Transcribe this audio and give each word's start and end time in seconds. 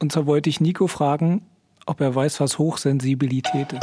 Und 0.00 0.12
zwar 0.12 0.26
wollte 0.26 0.50
ich 0.50 0.60
Nico 0.60 0.86
fragen, 0.88 1.42
ob 1.86 2.00
er 2.00 2.14
weiß, 2.14 2.40
was 2.40 2.58
Hochsensibilität 2.58 3.72
ist. 3.72 3.82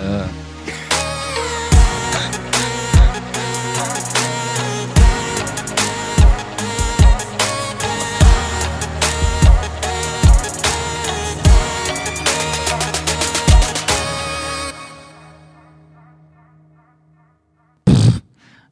Äh, 0.00 0.24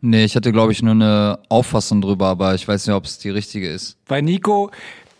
Nee, 0.02 0.24
ich 0.24 0.34
hatte, 0.34 0.50
glaube 0.50 0.72
ich, 0.72 0.82
nur 0.82 0.92
eine 0.92 1.38
Auffassung 1.50 2.00
drüber, 2.00 2.28
aber 2.28 2.54
ich 2.54 2.66
weiß 2.66 2.86
nicht, 2.86 2.96
ob 2.96 3.04
es 3.04 3.18
die 3.18 3.28
richtige 3.28 3.68
ist. 3.70 3.98
Bei 4.06 4.22
Nico, 4.22 4.70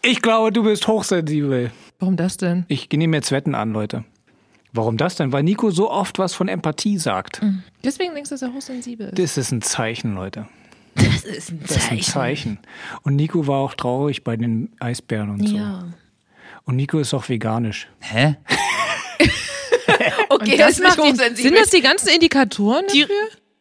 ich 0.03 0.23
glaube, 0.23 0.53
du 0.53 0.63
bist 0.63 0.87
hochsensibel. 0.87 1.71
Warum 1.99 2.17
das 2.17 2.37
denn? 2.37 2.65
Ich 2.69 2.89
nehme 2.93 3.17
jetzt 3.17 3.33
Wetten 3.33 3.55
an, 3.55 3.73
Leute. 3.73 4.05
Warum 4.73 4.97
das 4.97 5.17
denn? 5.17 5.33
Weil 5.33 5.43
Nico 5.43 5.71
so 5.71 5.91
oft 5.91 6.19
was 6.19 6.35
von 6.35 6.49
Empathie 6.49 6.97
sagt. 6.99 7.41
Deswegen 7.85 8.15
denkst 8.15 8.31
du, 8.31 8.35
dass 8.35 8.43
er 8.43 8.53
hochsensibel 8.55 9.09
ist. 9.09 9.19
Das 9.19 9.37
ist 9.37 9.51
ein 9.53 9.63
Zeichen, 9.63 10.15
Leute. 10.15 10.47
Das 10.95 11.25
ist 11.25 11.51
ein 11.51 11.61
Das 11.67 11.77
ist 11.77 11.91
ein 11.91 12.01
Zeichen. 12.03 12.59
Und 13.03 13.17
Nico 13.17 13.47
war 13.47 13.59
auch 13.59 13.75
traurig 13.75 14.23
bei 14.25 14.37
den 14.37 14.73
Eisbären 14.81 15.31
und 15.31 15.47
so. 15.49 15.57
Ja. 15.57 15.85
Und 16.65 16.77
Nico 16.77 16.99
ist 16.99 17.13
auch 17.15 17.29
veganisch. 17.29 17.89
Hä? 18.01 18.37
Okay, 20.33 20.57
das, 20.57 20.59
das 20.59 20.71
ist 20.71 20.79
nicht 20.81 20.89
macht 20.89 20.99
hochsensibel. 21.01 21.37
sind 21.43 21.57
das 21.59 21.71
die 21.71 21.81
ganzen 21.83 22.09
Indikatoren 22.09 22.85
Die- 22.93 23.01
dafür? 23.03 23.15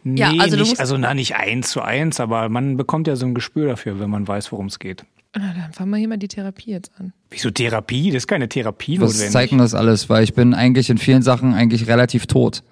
Nee, 0.04 0.20
Ja, 0.22 0.32
also 0.40 0.56
nicht, 0.56 0.80
also 0.80 0.98
na, 0.98 1.14
nicht 1.14 1.36
eins 1.36 1.72
zu 1.72 1.82
eins, 1.82 2.20
aber 2.22 2.48
man 2.48 2.78
bekommt 2.78 3.08
ja 3.08 3.16
so 3.18 3.26
ein 3.26 3.34
Gespür 3.34 3.68
dafür, 3.68 4.00
wenn 4.00 4.10
man 4.10 4.28
weiß, 4.28 4.52
worum 4.52 4.68
es 4.68 4.80
geht. 4.80 5.04
Na, 5.36 5.54
dann 5.54 5.74
fangen 5.74 5.92
wir 5.92 5.98
hier 5.98 6.08
mal 6.08 6.18
die 6.18 6.28
Therapie 6.28 6.72
jetzt 6.72 6.92
an. 7.00 7.14
Wieso 7.30 7.52
Therapie? 7.52 8.08
Das 8.10 8.24
ist 8.24 8.28
keine 8.28 8.50
Therapie 8.50 9.00
Was 9.00 9.12
notwendig. 9.12 9.32
zeigt 9.32 9.52
denn 9.52 9.60
das 9.60 9.76
alles? 9.76 10.10
Weil 10.10 10.24
ich 10.24 10.34
bin 10.34 10.54
eigentlich 10.54 10.90
in 10.90 10.98
vielen 10.98 11.22
Sachen 11.22 11.54
eigentlich 11.54 11.88
relativ 11.88 12.26
tot. 12.26 12.64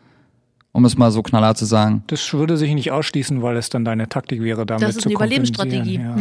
Um 0.74 0.86
es 0.86 0.96
mal 0.96 1.10
so 1.10 1.24
knallhart 1.24 1.58
zu 1.58 1.66
sagen. 1.66 2.04
Das 2.08 2.34
würde 2.34 2.56
sich 2.56 2.72
nicht 2.74 2.92
ausschließen, 2.92 3.42
weil 3.42 3.58
es 3.58 3.70
dann 3.70 3.84
deine 3.84 4.10
Taktik 4.10 4.44
wäre, 4.44 4.64
damit 4.66 4.84
Das 4.84 4.96
ist 4.98 5.02
zu 5.02 5.10
eine 5.10 5.16
Überlebensstrategie. 5.16 5.96
Ja. 5.96 6.16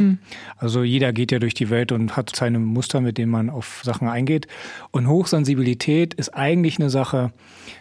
Also 0.56 0.83
jeder 0.83 1.12
geht 1.12 1.31
ja 1.31 1.39
durch 1.39 1.53
die 1.53 1.69
Welt 1.69 1.93
und 1.93 2.17
hat 2.17 2.34
seine 2.34 2.59
Muster, 2.59 3.03
mit 3.03 3.19
denen 3.19 3.31
man 3.31 3.50
auf 3.50 3.83
Sachen 3.84 4.09
eingeht. 4.09 4.47
Und 4.93 5.09
Hochsensibilität 5.09 6.15
ist 6.15 6.31
eigentlich 6.34 6.78
eine 6.78 6.89
Sache, 6.89 7.33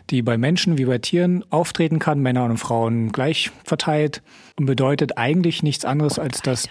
die 0.09 0.22
bei 0.22 0.38
Menschen 0.38 0.78
wie 0.78 0.86
bei 0.86 0.97
Tieren 0.97 1.45
auftreten 1.50 2.00
kann, 2.00 2.19
Männer 2.19 2.44
und 2.44 2.58
Frauen 2.58 3.12
gleich 3.14 3.52
verteilt 3.64 4.22
und 4.59 4.66
bedeutet 4.66 5.17
eigentlich 5.17 5.64
nichts 5.64 5.86
anderes 5.86 6.19
als 6.19 6.42
das. 6.42 6.67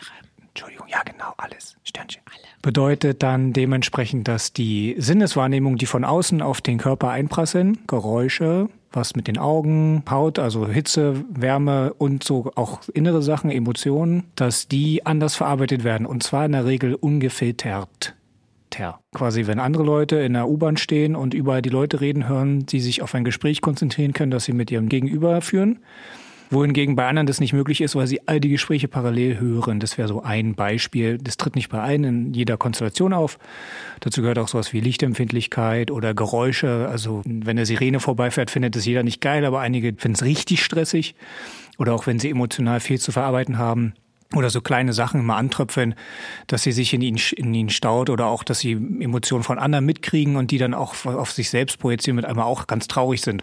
Ja 0.95 1.03
genau, 1.05 1.35
alles. 1.39 1.77
Sternchen. 1.83 2.23
Bedeutet 2.63 3.23
dann 3.25 3.53
dementsprechend, 3.53 4.29
dass 4.29 4.53
die 4.53 4.95
Sinneswahrnehmung, 4.97 5.77
die 5.77 5.87
von 5.87 6.05
außen 6.05 6.41
auf 6.41 6.61
den 6.61 6.79
Körper 6.79 7.11
einprasseln, 7.11 7.79
Geräusche, 7.89 8.69
was 8.93 9.17
mit 9.17 9.27
den 9.27 9.37
Augen, 9.37 10.05
Haut, 10.09 10.39
also 10.39 10.69
Hitze, 10.69 11.25
Wärme 11.29 11.93
und 11.95 12.23
so 12.23 12.53
auch 12.55 12.81
innere 12.95 13.23
Sachen, 13.23 13.51
Emotionen, 13.51 14.23
dass 14.37 14.69
die 14.69 15.05
anders 15.05 15.35
verarbeitet 15.35 15.83
werden 15.83 16.07
und 16.07 16.23
zwar 16.23 16.47
in 16.47 16.53
der 16.53 16.65
Regel 16.65 16.95
ungefiltert. 16.95 18.15
Ter. 18.71 19.01
Quasi, 19.13 19.47
wenn 19.47 19.59
andere 19.59 19.83
Leute 19.83 20.17
in 20.17 20.33
der 20.33 20.49
U-Bahn 20.49 20.77
stehen 20.77 21.17
und 21.17 21.35
überall 21.35 21.63
die 21.63 21.71
Leute 21.71 22.01
reden 22.01 22.29
hören, 22.29 22.67
die 22.67 22.81
sich 22.81 23.03
auf 23.03 23.15
ein 23.15 23.25
Gespräch 23.25 23.61
konzentrieren 23.61 24.13
können, 24.13 24.31
das 24.31 24.45
sie 24.45 24.53
mit 24.53 24.71
ihrem 24.71 24.89
Gegenüber 24.89 25.41
führen, 25.43 25.81
wohingegen 26.51 26.97
bei 26.97 27.07
anderen 27.07 27.27
das 27.27 27.41
nicht 27.41 27.53
möglich 27.53 27.81
ist, 27.81 27.97
weil 27.97 28.07
sie 28.07 28.27
all 28.27 28.41
die 28.41 28.49
Gespräche 28.49 28.89
parallel 28.89 29.41
hören. 29.41 29.81
Das 29.81 29.99
wäre 29.99 30.09
so 30.09 30.23
ein 30.23 30.55
Beispiel. 30.55 31.19
Das 31.19 31.37
tritt 31.37 31.57
nicht 31.57 31.69
bei 31.69 31.81
allen 31.81 32.05
in 32.05 32.35
jeder 32.35 32.57
Konstellation 32.57 33.13
auf. 33.13 33.39
Dazu 34.01 34.23
gehört 34.23 34.39
auch 34.39 34.49
sowas 34.49 34.73
wie 34.73 34.81
Lichtempfindlichkeit 34.81 35.91
oder 35.91 36.15
Geräusche. 36.15 36.89
Also 36.91 37.23
wenn 37.25 37.57
eine 37.57 37.67
Sirene 37.67 38.01
vorbeifährt, 38.01 38.51
findet 38.51 38.77
es 38.77 38.85
jeder 38.85 39.03
nicht 39.03 39.21
geil, 39.21 39.45
aber 39.45 39.61
einige 39.61 39.95
finden 39.97 40.17
es 40.17 40.25
richtig 40.25 40.65
stressig. 40.65 41.15
Oder 41.79 41.95
auch 41.95 42.07
wenn 42.07 42.19
sie 42.19 42.31
emotional 42.31 42.81
viel 42.81 43.01
zu 43.01 43.11
verarbeiten 43.11 43.59
haben. 43.59 43.95
Oder 44.35 44.51
so 44.51 44.61
kleine 44.61 44.93
Sachen 44.93 45.21
immer 45.21 45.37
antröpfeln, 45.37 45.95
dass 46.47 46.63
sie 46.63 46.73
sich 46.73 46.93
in 46.95 47.03
ihnen, 47.03 47.21
in 47.37 47.55
ihnen 47.55 47.71
staut 47.71 48.11
oder 48.11 48.27
auch, 48.27 48.43
dass 48.43 48.59
sie 48.59 48.73
Emotionen 48.73 49.45
von 49.45 49.59
anderen 49.59 49.85
mitkriegen 49.85 50.37
und 50.37 50.51
die 50.51 50.59
dann 50.59 50.75
auch 50.75 51.05
auf 51.05 51.31
sich 51.33 51.51
selbst 51.51 51.79
projizieren, 51.79 52.17
mit 52.17 52.25
einmal 52.25 52.45
auch 52.45 52.67
ganz 52.67 52.89
traurig 52.89 53.23
sind. 53.23 53.43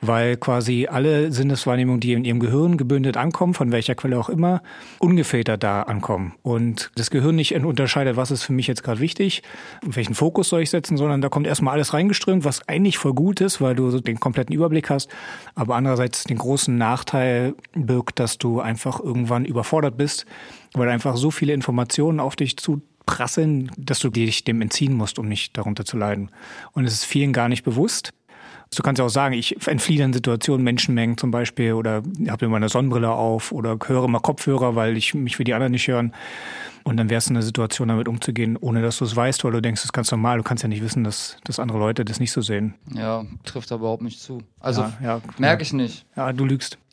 Weil 0.00 0.36
quasi 0.36 0.88
alle 0.90 1.32
Sinneswahrnehmungen, 1.32 2.00
die 2.00 2.12
in 2.12 2.24
ihrem 2.24 2.40
Gehirn 2.40 2.76
gebündelt 2.76 3.16
ankommen, 3.16 3.54
von 3.54 3.72
welcher 3.72 3.94
Quelle 3.94 4.18
auch 4.18 4.28
immer, 4.28 4.62
ungefiltert 4.98 5.62
da 5.62 5.82
ankommen. 5.82 6.34
Und 6.42 6.90
das 6.96 7.10
Gehirn 7.10 7.36
nicht 7.36 7.54
unterscheidet, 7.54 8.16
was 8.16 8.30
ist 8.30 8.42
für 8.42 8.52
mich 8.52 8.66
jetzt 8.66 8.82
gerade 8.82 9.00
wichtig, 9.00 9.42
welchen 9.82 10.14
Fokus 10.14 10.48
soll 10.48 10.62
ich 10.62 10.70
setzen, 10.70 10.96
sondern 10.96 11.20
da 11.20 11.28
kommt 11.28 11.46
erstmal 11.46 11.74
alles 11.74 11.94
reingeströmt, 11.94 12.44
was 12.44 12.66
eigentlich 12.68 12.98
voll 12.98 13.14
gut 13.14 13.40
ist, 13.40 13.60
weil 13.60 13.74
du 13.74 13.90
so 13.90 14.00
den 14.00 14.18
kompletten 14.18 14.54
Überblick 14.54 14.90
hast, 14.90 15.10
aber 15.54 15.76
andererseits 15.76 16.24
den 16.24 16.38
großen 16.38 16.76
Nachteil 16.76 17.54
birgt, 17.74 18.18
dass 18.18 18.38
du 18.38 18.60
einfach 18.60 19.00
irgendwann 19.00 19.44
überfordert 19.44 19.96
bist, 19.96 20.26
weil 20.74 20.88
einfach 20.88 21.16
so 21.16 21.30
viele 21.30 21.52
Informationen 21.52 22.20
auf 22.20 22.36
dich 22.36 22.56
zuprasseln, 22.56 23.70
dass 23.76 24.00
du 24.00 24.10
dich 24.10 24.44
dem 24.44 24.60
entziehen 24.60 24.94
musst, 24.94 25.18
um 25.18 25.28
nicht 25.28 25.56
darunter 25.56 25.84
zu 25.84 25.96
leiden. 25.96 26.30
Und 26.72 26.84
es 26.84 26.94
ist 26.94 27.04
vielen 27.04 27.32
gar 27.32 27.48
nicht 27.48 27.62
bewusst. 27.62 28.12
Du 28.74 28.82
kannst 28.82 28.98
ja 28.98 29.04
auch 29.04 29.10
sagen, 29.10 29.34
ich 29.34 29.66
entfliehe 29.66 29.98
dann 29.98 30.14
Situationen, 30.14 30.64
Menschenmengen 30.64 31.18
zum 31.18 31.30
Beispiel, 31.30 31.74
oder 31.74 32.02
habe 32.28 32.46
immer 32.46 32.56
eine 32.56 32.70
Sonnenbrille 32.70 33.10
auf 33.10 33.52
oder 33.52 33.76
höre 33.84 34.04
immer 34.04 34.20
Kopfhörer, 34.20 34.74
weil 34.74 34.96
ich 34.96 35.12
mich 35.12 35.36
für 35.36 35.44
die 35.44 35.52
anderen 35.52 35.72
nicht 35.72 35.88
hören. 35.88 36.14
Und 36.84 36.96
dann 36.96 37.10
wärst 37.10 37.28
du 37.28 37.30
in 37.30 37.34
der 37.34 37.42
Situation, 37.42 37.88
damit 37.88 38.08
umzugehen, 38.08 38.56
ohne 38.56 38.82
dass 38.82 38.98
du 38.98 39.04
es 39.04 39.14
weißt, 39.14 39.44
weil 39.44 39.52
du 39.52 39.60
denkst, 39.60 39.80
das 39.80 39.86
ist 39.86 39.92
ganz 39.92 40.10
normal. 40.10 40.38
Du 40.38 40.42
kannst 40.42 40.62
ja 40.62 40.68
nicht 40.68 40.82
wissen, 40.82 41.04
dass, 41.04 41.36
dass 41.44 41.60
andere 41.60 41.78
Leute 41.78 42.04
das 42.04 42.20
nicht 42.20 42.32
so 42.32 42.40
sehen. 42.40 42.74
Ja, 42.94 43.24
trifft 43.44 43.70
aber 43.72 43.82
überhaupt 43.82 44.02
nicht 44.02 44.20
zu. 44.20 44.42
Also 44.60 44.82
ja, 44.82 44.92
ja, 45.02 45.20
merke 45.38 45.62
ich 45.62 45.72
nicht. 45.72 46.06
Ja, 46.16 46.32
du 46.32 46.44
lügst. 46.44 46.78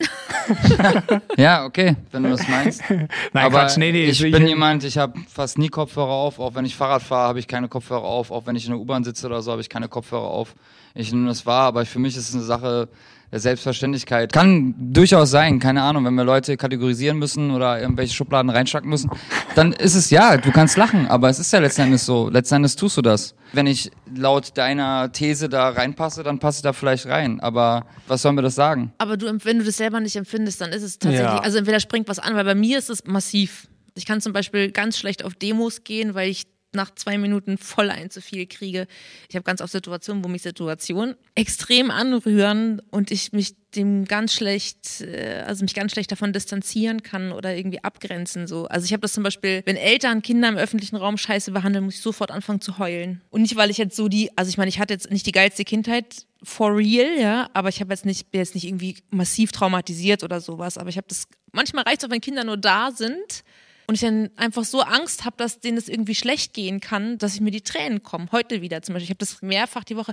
Ja, 1.36 1.64
okay, 1.64 1.96
wenn 2.10 2.24
du 2.24 2.30
das 2.30 2.46
meinst. 2.48 2.82
Nein, 2.90 3.08
aber 3.32 3.60
Quatsch, 3.60 3.76
nee, 3.76 3.92
nee. 3.92 4.06
ich 4.06 4.20
bin 4.20 4.46
jemand, 4.46 4.82
ich 4.84 4.98
habe 4.98 5.18
fast 5.28 5.58
nie 5.58 5.68
Kopfhörer 5.68 6.08
auf. 6.08 6.38
Auch 6.40 6.54
wenn 6.54 6.64
ich 6.64 6.74
Fahrrad 6.74 7.02
fahre, 7.02 7.28
habe 7.28 7.38
ich 7.38 7.46
keine 7.46 7.68
Kopfhörer 7.68 8.02
auf. 8.02 8.30
Auch 8.30 8.46
wenn 8.46 8.56
ich 8.56 8.64
in 8.66 8.72
der 8.72 8.80
U-Bahn 8.80 9.04
sitze 9.04 9.26
oder 9.26 9.42
so, 9.42 9.52
habe 9.52 9.60
ich 9.60 9.68
keine 9.68 9.88
Kopfhörer 9.88 10.26
auf. 10.26 10.54
Ich 10.94 11.12
nehme 11.12 11.28
das 11.28 11.46
wahr, 11.46 11.66
aber 11.66 11.86
für 11.86 11.98
mich 12.00 12.16
ist 12.16 12.28
es 12.28 12.34
eine 12.34 12.42
Sache 12.42 12.88
der 13.32 13.38
Selbstverständlichkeit. 13.40 14.32
Kann 14.32 14.74
durchaus 14.78 15.30
sein, 15.30 15.58
keine 15.60 15.82
Ahnung, 15.82 16.04
wenn 16.04 16.14
wir 16.14 16.24
Leute 16.24 16.56
kategorisieren 16.56 17.18
müssen 17.18 17.50
oder 17.52 17.80
irgendwelche 17.80 18.12
Schubladen 18.14 18.50
reinstecken 18.50 18.90
müssen, 18.90 19.10
dann 19.54 19.72
ist 19.72 19.94
es 19.94 20.10
ja, 20.10 20.36
du 20.36 20.50
kannst 20.50 20.76
lachen, 20.76 21.06
aber 21.06 21.28
es 21.28 21.38
ist 21.38 21.52
ja 21.52 21.60
letzten 21.60 21.82
Endes 21.82 22.06
so. 22.06 22.28
Letzten 22.28 22.56
Endes 22.56 22.74
tust 22.76 22.96
du 22.96 23.02
das. 23.02 23.34
Wenn 23.52 23.66
ich 23.66 23.90
laut 24.14 24.56
deiner 24.58 25.12
These 25.12 25.48
da 25.48 25.68
reinpasse, 25.68 26.22
dann 26.22 26.38
passe 26.38 26.58
ich 26.58 26.62
da 26.62 26.72
vielleicht 26.72 27.06
rein. 27.06 27.38
Aber 27.40 27.86
was 28.08 28.22
soll 28.22 28.32
mir 28.32 28.42
das 28.42 28.54
sagen? 28.56 28.92
Aber 28.98 29.16
du, 29.16 29.26
wenn 29.44 29.58
du 29.58 29.64
das 29.64 29.76
selber 29.76 30.00
nicht 30.00 30.16
empfindest, 30.16 30.60
dann 30.60 30.70
ist 30.72 30.82
es 30.82 30.98
tatsächlich, 30.98 31.28
Ja. 31.28 31.38
also 31.38 31.58
entweder 31.58 31.78
springt 31.80 32.08
was 32.08 32.18
an, 32.18 32.34
weil 32.34 32.44
bei 32.44 32.54
mir 32.54 32.78
ist 32.78 32.90
es 32.90 33.04
massiv. 33.04 33.68
Ich 33.94 34.06
kann 34.06 34.20
zum 34.20 34.32
Beispiel 34.32 34.70
ganz 34.70 34.98
schlecht 34.98 35.24
auf 35.24 35.34
Demos 35.34 35.84
gehen, 35.84 36.14
weil 36.14 36.30
ich 36.30 36.46
nach 36.72 36.94
zwei 36.94 37.18
Minuten 37.18 37.58
voll 37.58 37.90
ein 37.90 38.10
zu 38.10 38.20
viel 38.20 38.46
kriege. 38.46 38.86
Ich 39.28 39.36
habe 39.36 39.44
ganz 39.44 39.60
oft 39.60 39.72
Situationen, 39.72 40.24
wo 40.24 40.28
mich 40.28 40.42
Situationen 40.42 41.16
extrem 41.34 41.90
anrühren 41.90 42.80
und 42.90 43.10
ich 43.10 43.32
mich 43.32 43.54
dem 43.74 44.04
ganz 44.04 44.34
schlecht, 44.34 45.00
äh, 45.00 45.44
also 45.46 45.64
mich 45.64 45.74
ganz 45.74 45.92
schlecht 45.92 46.10
davon 46.10 46.32
distanzieren 46.32 47.02
kann 47.02 47.32
oder 47.32 47.56
irgendwie 47.56 47.82
abgrenzen. 47.82 48.46
So. 48.46 48.66
Also 48.66 48.84
ich 48.84 48.92
habe 48.92 49.02
das 49.02 49.12
zum 49.12 49.22
Beispiel, 49.22 49.62
wenn 49.64 49.76
Eltern 49.76 50.22
Kinder 50.22 50.48
im 50.48 50.56
öffentlichen 50.56 50.96
Raum 50.96 51.16
scheiße 51.16 51.52
behandeln, 51.52 51.84
muss 51.84 51.94
ich 51.94 52.00
sofort 52.00 52.30
anfangen 52.30 52.60
zu 52.60 52.78
heulen. 52.78 53.22
Und 53.30 53.42
nicht, 53.42 53.56
weil 53.56 53.70
ich 53.70 53.78
jetzt 53.78 53.96
so 53.96 54.08
die, 54.08 54.36
also 54.36 54.48
ich 54.48 54.58
meine, 54.58 54.68
ich 54.68 54.80
hatte 54.80 54.94
jetzt 54.94 55.10
nicht 55.10 55.26
die 55.26 55.32
geilste 55.32 55.64
Kindheit 55.64 56.26
for 56.42 56.76
real, 56.76 57.20
ja, 57.20 57.50
aber 57.52 57.68
ich 57.68 57.80
habe 57.80 57.92
jetzt 57.92 58.06
nicht, 58.06 58.30
bin 58.30 58.40
jetzt 58.40 58.54
nicht 58.54 58.64
irgendwie 58.64 58.96
massiv 59.10 59.52
traumatisiert 59.52 60.24
oder 60.24 60.40
sowas. 60.40 60.78
Aber 60.78 60.88
ich 60.88 60.96
habe 60.96 61.06
das, 61.08 61.28
manchmal 61.52 61.84
reicht 61.84 62.02
es 62.02 62.08
auch, 62.08 62.12
wenn 62.12 62.20
Kinder 62.20 62.44
nur 62.44 62.56
da 62.56 62.90
sind 62.90 63.44
und 63.90 63.96
ich 63.96 64.02
dann 64.02 64.30
einfach 64.36 64.62
so 64.62 64.82
Angst 64.82 65.24
habe, 65.24 65.34
dass 65.36 65.58
denen 65.58 65.74
das 65.74 65.88
irgendwie 65.88 66.14
schlecht 66.14 66.54
gehen 66.54 66.78
kann, 66.78 67.18
dass 67.18 67.34
ich 67.34 67.40
mir 67.40 67.50
die 67.50 67.62
Tränen 67.62 68.04
kommen. 68.04 68.28
Heute 68.30 68.62
wieder 68.62 68.82
zum 68.82 68.92
Beispiel. 68.92 69.06
Ich 69.06 69.10
habe 69.10 69.18
das 69.18 69.42
mehrfach 69.42 69.82
die 69.82 69.96
Woche. 69.96 70.12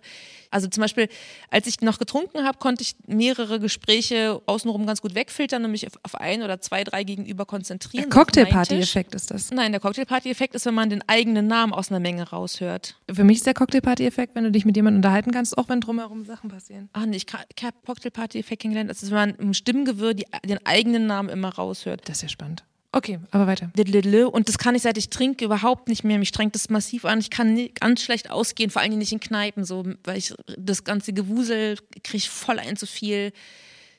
Also 0.49 0.67
zum 0.67 0.81
Beispiel, 0.81 1.09
als 1.51 1.67
ich 1.67 1.81
noch 1.81 1.99
getrunken 1.99 2.43
habe, 2.43 2.57
konnte 2.57 2.81
ich 2.81 2.95
mehrere 3.05 3.59
Gespräche 3.59 4.41
außenrum 4.47 4.87
ganz 4.87 4.99
gut 5.03 5.13
wegfiltern 5.13 5.63
und 5.63 5.69
mich 5.69 5.85
auf, 5.85 5.93
auf 6.01 6.15
ein 6.15 6.41
oder 6.41 6.59
zwei, 6.59 6.83
drei 6.83 7.03
gegenüber 7.03 7.45
konzentrieren. 7.45 8.05
Tisch. 8.05 8.13
Cocktailparty-Effekt 8.15 9.13
ist 9.13 9.29
das. 9.29 9.51
Nein, 9.51 9.73
der 9.73 9.79
Cocktailparty-Effekt 9.79 10.55
ist, 10.55 10.65
wenn 10.65 10.73
man 10.73 10.89
den 10.89 11.07
eigenen 11.07 11.45
Namen 11.45 11.71
aus 11.71 11.91
einer 11.91 11.99
Menge 11.99 12.27
raushört. 12.27 12.95
Für 13.13 13.23
mich 13.23 13.37
ist 13.37 13.45
der 13.45 13.53
Cocktailparty-Effekt, 13.53 14.33
wenn 14.33 14.43
du 14.43 14.51
dich 14.51 14.65
mit 14.65 14.75
jemandem 14.75 14.97
unterhalten 14.97 15.29
kannst, 15.29 15.55
auch 15.55 15.69
wenn 15.69 15.81
drumherum 15.81 16.25
Sachen 16.25 16.49
passieren. 16.49 16.89
Ah, 16.93 17.05
nee, 17.05 17.17
ich, 17.17 17.27
ich 17.55 17.63
habe 17.63 17.77
Cocktailparty-Effekt 17.85 18.63
kennengelernt. 18.63 18.89
Das 18.89 19.03
ist, 19.03 19.11
wenn 19.11 19.17
man 19.17 19.35
im 19.35 19.53
Stimmgewirr 19.53 20.15
die, 20.15 20.25
den 20.43 20.65
eigenen 20.65 21.05
Namen 21.05 21.29
immer 21.29 21.49
raushört. 21.49 22.09
Das 22.09 22.17
ist 22.17 22.21
ja 22.23 22.29
spannend. 22.29 22.63
Okay, 22.97 23.19
aber 23.29 23.45
weiter. 23.45 23.69
Und 24.31 24.49
das 24.49 24.57
kann 24.57 24.73
ich, 24.73 24.81
seit 24.81 24.97
ich 24.97 25.11
trinke, 25.11 25.45
überhaupt 25.45 25.87
nicht 25.87 26.03
mehr. 26.03 26.17
Mich 26.17 26.29
strengt 26.29 26.55
das 26.55 26.71
massiv 26.71 27.05
an. 27.05 27.19
Ich 27.19 27.29
kann 27.29 27.69
ganz 27.75 28.01
schlecht 28.01 28.31
ausgehen, 28.31 28.71
vor 28.71 28.81
allen 28.81 28.89
Dingen 28.89 29.01
nicht 29.01 29.11
in 29.11 29.19
Kneipen, 29.19 29.65
so, 29.65 29.85
weil 30.03 30.17
ich 30.17 30.33
das 30.57 30.83
ganze 30.83 31.13
Gewusel 31.13 31.77
kriege 32.03 32.23
voll 32.23 32.57
ein 32.57 32.75
zu 32.75 32.87
viel. 32.87 33.33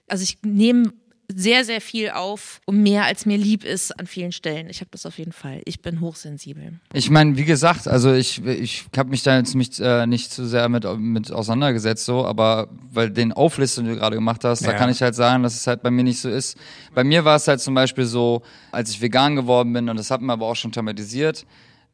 Also 0.08 0.24
ich 0.24 0.38
nehme 0.42 0.92
sehr, 1.30 1.64
sehr 1.64 1.80
viel 1.82 2.10
auf 2.10 2.60
und 2.64 2.82
mehr 2.82 3.04
als 3.04 3.26
mir 3.26 3.36
lieb 3.36 3.62
ist 3.62 3.98
an 4.00 4.06
vielen 4.06 4.32
Stellen. 4.32 4.70
Ich 4.70 4.80
habe 4.80 4.88
das 4.90 5.04
auf 5.04 5.18
jeden 5.18 5.32
Fall. 5.32 5.60
Ich 5.66 5.82
bin 5.82 6.00
hochsensibel. 6.00 6.80
Ich 6.94 7.10
meine, 7.10 7.36
wie 7.36 7.44
gesagt, 7.44 7.86
also 7.86 8.14
ich, 8.14 8.42
ich 8.46 8.86
habe 8.96 9.10
mich 9.10 9.22
da 9.22 9.36
jetzt 9.36 9.54
nicht, 9.54 9.78
äh, 9.78 10.06
nicht 10.06 10.32
zu 10.32 10.46
sehr 10.46 10.68
mit, 10.70 10.86
mit 10.98 11.30
auseinandergesetzt, 11.30 12.06
so, 12.06 12.24
aber 12.24 12.68
weil 12.90 13.10
den 13.10 13.32
Auflistung, 13.32 13.84
die 13.84 13.90
du 13.90 13.96
gerade 13.96 14.16
gemacht 14.16 14.42
hast, 14.44 14.62
Ja. 14.62 14.72
da 14.72 14.78
kann 14.78 14.88
ich 14.90 15.02
halt 15.02 15.14
sagen, 15.14 15.42
dass 15.42 15.54
es 15.54 15.66
halt 15.66 15.82
bei 15.82 15.90
mir 15.90 16.02
nicht 16.02 16.20
so 16.20 16.30
ist. 16.30 16.56
Bei 16.94 17.04
mir 17.04 17.24
war 17.26 17.36
es 17.36 17.46
halt 17.46 17.60
zum 17.60 17.74
Beispiel 17.74 18.06
so, 18.06 18.40
als 18.72 18.90
ich 18.90 19.02
vegan 19.02 19.36
geworden 19.36 19.72
bin, 19.74 19.88
und 19.90 19.98
das 19.98 20.10
hat 20.10 20.22
man 20.22 20.30
aber 20.32 20.46
auch 20.46 20.56
schon 20.56 20.72
thematisiert, 20.72 21.44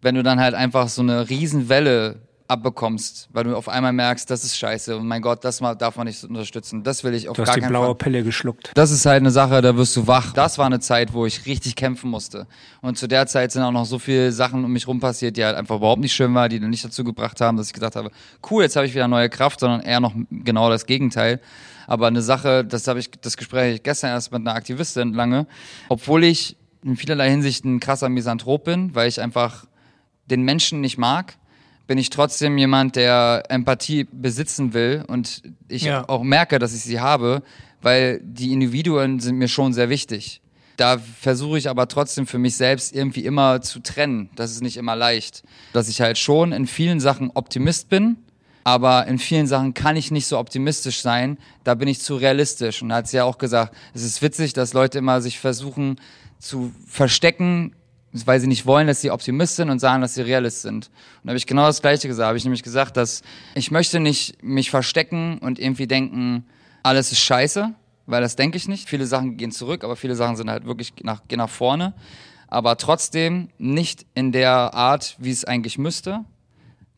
wenn 0.00 0.14
du 0.14 0.22
dann 0.22 0.38
halt 0.38 0.54
einfach 0.54 0.88
so 0.88 1.02
eine 1.02 1.28
Riesenwelle 1.28 2.20
abbekommst, 2.46 3.28
weil 3.32 3.44
du 3.44 3.56
auf 3.56 3.68
einmal 3.68 3.92
merkst, 3.92 4.30
das 4.30 4.44
ist 4.44 4.58
scheiße 4.58 4.96
und 4.96 5.06
mein 5.06 5.22
Gott, 5.22 5.44
das 5.44 5.62
mal, 5.62 5.74
darf 5.74 5.96
man 5.96 6.06
nicht 6.06 6.22
unterstützen. 6.24 6.82
Das 6.82 7.02
will 7.02 7.14
ich 7.14 7.28
auf 7.28 7.36
Du 7.36 7.42
hast 7.42 7.48
gar 7.48 7.54
die 7.54 7.62
keinen 7.62 7.70
blaue 7.70 7.86
Fall. 7.86 7.94
Pille 7.94 8.22
geschluckt. 8.22 8.70
Das 8.74 8.90
ist 8.90 9.06
halt 9.06 9.20
eine 9.20 9.30
Sache, 9.30 9.62
da 9.62 9.76
wirst 9.76 9.96
du 9.96 10.06
wach. 10.06 10.32
Das 10.34 10.58
war 10.58 10.66
eine 10.66 10.80
Zeit, 10.80 11.14
wo 11.14 11.24
ich 11.24 11.46
richtig 11.46 11.74
kämpfen 11.74 12.10
musste. 12.10 12.46
Und 12.82 12.98
zu 12.98 13.06
der 13.06 13.26
Zeit 13.26 13.52
sind 13.52 13.62
auch 13.62 13.72
noch 13.72 13.86
so 13.86 13.98
viele 13.98 14.30
Sachen 14.30 14.62
um 14.64 14.72
mich 14.72 14.86
rum 14.86 15.00
passiert, 15.00 15.38
die 15.38 15.44
halt 15.44 15.56
einfach 15.56 15.76
überhaupt 15.76 16.02
nicht 16.02 16.12
schön 16.12 16.34
waren, 16.34 16.50
die 16.50 16.60
dann 16.60 16.70
nicht 16.70 16.84
dazu 16.84 17.02
gebracht 17.02 17.40
haben, 17.40 17.56
dass 17.56 17.68
ich 17.68 17.72
gedacht 17.72 17.96
habe, 17.96 18.10
cool, 18.50 18.62
jetzt 18.62 18.76
habe 18.76 18.86
ich 18.86 18.94
wieder 18.94 19.08
neue 19.08 19.30
Kraft, 19.30 19.60
sondern 19.60 19.80
eher 19.80 20.00
noch 20.00 20.14
genau 20.30 20.68
das 20.68 20.84
Gegenteil. 20.84 21.40
Aber 21.86 22.06
eine 22.06 22.22
Sache, 22.22 22.64
das 22.64 22.86
habe 22.88 22.98
ich, 22.98 23.10
das 23.10 23.36
Gespräch 23.38 23.82
gestern 23.82 24.10
erst 24.10 24.32
mit 24.32 24.40
einer 24.42 24.54
Aktivistin 24.54 25.14
lange, 25.14 25.46
obwohl 25.88 26.24
ich 26.24 26.56
in 26.84 26.96
vielerlei 26.96 27.30
Hinsicht 27.30 27.64
ein 27.64 27.80
krasser 27.80 28.10
Misanthrop 28.10 28.64
bin, 28.64 28.94
weil 28.94 29.08
ich 29.08 29.20
einfach 29.20 29.64
den 30.26 30.42
Menschen 30.42 30.80
nicht 30.80 30.98
mag, 30.98 31.36
bin 31.86 31.98
ich 31.98 32.10
trotzdem 32.10 32.56
jemand, 32.58 32.96
der 32.96 33.42
Empathie 33.48 34.04
besitzen 34.10 34.72
will 34.72 35.04
und 35.06 35.42
ich 35.68 35.82
Ja. 35.82 36.08
auch 36.08 36.22
merke, 36.22 36.58
dass 36.58 36.74
ich 36.74 36.82
sie 36.82 37.00
habe, 37.00 37.42
weil 37.82 38.20
die 38.22 38.52
Individuen 38.52 39.20
sind 39.20 39.36
mir 39.36 39.48
schon 39.48 39.72
sehr 39.74 39.90
wichtig. 39.90 40.40
Da 40.76 40.98
versuche 40.98 41.58
ich 41.58 41.68
aber 41.68 41.86
trotzdem 41.86 42.26
für 42.26 42.38
mich 42.38 42.56
selbst 42.56 42.94
irgendwie 42.94 43.24
immer 43.24 43.60
zu 43.60 43.80
trennen. 43.80 44.30
Das 44.34 44.50
ist 44.50 44.62
nicht 44.62 44.76
immer 44.76 44.96
leicht. 44.96 45.42
Dass 45.72 45.88
ich 45.88 46.00
halt 46.00 46.18
schon 46.18 46.52
in 46.52 46.66
vielen 46.66 46.98
Sachen 47.00 47.30
Optimist 47.34 47.90
bin, 47.90 48.16
aber 48.64 49.06
in 49.06 49.18
vielen 49.18 49.46
Sachen 49.46 49.74
kann 49.74 49.94
ich 49.96 50.10
nicht 50.10 50.26
so 50.26 50.38
optimistisch 50.38 51.00
sein. 51.02 51.38
Da 51.62 51.74
bin 51.74 51.86
ich 51.86 52.00
zu 52.00 52.16
realistisch. 52.16 52.82
Und 52.82 52.88
da 52.88 52.96
hat 52.96 53.08
sie 53.08 53.18
ja 53.18 53.24
auch 53.24 53.38
gesagt, 53.38 53.76
es 53.92 54.02
ist 54.02 54.20
witzig, 54.22 54.52
dass 54.54 54.72
Leute 54.72 54.98
immer 54.98 55.20
sich 55.20 55.38
versuchen 55.38 56.00
zu 56.40 56.72
verstecken, 56.88 57.74
weil 58.24 58.40
sie 58.40 58.46
nicht 58.46 58.64
wollen, 58.64 58.86
dass 58.86 59.00
sie 59.00 59.10
Optimist 59.10 59.56
sind 59.56 59.70
und 59.70 59.80
sagen, 59.80 60.00
dass 60.00 60.14
sie 60.14 60.22
Realist 60.22 60.62
sind. 60.62 60.86
Und 60.86 61.24
da 61.24 61.30
habe 61.30 61.38
ich 61.38 61.46
genau 61.46 61.66
das 61.66 61.82
Gleiche 61.82 62.06
gesagt. 62.06 62.28
Habe 62.28 62.38
ich 62.38 62.44
nämlich 62.44 62.62
gesagt, 62.62 62.96
dass 62.96 63.22
ich 63.54 63.70
möchte 63.70 63.98
nicht 63.98 64.42
mich 64.42 64.70
verstecken 64.70 65.38
und 65.38 65.58
irgendwie 65.58 65.86
denken, 65.86 66.44
alles 66.82 67.10
ist 67.10 67.20
scheiße, 67.20 67.74
weil 68.06 68.22
das 68.22 68.36
denke 68.36 68.56
ich 68.56 68.68
nicht. 68.68 68.88
Viele 68.88 69.06
Sachen 69.06 69.36
gehen 69.36 69.50
zurück, 69.50 69.82
aber 69.82 69.96
viele 69.96 70.14
Sachen 70.14 70.36
sind 70.36 70.48
halt 70.48 70.64
wirklich 70.64 70.92
nach, 71.02 71.26
gehen 71.26 71.38
nach 71.38 71.50
vorne. 71.50 71.94
Aber 72.46 72.76
trotzdem 72.76 73.48
nicht 73.58 74.06
in 74.14 74.30
der 74.30 74.74
Art, 74.74 75.16
wie 75.18 75.30
es 75.30 75.44
eigentlich 75.44 75.78
müsste. 75.78 76.24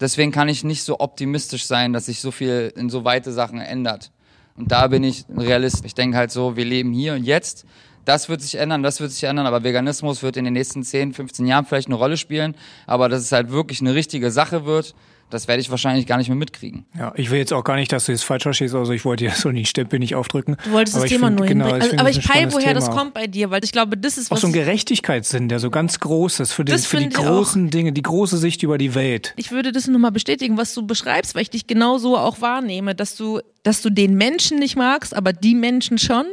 Deswegen 0.00 0.32
kann 0.32 0.48
ich 0.50 0.64
nicht 0.64 0.82
so 0.82 1.00
optimistisch 1.00 1.64
sein, 1.64 1.94
dass 1.94 2.06
sich 2.06 2.20
so 2.20 2.30
viel 2.30 2.72
in 2.76 2.90
so 2.90 3.04
weite 3.04 3.32
Sachen 3.32 3.60
ändert. 3.60 4.10
Und 4.56 4.72
da 4.72 4.86
bin 4.88 5.04
ich 5.04 5.26
ein 5.28 5.38
Realist. 5.38 5.84
Ich 5.84 5.94
denke 5.94 6.16
halt 6.16 6.30
so, 6.30 6.56
wir 6.56 6.64
leben 6.64 6.92
hier 6.92 7.14
und 7.14 7.24
jetzt. 7.24 7.64
Das 8.06 8.28
wird 8.30 8.40
sich 8.40 8.54
ändern, 8.54 8.82
das 8.82 9.00
wird 9.00 9.10
sich 9.12 9.24
ändern, 9.24 9.46
aber 9.46 9.62
Veganismus 9.64 10.22
wird 10.22 10.38
in 10.38 10.44
den 10.44 10.54
nächsten 10.54 10.82
10, 10.82 11.12
15 11.12 11.44
Jahren 11.46 11.66
vielleicht 11.66 11.88
eine 11.88 11.96
Rolle 11.96 12.16
spielen. 12.16 12.54
Aber 12.86 13.08
dass 13.10 13.20
es 13.20 13.32
halt 13.32 13.50
wirklich 13.50 13.80
eine 13.82 13.94
richtige 13.94 14.30
Sache 14.30 14.64
wird, 14.64 14.94
das 15.28 15.48
werde 15.48 15.60
ich 15.60 15.70
wahrscheinlich 15.72 16.06
gar 16.06 16.18
nicht 16.18 16.28
mehr 16.28 16.36
mitkriegen. 16.36 16.86
Ja, 16.96 17.12
ich 17.16 17.32
will 17.32 17.38
jetzt 17.40 17.52
auch 17.52 17.64
gar 17.64 17.74
nicht, 17.74 17.90
dass 17.90 18.04
du 18.06 18.12
es 18.12 18.22
falsch 18.22 18.44
verstehst, 18.44 18.76
also 18.76 18.92
ich 18.92 19.04
wollte 19.04 19.24
dir 19.24 19.32
so 19.32 19.50
den 19.50 19.64
Stempel 19.66 19.98
nicht 19.98 20.14
aufdrücken. 20.14 20.56
Du 20.64 20.70
wolltest 20.70 20.94
Aber 20.96 21.04
das 21.04 21.10
Thema 21.10 21.26
find- 21.26 21.38
nur 21.40 21.46
genau, 21.48 21.64
hinbringen. 21.64 21.82
Also, 21.82 21.98
aber 21.98 22.08
das 22.10 22.18
ich 22.18 22.28
peile, 22.28 22.52
woher 22.52 22.74
das 22.74 22.84
Thema. 22.84 22.96
kommt 22.96 23.14
bei 23.14 23.26
dir, 23.26 23.50
weil 23.50 23.64
ich 23.64 23.72
glaube, 23.72 23.96
das 23.96 24.18
ist 24.18 24.30
Auch 24.30 24.36
was. 24.36 24.42
so 24.42 24.46
ein 24.46 24.52
Gerechtigkeitssinn, 24.52 25.48
der 25.48 25.58
so 25.58 25.70
ganz 25.70 25.98
groß 25.98 26.38
ist 26.38 26.52
für, 26.52 26.64
den, 26.64 26.72
Das 26.76 26.86
für 26.86 26.98
die 26.98 27.08
ich 27.08 27.18
auch. 27.18 27.24
großen 27.24 27.70
Dinge, 27.70 27.92
die 27.92 28.02
große 28.02 28.38
Sicht 28.38 28.62
über 28.62 28.78
die 28.78 28.94
Welt. 28.94 29.34
ich 29.36 29.50
würde 29.50 29.72
das 29.72 29.88
nochmal 29.88 30.12
bestätigen, 30.12 30.56
was 30.56 30.72
du 30.74 30.86
beschreibst, 30.86 31.34
weil 31.34 31.42
ich 31.42 31.50
dich 31.50 31.66
genau 31.66 31.98
so 31.98 32.16
auch 32.16 32.40
wahrnehme, 32.40 32.94
dass 32.94 33.16
du, 33.16 33.40
dass 33.64 33.82
du 33.82 33.90
den 33.90 34.14
Menschen 34.14 34.60
nicht 34.60 34.76
magst, 34.76 35.12
aber 35.16 35.32
die 35.32 35.56
Menschen 35.56 35.98
schon. 35.98 36.26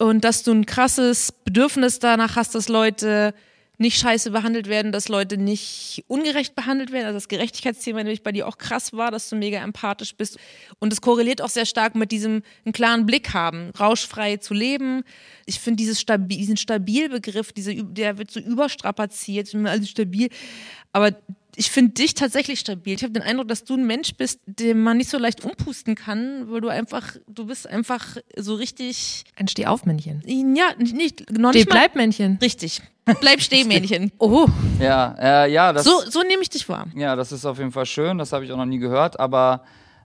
Und 0.00 0.24
dass 0.24 0.42
du 0.42 0.52
ein 0.52 0.64
krasses 0.64 1.30
Bedürfnis 1.30 1.98
danach 1.98 2.34
hast, 2.34 2.54
dass 2.54 2.68
Leute 2.68 3.34
nicht 3.76 3.98
scheiße 3.98 4.30
behandelt 4.30 4.66
werden, 4.66 4.92
dass 4.92 5.08
Leute 5.08 5.36
nicht 5.36 6.04
ungerecht 6.06 6.54
behandelt 6.54 6.90
werden. 6.90 7.04
Also 7.04 7.18
das 7.18 7.28
Gerechtigkeitsthema 7.28 7.98
nämlich 7.98 8.22
bei 8.22 8.32
dir 8.32 8.48
auch 8.48 8.56
krass 8.56 8.94
war, 8.94 9.10
dass 9.10 9.28
du 9.28 9.36
mega 9.36 9.62
empathisch 9.62 10.14
bist. 10.14 10.38
Und 10.78 10.90
es 10.90 11.02
korreliert 11.02 11.42
auch 11.42 11.50
sehr 11.50 11.66
stark 11.66 11.96
mit 11.96 12.12
diesem 12.12 12.42
einen 12.64 12.72
klaren 12.72 13.04
Blick 13.04 13.34
haben, 13.34 13.72
rauschfrei 13.78 14.38
zu 14.38 14.54
leben. 14.54 15.02
Ich 15.44 15.60
finde 15.60 15.76
dieses 15.76 16.00
Stabi 16.00 16.38
diesen 16.38 16.56
Stabilbegriff, 16.56 17.52
diese, 17.52 17.74
der 17.74 18.16
wird 18.16 18.30
so 18.30 18.40
überstrapaziert, 18.40 19.54
also 19.54 19.86
stabil. 19.86 20.30
Aber 20.92 21.14
ich 21.60 21.70
finde 21.70 21.92
dich 21.92 22.14
tatsächlich 22.14 22.58
stabil. 22.58 22.94
Ich 22.94 23.02
habe 23.02 23.12
den 23.12 23.22
Eindruck, 23.22 23.46
dass 23.48 23.64
du 23.64 23.74
ein 23.74 23.86
Mensch 23.86 24.14
bist, 24.14 24.40
den 24.46 24.82
man 24.82 24.96
nicht 24.96 25.10
so 25.10 25.18
leicht 25.18 25.44
umpusten 25.44 25.94
kann, 25.94 26.50
weil 26.50 26.62
du 26.62 26.68
einfach, 26.68 27.16
du 27.28 27.44
bist 27.44 27.66
einfach 27.68 28.16
so 28.34 28.54
richtig, 28.54 29.24
Ein 29.36 29.46
Stehaufmännchen. 29.46 30.22
ja, 30.56 30.68
nicht, 30.78 31.30
noch 31.30 31.50
Steh, 31.50 31.58
nicht 31.58 31.68
mal, 31.68 31.74
bleib 31.74 31.96
Männchen. 31.96 32.38
richtig. 32.40 32.80
Bleib 33.20 33.42
Stehmännchen. 33.42 34.10
Oh, 34.18 34.46
Ja, 34.80 35.14
äh, 35.18 35.52
ja, 35.52 35.74
das, 35.74 35.84
so, 35.84 36.00
so 36.08 36.22
nehme 36.22 36.40
ich 36.40 36.48
dich 36.48 36.66
wahr. 36.70 36.86
ja, 36.94 37.14
das 37.14 37.30
ist 37.30 37.44
auf 37.44 37.58
jeden 37.58 37.72
Fall 37.72 37.84
schön. 37.86 38.16
Das 38.16 38.32
habe 38.32 38.44
ich 38.46 38.52
auch 38.52 38.56
noch 38.56 38.64
nie 38.64 38.78
gehört. 38.78 39.20
Aber 39.20 39.64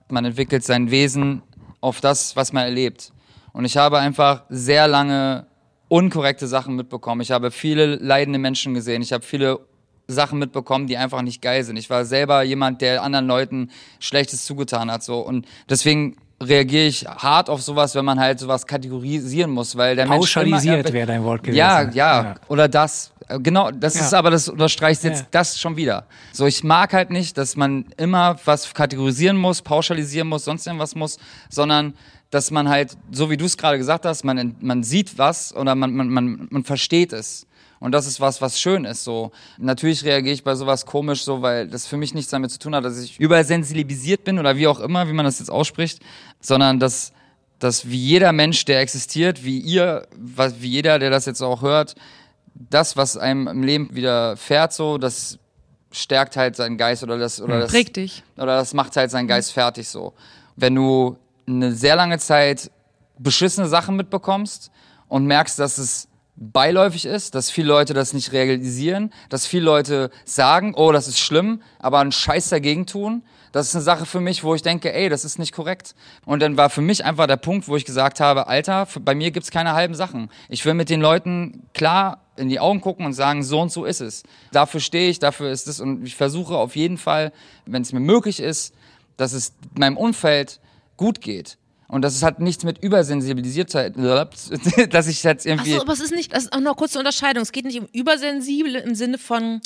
man 0.09 0.25
entwickelt 0.25 0.65
sein 0.65 0.91
Wesen 0.91 1.41
auf 1.79 2.01
das, 2.01 2.35
was 2.35 2.51
man 2.51 2.65
erlebt. 2.65 3.13
Und 3.53 3.63
ich 3.63 3.77
habe 3.77 3.99
einfach 3.99 4.43
sehr 4.49 4.89
lange 4.89 5.47
unkorrekte 5.87 6.47
Sachen 6.47 6.75
mitbekommen. 6.75 7.21
Ich 7.21 7.31
habe 7.31 7.49
viele 7.51 7.95
leidende 7.95 8.39
Menschen 8.39 8.73
gesehen. 8.73 9.01
Ich 9.01 9.13
habe 9.13 9.23
viele 9.23 9.59
Sachen 10.07 10.39
mitbekommen, 10.39 10.87
die 10.87 10.97
einfach 10.97 11.21
nicht 11.21 11.41
geil 11.41 11.63
sind. 11.63 11.77
Ich 11.77 11.89
war 11.89 12.05
selber 12.05 12.43
jemand, 12.43 12.81
der 12.81 13.01
anderen 13.03 13.27
Leuten 13.27 13.71
Schlechtes 13.99 14.45
zugetan 14.45 14.91
hat. 14.91 15.03
So. 15.03 15.19
Und 15.19 15.45
deswegen 15.69 16.15
reagiere 16.43 16.85
ich 16.85 17.05
hart 17.07 17.49
auf 17.49 17.61
sowas, 17.61 17.95
wenn 17.95 18.05
man 18.05 18.19
halt 18.19 18.39
sowas 18.39 18.67
kategorisieren 18.67 19.51
muss, 19.51 19.75
weil 19.77 19.95
der 19.95 20.05
Mensch 20.05 20.19
Pauschalisiert 20.19 20.91
wäre 20.91 21.07
dein 21.07 21.23
Wort 21.23 21.43
gewesen. 21.43 21.57
ja, 21.57 21.89
ja, 21.91 22.35
oder 22.49 22.67
das. 22.67 23.11
Äh, 23.27 23.39
Genau, 23.39 23.71
das 23.71 23.95
Ja. 23.95 24.01
ist 24.01 24.13
aber, 24.13 24.29
das 24.31 24.47
unterstreicht 24.49 25.03
jetzt 25.03 25.21
Ja. 25.21 25.27
das 25.31 25.59
schon 25.59 25.77
wieder. 25.77 26.05
So, 26.33 26.45
ich 26.45 26.63
mag 26.63 26.93
halt 26.93 27.09
nicht, 27.09 27.37
dass 27.39 27.55
man 27.55 27.85
immer 27.97 28.37
was 28.45 28.71
kategorisieren 28.73 29.37
muss, 29.37 29.61
pauschalisieren 29.63 30.27
muss, 30.27 30.43
sonst 30.45 30.67
irgendwas 30.67 30.93
muss, 30.93 31.17
sondern 31.49 31.95
dass 32.29 32.51
man 32.51 32.67
halt, 32.69 32.97
so 33.11 33.29
wie 33.31 33.37
du 33.37 33.45
es 33.45 33.57
gerade 33.57 33.77
gesagt 33.79 34.05
hast, 34.05 34.23
man, 34.25 34.55
man 34.59 34.83
sieht 34.83 35.17
was 35.17 35.55
oder 35.55 35.73
man, 35.73 35.93
man, 35.95 36.09
man, 36.09 36.47
man 36.51 36.63
versteht 36.65 37.13
es. 37.13 37.47
Und 37.79 37.91
das 37.91 38.07
ist 38.07 38.19
was, 38.19 38.41
was 38.41 38.59
schön 38.59 38.85
ist. 38.85 39.03
So 39.03 39.31
natürlich 39.57 40.03
reagiere 40.03 40.33
ich 40.33 40.43
bei 40.43 40.55
sowas 40.55 40.85
komisch, 40.85 41.23
so 41.23 41.41
weil 41.41 41.67
das 41.67 41.85
für 41.85 41.97
mich 41.97 42.13
nichts 42.13 42.31
damit 42.31 42.51
zu 42.51 42.59
tun 42.59 42.75
hat, 42.75 42.85
dass 42.85 42.99
ich 42.99 43.19
übersensibilisiert 43.19 44.23
bin 44.23 44.39
oder 44.39 44.55
wie 44.57 44.67
auch 44.67 44.79
immer, 44.79 45.07
wie 45.07 45.13
man 45.13 45.25
das 45.25 45.39
jetzt 45.39 45.49
ausspricht, 45.51 45.99
sondern 46.39 46.79
dass 46.79 47.11
dass 47.59 47.89
wie 47.89 47.97
jeder 47.97 48.31
Mensch, 48.31 48.65
der 48.65 48.81
existiert, 48.81 49.43
wie 49.43 49.59
ihr, 49.59 50.07
was, 50.17 50.61
wie 50.61 50.69
jeder, 50.69 50.99
der 50.99 51.09
das 51.09 51.25
jetzt 51.25 51.41
auch 51.41 51.61
hört, 51.61 51.95
das, 52.53 52.97
was 52.97 53.17
einem 53.17 53.47
im 53.47 53.63
Leben 53.63 53.95
widerfährt, 53.95 54.73
so, 54.73 54.97
das 54.97 55.39
stärkt 55.91 56.35
halt 56.35 56.55
seinen 56.55 56.77
Geist 56.77 57.03
oder 57.03 57.17
das, 57.17 57.41
oder 57.41 57.59
das, 57.61 57.71
Prägt 57.71 57.95
dich. 57.95 58.23
oder 58.35 58.57
das 58.57 58.73
macht 58.73 58.95
halt 58.97 59.11
seinen 59.11 59.27
Geist 59.27 59.53
fertig 59.53 59.87
so. 59.87 60.13
Wenn 60.55 60.75
du 60.75 61.17
eine 61.47 61.71
sehr 61.73 61.95
lange 61.95 62.19
Zeit 62.19 62.71
beschissene 63.17 63.67
Sachen 63.67 63.95
mitbekommst 63.95 64.71
und 65.07 65.25
merkst, 65.25 65.57
dass 65.57 65.77
es 65.77 66.07
beiläufig 66.35 67.05
ist, 67.05 67.35
dass 67.35 67.49
viele 67.49 67.67
Leute 67.69 67.93
das 67.93 68.13
nicht 68.13 68.31
realisieren, 68.31 69.11
dass 69.29 69.45
viele 69.45 69.63
Leute 69.63 70.09
sagen, 70.25 70.73
oh, 70.75 70.91
das 70.91 71.07
ist 71.07 71.19
schlimm, 71.19 71.61
aber 71.79 71.99
einen 71.99 72.11
Scheiß 72.11 72.49
dagegen 72.49 72.85
tun. 72.85 73.23
Das 73.53 73.67
ist 73.67 73.75
eine 73.75 73.83
Sache 73.83 74.05
für 74.05 74.19
mich, 74.19 74.43
wo 74.43 74.53
ich 74.53 74.61
denke, 74.61 74.93
ey, 74.93 75.07
das 75.07 75.23
ist 75.23 75.39
nicht 75.39 75.53
korrekt. 75.53 75.95
Und 76.25 76.41
dann 76.41 76.57
war 76.57 76.69
für 76.69 76.81
mich 76.81 77.05
einfach 77.05 77.25
der 77.25 77.37
Punkt, 77.37 77.69
wo 77.69 77.77
ich 77.77 77.85
gesagt 77.85 78.19
habe, 78.19 78.47
Alter, 78.47 78.85
bei 78.99 79.15
mir 79.15 79.31
gibt's 79.31 79.49
keine 79.49 79.73
halben 79.73 79.95
Sachen. 79.95 80.29
Ich 80.49 80.65
will 80.65 80.73
mit 80.73 80.89
den 80.89 80.99
Leuten 80.99 81.63
klar 81.73 82.25
in 82.35 82.49
die 82.49 82.59
Augen 82.59 82.81
gucken 82.81 83.05
und 83.05 83.13
sagen, 83.13 83.43
so 83.43 83.61
und 83.61 83.71
so 83.71 83.85
ist 83.85 84.01
es. 84.01 84.23
Dafür 84.51 84.81
stehe 84.81 85.09
ich, 85.09 85.19
dafür 85.19 85.51
ist 85.51 85.69
es. 85.69 85.79
Und 85.79 86.05
ich 86.05 86.17
versuche 86.17 86.57
auf 86.57 86.75
jeden 86.75 86.97
Fall, 86.97 87.31
wenn 87.65 87.81
es 87.81 87.93
mir 87.93 88.01
möglich 88.01 88.41
ist, 88.41 88.73
dass 89.15 89.31
es 89.31 89.53
meinem 89.73 89.95
Umfeld 89.95 90.59
gut 90.97 91.21
geht. 91.21 91.57
Und 91.87 92.01
das 92.01 92.23
hat 92.23 92.39
nichts 92.39 92.63
mit 92.63 92.79
Übersensibilisiertheit, 92.79 93.95
dass 94.89 95.07
ich 95.07 95.23
jetzt 95.23 95.45
irgendwie. 95.45 95.73
Achso, 95.73 95.81
aber 95.81 95.93
es 95.93 95.99
ist 95.99 96.13
nicht, 96.13 96.33
das 96.33 96.45
ist 96.45 96.53
auch 96.53 96.59
noch 96.59 96.75
kurze 96.75 96.97
Unterscheidung. 96.97 97.43
Es 97.43 97.51
geht 97.51 97.65
nicht 97.65 97.79
um 97.79 97.87
übersensibel 97.93 98.75
im 98.75 98.95
Sinne 98.95 99.17
von 99.17 99.61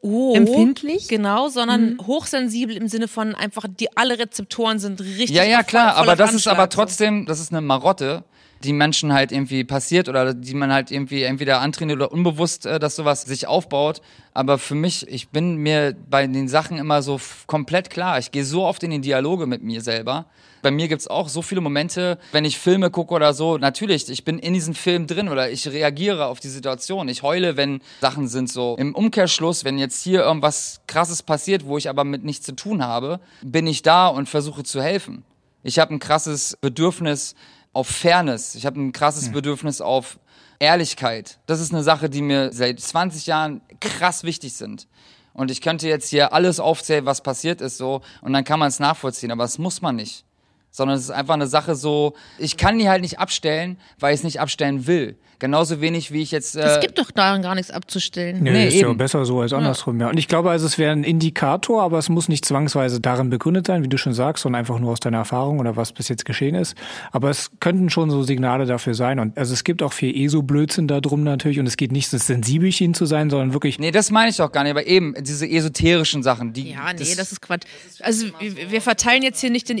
oh, 0.00 0.34
Empfindlich? 0.34 1.08
Genau, 1.08 1.48
sondern 1.48 1.98
hochsensibel 2.06 2.76
im 2.76 2.88
Sinne 2.88 3.08
von 3.08 3.34
einfach, 3.34 3.66
die 3.68 3.94
alle 3.96 4.18
Rezeptoren 4.18 4.78
sind 4.78 5.00
richtig. 5.00 5.30
Ja, 5.30 5.44
ja, 5.44 5.62
klar, 5.62 5.96
aber 5.96 6.16
das 6.16 6.32
ist 6.32 6.46
aber 6.46 6.62
Anschlag, 6.62 6.70
trotzdem, 6.70 7.26
das 7.26 7.40
ist 7.40 7.52
eine 7.52 7.60
Marotte, 7.60 8.24
die 8.64 8.72
Menschen 8.72 9.12
halt 9.12 9.30
irgendwie 9.30 9.64
passiert 9.64 10.08
oder 10.08 10.34
die 10.34 10.54
man 10.54 10.72
halt 10.72 10.90
irgendwie 10.90 11.22
entweder 11.22 11.60
antrainiert 11.60 11.98
oder 11.98 12.12
unbewusst, 12.12 12.66
äh, 12.66 12.78
dass 12.78 12.96
sowas 12.96 13.22
sich 13.22 13.46
aufbaut. 13.46 14.00
Aber 14.34 14.58
für 14.58 14.74
mich, 14.74 15.06
ich 15.08 15.28
bin 15.28 15.56
mir 15.56 15.94
bei 16.08 16.26
den 16.26 16.48
Sachen 16.48 16.78
immer 16.78 17.02
so 17.02 17.20
komplett 17.46 17.90
klar. 17.90 18.18
Ich 18.18 18.32
gehe 18.32 18.44
so 18.44 18.64
oft 18.64 18.82
in 18.82 18.90
den 18.90 19.02
Dialoge 19.02 19.46
mit 19.46 19.62
mir 19.62 19.80
selber. 19.80 20.26
Bei 20.62 20.70
mir 20.70 20.88
gibt's 20.88 21.06
auch 21.06 21.28
so 21.28 21.42
viele 21.42 21.60
Momente, 21.60 22.18
wenn 22.32 22.44
ich 22.44 22.58
Filme 22.58 22.90
gucke 22.90 23.14
oder 23.14 23.32
so, 23.34 23.58
natürlich, 23.58 24.08
ich 24.08 24.24
bin 24.24 24.38
in 24.38 24.54
diesem 24.54 24.74
Film 24.74 25.06
drin 25.06 25.28
oder 25.28 25.50
ich 25.50 25.68
reagiere 25.68 26.26
auf 26.26 26.40
die 26.40 26.48
Situation. 26.48 27.08
Ich 27.08 27.22
heule, 27.22 27.56
wenn 27.56 27.80
Sachen 28.00 28.28
sind 28.28 28.50
so. 28.50 28.76
Im 28.78 28.94
Umkehrschluss, 28.94 29.64
wenn 29.64 29.78
jetzt 29.78 30.02
hier 30.02 30.22
irgendwas 30.22 30.80
krasses 30.86 31.22
passiert, 31.22 31.66
wo 31.66 31.78
ich 31.78 31.88
aber 31.88 32.04
mit 32.04 32.24
nichts 32.24 32.46
zu 32.46 32.52
tun 32.52 32.84
habe, 32.84 33.20
bin 33.42 33.66
ich 33.66 33.82
da 33.82 34.08
und 34.08 34.28
versuche 34.28 34.64
zu 34.64 34.82
helfen. 34.82 35.24
Ich 35.62 35.78
habe 35.78 35.94
ein 35.94 35.98
krasses 35.98 36.56
Bedürfnis, 36.60 37.34
auf 37.72 37.88
Fairness. 37.88 38.54
Ich 38.54 38.66
habe 38.66 38.80
ein 38.80 38.92
krasses 38.92 39.30
Bedürfnis 39.30 39.80
auf 39.80 40.18
Ehrlichkeit. 40.58 41.38
Das 41.46 41.60
ist 41.60 41.72
eine 41.72 41.82
Sache, 41.82 42.10
die 42.10 42.22
mir 42.22 42.52
seit 42.52 42.80
20 42.80 43.26
Jahren 43.26 43.60
krass 43.80 44.24
wichtig 44.24 44.54
sind. 44.54 44.88
Und 45.32 45.52
ich 45.52 45.60
könnte 45.60 45.86
jetzt 45.86 46.08
hier 46.08 46.32
alles 46.32 46.58
aufzählen, 46.58 47.06
was 47.06 47.22
passiert 47.22 47.60
ist, 47.60 47.78
so, 47.78 48.00
und 48.22 48.32
dann 48.32 48.42
kann 48.42 48.58
man 48.58 48.66
es 48.68 48.80
nachvollziehen, 48.80 49.30
aber 49.30 49.44
das 49.44 49.58
muss 49.58 49.80
man 49.80 49.94
nicht. 49.94 50.24
Sondern 50.70 50.96
es 50.96 51.04
ist 51.04 51.10
einfach 51.10 51.34
eine 51.34 51.46
Sache 51.46 51.74
so, 51.74 52.14
ich 52.38 52.56
kann 52.56 52.78
die 52.78 52.88
halt 52.88 53.02
nicht 53.02 53.18
abstellen, 53.18 53.78
weil 53.98 54.14
ich 54.14 54.20
es 54.20 54.24
nicht 54.24 54.40
abstellen 54.40 54.86
will. 54.86 55.16
Genauso 55.40 55.80
wenig 55.80 56.12
wie 56.12 56.20
ich 56.20 56.32
jetzt. 56.32 56.56
Äh, 56.56 56.62
Es 56.62 56.80
gibt 56.80 56.98
doch 56.98 57.12
daran 57.12 57.42
gar 57.42 57.54
nichts 57.54 57.70
abzustellen. 57.70 58.42
Nee, 58.42 58.50
Nee, 58.50 58.68
ist 58.68 58.74
ja 58.74 58.88
eben. 58.88 58.98
besser 58.98 59.24
so 59.24 59.40
als 59.40 59.52
andersrum, 59.52 60.00
ja. 60.00 60.08
Und 60.08 60.18
ich 60.18 60.26
glaube 60.26 60.50
also, 60.50 60.66
es 60.66 60.78
wäre 60.78 60.90
ein 60.90 61.04
Indikator, 61.04 61.80
aber 61.82 61.96
es 61.98 62.08
muss 62.08 62.28
nicht 62.28 62.44
zwangsweise 62.44 63.00
darin 63.00 63.30
begründet 63.30 63.68
sein, 63.68 63.84
wie 63.84 63.88
du 63.88 63.96
schon 63.98 64.14
sagst, 64.14 64.42
sondern 64.42 64.58
einfach 64.58 64.80
nur 64.80 64.90
aus 64.90 64.98
deiner 64.98 65.18
Erfahrung 65.18 65.60
oder 65.60 65.76
was 65.76 65.92
bis 65.92 66.08
jetzt 66.08 66.24
geschehen 66.24 66.56
ist. 66.56 66.74
Aber 67.12 67.30
es 67.30 67.52
könnten 67.60 67.88
schon 67.88 68.10
so 68.10 68.24
Signale 68.24 68.66
dafür 68.66 68.94
sein. 68.94 69.20
Und 69.20 69.38
also 69.38 69.52
es 69.54 69.62
gibt 69.62 69.80
auch 69.84 69.92
viel 69.92 70.12
ESO-Blödsinn 70.24 70.88
da 70.88 71.00
drum 71.00 71.22
natürlich. 71.22 71.60
Und 71.60 71.66
es 71.68 71.76
geht 71.76 71.92
nicht, 71.92 72.12
das 72.12 72.26
Sensibelchen 72.26 72.94
zu 72.94 73.06
sein, 73.06 73.30
sondern 73.30 73.52
wirklich 73.52 73.78
Nee, 73.78 73.92
das 73.92 74.10
meine 74.10 74.30
ich 74.30 74.38
doch 74.38 74.50
gar 74.50 74.64
nicht, 74.64 74.72
aber 74.72 74.88
eben 74.88 75.14
diese 75.20 75.48
esoterischen 75.48 76.24
Sachen, 76.24 76.52
die. 76.52 76.72
Ja, 76.72 76.92
nee, 76.92 76.98
das, 76.98 77.30
ist 77.30 77.40
Quatsch. 77.42 77.62
Also 78.00 78.26
wir 78.40 78.72
wir 78.72 78.82
verteilen 78.82 79.22
jetzt 79.22 79.40
hier 79.40 79.50
nicht 79.50 79.68
den 79.68 79.78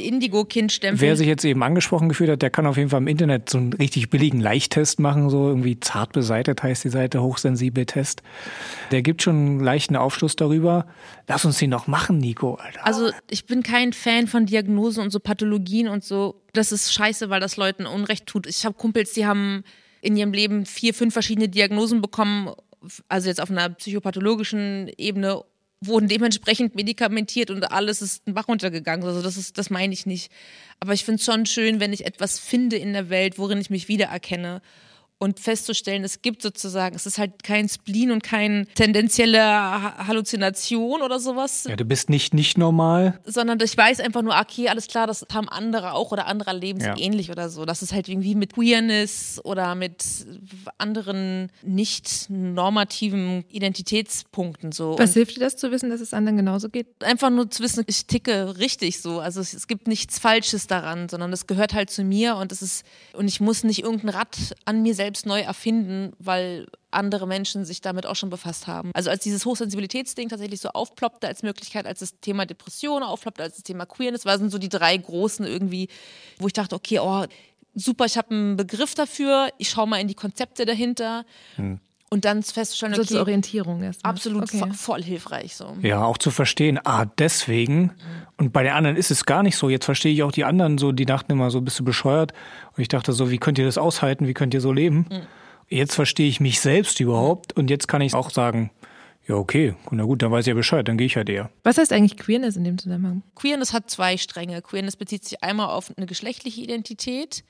Indigo-Kind-Stempel. 0.78 1.00
Wer 1.00 1.16
sich 1.16 1.26
jetzt 1.26 1.44
eben 1.44 1.62
angesprochen 1.62 2.08
gefühlt 2.08 2.30
hat, 2.30 2.42
der 2.42 2.50
kann 2.50 2.66
auf 2.66 2.76
jeden 2.76 2.90
Fall 2.90 3.00
im 3.00 3.08
Internet 3.08 3.50
so 3.50 3.58
einen 3.58 3.72
richtig 3.72 4.10
billigen 4.10 4.40
Leichttest 4.40 5.00
machen, 5.00 5.30
so 5.30 5.48
irgendwie 5.48 5.78
zart 5.80 6.12
beseitet 6.12 6.62
heißt 6.62 6.84
die 6.84 6.88
Seite, 6.88 7.22
hochsensibel 7.22 7.86
Test. 7.86 8.22
Der 8.90 9.02
gibt 9.02 9.22
schon 9.22 9.36
einen 9.36 9.60
leichten 9.60 9.96
Aufschluss 9.96 10.36
darüber. 10.36 10.86
Lass 11.26 11.44
uns 11.44 11.58
den 11.58 11.70
noch 11.70 11.86
machen, 11.86 12.18
Nico, 12.18 12.54
Alter. 12.54 12.86
Also 12.86 13.10
ich 13.30 13.46
bin 13.46 13.62
kein 13.62 13.92
Fan 13.92 14.26
von 14.26 14.46
Diagnosen 14.46 15.02
und 15.02 15.10
so 15.10 15.20
Pathologien 15.20 15.88
und 15.88 16.04
so. 16.04 16.40
Das 16.52 16.72
ist 16.72 16.92
scheiße, 16.92 17.30
weil 17.30 17.40
das 17.40 17.56
Leuten 17.56 17.86
Unrecht 17.86 18.26
tut. 18.26 18.46
Ich 18.46 18.64
habe 18.64 18.74
Kumpels, 18.74 19.12
die 19.12 19.26
haben 19.26 19.64
in 20.00 20.16
ihrem 20.16 20.32
Leben 20.32 20.64
vier, 20.64 20.94
fünf 20.94 21.12
verschiedene 21.12 21.48
Diagnosen 21.48 22.00
bekommen, 22.00 22.52
also 23.08 23.28
jetzt 23.28 23.40
auf 23.40 23.50
einer 23.50 23.68
psychopathologischen 23.70 24.88
Ebene, 24.96 25.42
wurden 25.80 26.08
dementsprechend 26.08 26.74
medikamentiert 26.74 27.50
und 27.50 27.62
alles 27.64 28.02
ist 28.02 28.26
ein 28.26 28.34
Bach 28.34 28.48
runtergegangen. 28.48 29.06
Also 29.06 29.22
das 29.22 29.36
ist, 29.36 29.58
das 29.58 29.70
meine 29.70 29.92
ich 29.92 30.06
nicht. 30.06 30.32
Aber 30.80 30.92
ich 30.92 31.04
finde 31.04 31.20
es 31.20 31.24
schon 31.24 31.46
schön, 31.46 31.80
wenn 31.80 31.92
ich 31.92 32.04
etwas 32.04 32.38
finde 32.38 32.76
in 32.76 32.92
der 32.92 33.10
Welt, 33.10 33.38
worin 33.38 33.60
ich 33.60 33.70
mich 33.70 33.88
wiedererkenne. 33.88 34.60
Und 35.20 35.40
festzustellen, 35.40 36.04
es 36.04 36.22
gibt 36.22 36.42
sozusagen, 36.42 36.94
es 36.94 37.04
ist 37.04 37.18
halt 37.18 37.42
kein 37.42 37.68
Spleen 37.68 38.12
und 38.12 38.22
kein 38.22 38.68
tendenzielle 38.76 39.42
Ha- 39.42 40.06
Halluzination 40.06 41.02
oder 41.02 41.18
sowas, 41.18 41.64
Ja, 41.68 41.74
du 41.74 41.84
bist 41.84 42.08
nicht 42.08 42.34
nicht 42.34 42.56
normal. 42.56 43.18
sondern 43.24 43.58
ich 43.60 43.76
weiß 43.76 43.98
einfach 43.98 44.22
nur, 44.22 44.38
okay, 44.38 44.68
alles 44.68 44.86
klar, 44.86 45.08
das 45.08 45.26
haben 45.32 45.48
andere 45.48 45.94
auch 45.94 46.12
oder 46.12 46.26
andere 46.28 46.56
leben 46.56 46.80
Ja. 46.80 46.96
ähnlich 46.96 47.30
oder 47.32 47.48
so. 47.50 47.64
Das 47.64 47.82
ist 47.82 47.92
halt 47.92 48.08
irgendwie 48.08 48.36
mit 48.36 48.54
Queerness 48.54 49.40
oder 49.42 49.74
mit 49.74 50.04
anderen 50.78 51.50
nicht 51.62 52.26
normativen 52.30 53.44
Identitätspunkten 53.50 54.72
so. 54.72 54.96
Was 54.98 55.10
Und 55.10 55.14
hilft 55.14 55.36
dir 55.36 55.40
das 55.40 55.56
zu 55.56 55.70
wissen, 55.70 55.90
dass 55.90 56.00
es 56.00 56.14
anderen 56.14 56.36
genauso 56.36 56.68
geht? 56.68 56.86
einfach 57.02 57.30
nur 57.30 57.50
zu 57.50 57.62
wissen, 57.62 57.82
ich 57.86 58.06
ticke 58.06 58.58
richtig 58.58 59.00
so. 59.00 59.20
Also 59.20 59.40
es, 59.40 59.52
es 59.54 59.66
gibt 59.66 59.88
nichts 59.88 60.18
Falsches 60.18 60.66
daran, 60.66 61.08
sondern 61.08 61.32
es 61.32 61.46
gehört 61.46 61.74
halt 61.74 61.90
zu 61.90 62.04
mir 62.04 62.36
und 62.36 62.52
es 62.52 62.62
ist 62.62 62.84
und 63.14 63.26
ich 63.28 63.40
muss 63.40 63.64
nicht 63.64 63.82
irgendein 63.82 64.10
Rad 64.10 64.36
an 64.64 64.82
mir 64.82 64.94
selbst 64.94 65.07
neu 65.24 65.40
erfinden, 65.40 66.12
weil 66.18 66.66
andere 66.90 67.26
Menschen 67.26 67.64
sich 67.64 67.80
damit 67.80 68.06
auch 68.06 68.16
schon 68.16 68.30
befasst 68.30 68.66
haben. 68.66 68.90
Also 68.94 69.10
als 69.10 69.22
dieses 69.22 69.44
Hochsensibilitätsding 69.44 70.28
tatsächlich 70.28 70.60
so 70.60 70.70
aufploppte 70.70 71.26
als 71.26 71.42
Möglichkeit, 71.42 71.86
als 71.86 72.00
das 72.00 72.18
Thema 72.20 72.46
Depression 72.46 73.02
aufploppte, 73.02 73.42
als 73.42 73.56
das 73.56 73.64
Thema 73.64 73.86
Queerness, 73.86 74.24
waren 74.24 74.50
so 74.50 74.58
die 74.58 74.68
drei 74.68 74.96
großen 74.96 75.46
irgendwie, 75.46 75.88
wo 76.38 76.46
ich 76.46 76.52
dachte, 76.52 76.74
okay, 76.74 76.98
oh, 77.00 77.24
super, 77.74 78.06
ich 78.06 78.16
habe 78.16 78.30
einen 78.30 78.56
Begriff 78.56 78.94
dafür, 78.94 79.48
ich 79.58 79.68
schaue 79.70 79.86
mal 79.86 80.00
in 80.00 80.08
die 80.08 80.14
Konzepte 80.14 80.64
dahinter 80.64 81.24
und 82.10 82.24
dann 82.24 82.42
festzustellen, 82.42 82.94
So 82.94 83.02
okay, 83.02 83.10
zur 83.10 83.20
Orientierung 83.20 83.82
erstmal. 83.82 84.10
absolut 84.12 84.42
Okay. 84.44 84.60
vo- 84.62 84.72
voll 84.72 85.02
hilfreich 85.02 85.54
so. 85.56 85.76
Ja, 85.82 86.04
auch 86.04 86.18
zu 86.18 86.30
verstehen, 86.30 86.78
ah, 86.84 87.04
deswegen. 87.18 87.92
Und 88.36 88.52
bei 88.52 88.62
den 88.62 88.72
anderen 88.72 88.96
ist 88.96 89.10
es 89.10 89.26
gar 89.26 89.42
nicht 89.42 89.56
so. 89.56 89.68
Jetzt 89.68 89.84
verstehe 89.84 90.12
ich 90.12 90.22
auch 90.22 90.32
die 90.32 90.44
anderen 90.44 90.78
so, 90.78 90.92
die 90.92 91.04
dachten 91.06 91.32
immer 91.32 91.50
so, 91.50 91.60
bist 91.60 91.78
du 91.80 91.84
bescheuert? 91.84 92.32
Und 92.76 92.80
ich 92.82 92.88
dachte 92.88 93.12
so, 93.12 93.30
wie 93.30 93.38
könnt 93.38 93.58
ihr 93.58 93.64
das 93.66 93.78
aushalten? 93.78 94.26
Wie 94.26 94.34
könnt 94.34 94.54
ihr 94.54 94.60
so 94.60 94.72
leben? 94.72 95.06
Jetzt 95.68 95.94
verstehe 95.94 96.28
ich 96.28 96.40
mich 96.40 96.60
selbst 96.60 96.98
überhaupt 97.00 97.52
und 97.56 97.68
jetzt 97.68 97.88
kann 97.88 98.00
ich 98.00 98.14
auch 98.14 98.30
sagen, 98.30 98.70
ja, 99.26 99.34
okay, 99.34 99.74
na 99.90 100.04
gut, 100.04 100.22
dann 100.22 100.30
weiß 100.32 100.44
ich 100.46 100.48
ja 100.48 100.54
Bescheid, 100.54 100.88
dann 100.88 100.96
gehe 100.96 101.06
ich 101.06 101.16
halt 101.16 101.28
eher. 101.28 101.50
Was 101.62 101.76
heißt 101.76 101.92
eigentlich 101.92 102.16
Queerness 102.16 102.56
in 102.56 102.64
dem 102.64 102.78
Zusammenhang? 102.78 103.22
Queerness 103.34 103.74
hat 103.74 103.90
zwei 103.90 104.16
Stränge. 104.16 104.62
Queerness 104.62 104.96
bezieht 104.96 105.24
sich 105.26 105.42
einmal 105.44 105.68
auf 105.68 105.92
eine 105.94 106.06
geschlechtliche 106.06 106.62
Identität, 106.62 107.44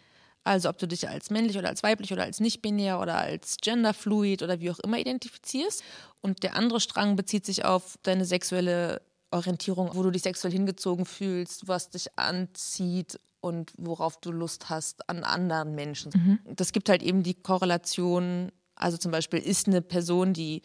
also 0.49 0.69
ob 0.71 0.79
du 0.79 0.89
dich 0.89 1.09
als 1.09 1.31
männlich 1.31 1.59
oder 1.59 1.69
als 1.69 1.83
weiblich 1.83 2.13
oder 2.13 2.23
als 2.23 2.41
nicht-binär 2.41 3.01
oder 3.01 3.19
als 3.19 3.59
genderfluid 3.61 4.43
oder 4.43 4.61
wie 4.61 4.71
auch 4.71 4.79
immer 4.79 4.99
identifizierst. 4.99 5.85
Und 6.21 6.43
der 6.43 6.57
andere 6.57 6.81
Strang 6.81 7.17
bezieht 7.17 7.45
sich 7.45 7.65
auf 7.65 7.99
deine 8.03 8.25
sexuelle 8.25 9.03
Orientierung, 9.31 9.91
wo 9.93 10.03
du 10.03 10.11
dich 10.11 10.23
sexuell 10.23 10.53
hingezogen 10.53 11.05
fühlst, 11.05 11.69
was 11.69 11.91
dich 11.91 12.07
anzieht 12.17 13.21
und 13.41 13.73
worauf 13.77 14.17
du 14.21 14.33
Lust 14.33 14.71
hast 14.71 15.09
an 15.09 15.23
anderen 15.23 15.75
Menschen. 15.75 16.13
Das 16.47 16.73
gibt 16.73 16.89
halt 16.89 17.03
eben 17.03 17.23
die 17.23 17.35
Korrelation, 17.35 18.51
also 18.75 18.97
zum 18.97 19.13
Beispiel 19.13 19.41
ist 19.41 19.69
eine 19.69 19.83
Person, 19.83 20.33
die 20.33 20.63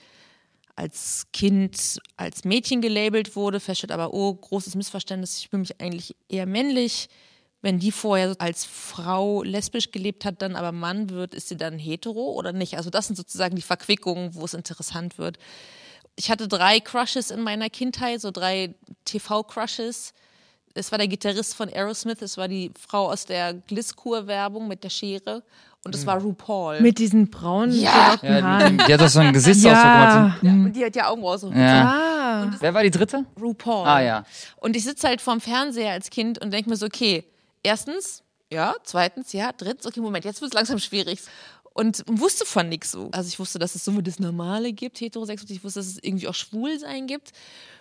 als 0.75 1.28
Kind 1.34 2.00
als 2.16 2.46
Mädchen 2.46 2.82
gelabelt 2.82 3.36
wurde, 3.36 3.60
feststellt 3.60 3.92
aber, 3.92 4.13
oh, 4.13 4.34
großes 4.34 4.75
Missverständnis, 4.75 5.38
ich 5.38 5.50
fühle 5.50 5.60
mich 5.60 5.80
eigentlich 5.82 6.16
eher 6.30 6.46
männlich. 6.46 7.10
Wenn 7.63 7.79
die 7.79 7.93
vorher 7.93 8.36
als 8.39 8.65
Frau 8.65 9.41
lesbisch 9.41 9.91
gelebt 9.91 10.25
hat, 10.25 10.41
dann 10.41 10.58
aber 10.58 10.74
Mann 10.74 11.10
wird, 11.10 11.34
ist 11.34 11.48
sie 11.48 11.55
dann 11.55 11.79
hetero 11.79 12.34
oder 12.34 12.51
nicht? 12.51 12.75
Also 12.75 12.89
das 12.89 13.08
sind 13.08 13.15
sozusagen 13.15 13.55
die 13.55 13.62
Verquickungen, 13.62 14.36
wo 14.36 14.43
es 14.43 14.53
interessant 14.53 15.17
wird. 15.17 15.38
Ich 16.17 16.29
hatte 16.29 16.50
drei 16.50 16.82
Crushes 16.82 17.32
in 17.32 17.39
meiner 17.41 17.70
Kindheit, 17.70 18.20
so 18.20 18.32
drei 18.32 18.75
TV-Crushes. 19.05 20.13
Es 20.74 20.91
war 20.91 20.98
der 20.98 21.08
Gitarrist 21.08 21.55
von 21.55 21.70
Aerosmith, 21.70 22.22
es 22.22 22.38
war 22.38 22.50
die 22.50 22.70
Frau 22.77 23.10
aus 23.10 23.25
der 23.25 23.53
Glisskur-Werbung 23.53 24.67
mit 24.67 24.84
der 24.84 24.89
Schere 24.89 25.41
und 25.86 25.96
es 25.96 26.05
war 26.05 26.20
RuPaul. 26.20 26.82
Mit 26.82 26.98
diesen 27.00 27.29
braunen 27.29 27.79
Ja. 27.79 28.17
Ja, 28.22 28.41
Haaren. 28.41 28.77
die, 28.77 28.86
die 28.86 28.93
hat 28.93 29.00
doch 29.00 29.08
so 29.08 29.20
einen 29.20 29.32
Gesichtsausdruck. 29.32 29.82
Ja. 29.82 30.38
ja, 30.41 30.51
und 30.51 30.74
die 30.74 30.84
hat 30.84 30.96
ja 30.98 31.08
Augen 31.08 31.24
raus. 31.24 31.46
Ja. 31.53 31.86
Ah. 31.86 32.51
Wer 32.60 32.74
war 32.74 32.84
die 32.84 32.91
dritte? 32.91 33.25
RuPaul. 33.39 33.88
Ah, 33.88 34.01
ja. 34.01 34.25
Und 34.58 34.75
ich 34.75 34.84
sitze 34.84 35.08
halt 35.08 35.22
vorm 35.22 35.39
Fernseher 35.39 35.91
als 35.93 36.10
Kind 36.10 36.39
und 36.41 36.51
denke 36.51 36.70
mir 36.70 36.75
so, 36.75 36.88
okay, 36.88 37.24
erstens, 37.63 38.24
ja, 38.51 38.75
zweitens, 38.84 39.34
ja, 39.34 39.51
drittens, 39.51 39.86
okay, 39.88 40.00
Moment, 40.00 40.25
jetzt 40.25 40.41
wird 40.41 40.51
es 40.51 40.55
langsam 40.55 40.79
schwierig. 40.79 41.20
Und 41.74 42.03
wusste 42.05 42.46
von 42.46 42.70
nichts 42.70 42.91
so. 42.91 43.10
Also 43.12 43.27
ich 43.27 43.39
wusste, 43.39 43.58
dass 43.58 43.74
es 43.74 43.84
so 43.84 44.00
das 44.00 44.20
Normale 44.20 44.74
gibt, 44.74 45.01
Heterosexualität, 45.01 45.58
ich 45.58 45.63
wusste, 45.63 45.79
dass 45.79 45.88
es 45.88 45.98
irgendwie 46.00 46.27
auch 46.27 46.36
Schwulsein 46.36 47.08
gibt, 47.08 47.32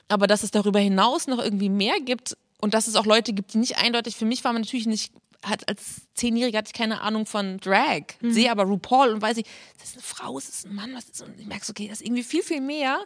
aber 0.08 0.26
dass 0.26 0.42
es 0.42 0.50
darüber 0.50 0.78
hinaus 0.78 1.26
noch 1.26 1.38
irgendwie 1.38 1.68
mehr 1.68 2.00
gibt 2.00 2.36
und 2.60 2.72
dass 2.72 2.86
es 2.86 2.96
auch 2.96 3.04
Leute 3.04 3.34
gibt, 3.34 3.52
die 3.52 3.58
nicht 3.58 3.76
eindeutig, 3.76 4.16
für 4.16 4.24
mich 4.24 4.44
war 4.44 4.54
man 4.54 4.62
natürlich 4.62 4.86
nicht, 4.86 5.12
hat 5.44 5.68
als 5.68 6.02
Zehnjährige 6.14 6.56
hatte 6.56 6.68
ich 6.68 6.78
keine 6.78 7.02
Ahnung 7.02 7.26
von 7.26 7.58
Drag, 7.58 8.04
sehe 8.22 8.50
aber 8.50 8.62
RuPaul 8.62 9.10
und 9.10 9.20
weiß 9.20 9.36
ich, 9.36 9.46
das 9.78 9.90
ist 9.90 9.94
eine 9.94 10.02
Frau, 10.02 10.38
es 10.38 10.48
ist 10.48 10.66
ein 10.66 10.74
Mann, 10.74 10.94
was 10.94 11.10
ist, 11.10 11.20
und 11.20 11.38
ich 11.38 11.46
merke 11.46 11.66
okay, 11.68 11.88
das 11.88 12.00
ist 12.00 12.06
irgendwie 12.06 12.22
viel, 12.22 12.42
viel 12.42 12.62
mehr 12.62 12.98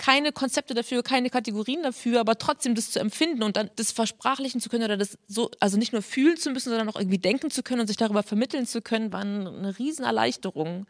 keine 0.00 0.32
Konzepte 0.32 0.72
dafür, 0.72 1.02
keine 1.02 1.28
Kategorien 1.28 1.82
dafür, 1.82 2.20
aber 2.20 2.38
trotzdem 2.38 2.74
das 2.74 2.90
zu 2.90 3.00
empfinden 3.00 3.42
und 3.42 3.58
dann 3.58 3.68
das 3.76 3.92
versprachlichen 3.92 4.58
zu 4.58 4.70
können 4.70 4.84
oder 4.84 4.96
das 4.96 5.18
so, 5.28 5.50
also 5.60 5.76
nicht 5.76 5.92
nur 5.92 6.00
fühlen 6.00 6.38
zu 6.38 6.50
müssen, 6.50 6.70
sondern 6.70 6.88
auch 6.88 6.96
irgendwie 6.96 7.18
denken 7.18 7.50
zu 7.50 7.62
können 7.62 7.82
und 7.82 7.86
sich 7.86 7.98
darüber 7.98 8.22
vermitteln 8.22 8.66
zu 8.66 8.80
können, 8.80 9.12
war 9.12 9.20
eine 9.20 9.78
Riesenerleichterung. 9.78 10.86